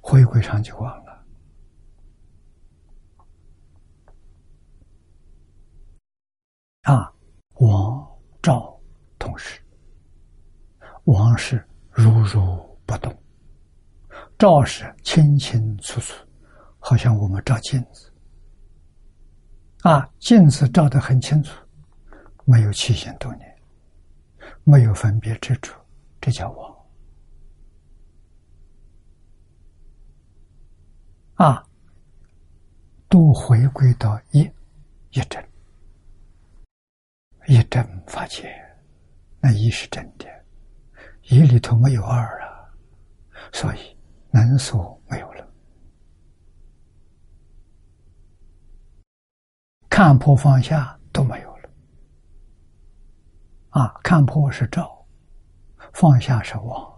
[0.00, 1.24] 回归常寂光了。
[6.82, 7.12] 啊，
[7.54, 8.06] 王
[8.42, 8.80] 赵
[9.18, 9.60] 同时，
[11.04, 13.14] 王是如如不动，
[14.38, 16.14] 赵是清清楚楚，
[16.78, 18.12] 好像我们照镜子。
[19.82, 21.52] 啊，镜子照得很清楚，
[22.44, 23.56] 没有七心多念，
[24.64, 25.78] 没有分别之处，
[26.20, 26.77] 这叫王。
[31.38, 31.64] 啊，
[33.08, 34.40] 都回归到一
[35.10, 35.48] 一真，
[37.46, 38.52] 一真法界，
[39.40, 40.26] 那一是真的，
[41.22, 42.68] 一里头没有二啊，
[43.52, 43.96] 所以
[44.32, 45.48] 能所没有了。
[49.88, 51.70] 看破放下都没有了，
[53.70, 53.94] 啊！
[54.02, 55.06] 看破是照，
[55.92, 56.97] 放下是妄，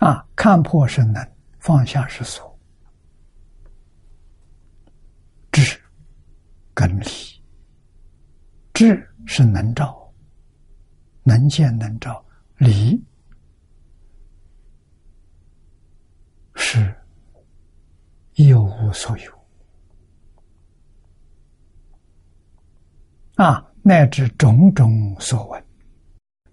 [0.00, 0.26] 啊！
[0.34, 1.22] 看破是能，
[1.58, 2.58] 放下是所，
[5.52, 5.78] 智
[6.72, 7.06] 根理，
[8.72, 10.10] 智是能照，
[11.22, 12.24] 能见能照，
[12.56, 13.04] 理。
[16.54, 16.94] 是
[18.34, 19.46] 一无所有
[23.34, 25.62] 啊，乃至种种所闻，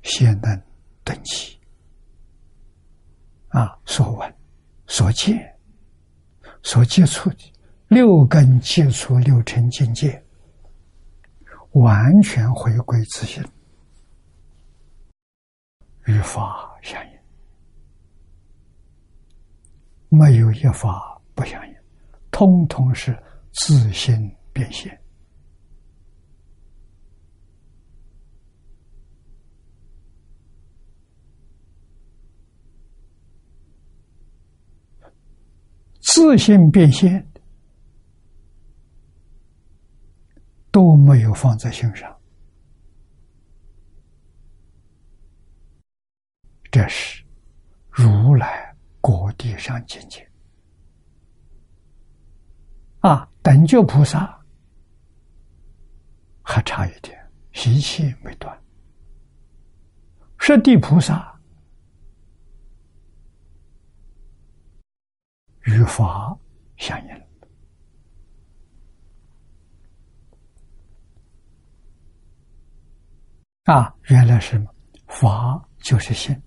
[0.03, 0.61] 先能
[1.05, 1.56] 等起
[3.57, 4.35] 啊，所闻、
[4.85, 5.57] 所见、
[6.61, 7.53] 所接触的
[7.87, 10.23] 六根接触六尘境界，
[11.71, 13.43] 完全回归自性，
[16.05, 17.11] 与法相应。
[20.09, 21.75] 没有一法不相应，
[22.29, 23.17] 通通是
[23.53, 24.95] 自性变现。
[36.07, 37.25] 自信变现
[40.71, 42.17] 都没有放在心上，
[46.71, 47.23] 这是
[47.89, 48.65] 如来。
[48.99, 50.29] 果地上境界
[52.99, 54.37] 啊，等觉菩萨
[56.41, 57.17] 还差一点，
[57.53, 58.61] 习气没断。
[60.39, 61.36] 十地菩萨
[65.67, 66.35] 与法
[66.77, 67.27] 相应
[73.65, 74.65] 啊，原来是
[75.07, 76.41] 法就是性，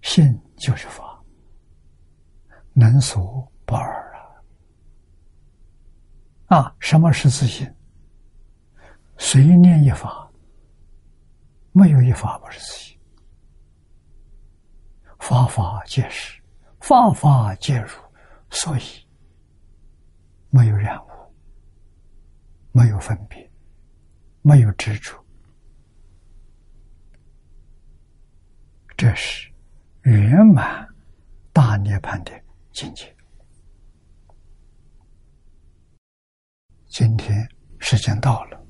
[0.00, 1.22] 性就是法。
[2.72, 4.16] 能所不二
[6.48, 6.56] 啊！
[6.56, 7.70] 啊，什么是自信？
[9.18, 10.30] 随念一法，
[11.72, 12.98] 没有一法不是自信。
[15.18, 16.40] 法法皆是，
[16.80, 17.88] 法法皆如，
[18.50, 18.82] 所以
[20.50, 21.08] 没有染污，
[22.72, 23.50] 没有分别，
[24.42, 25.22] 没有执着，
[28.96, 29.52] 这是
[30.02, 30.86] 圆满
[31.52, 32.32] 大涅槃的。
[32.72, 33.16] 境界。
[36.88, 37.48] 今天
[37.78, 38.66] 时间到了，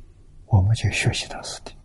[0.46, 1.75] 我们就学习到此地。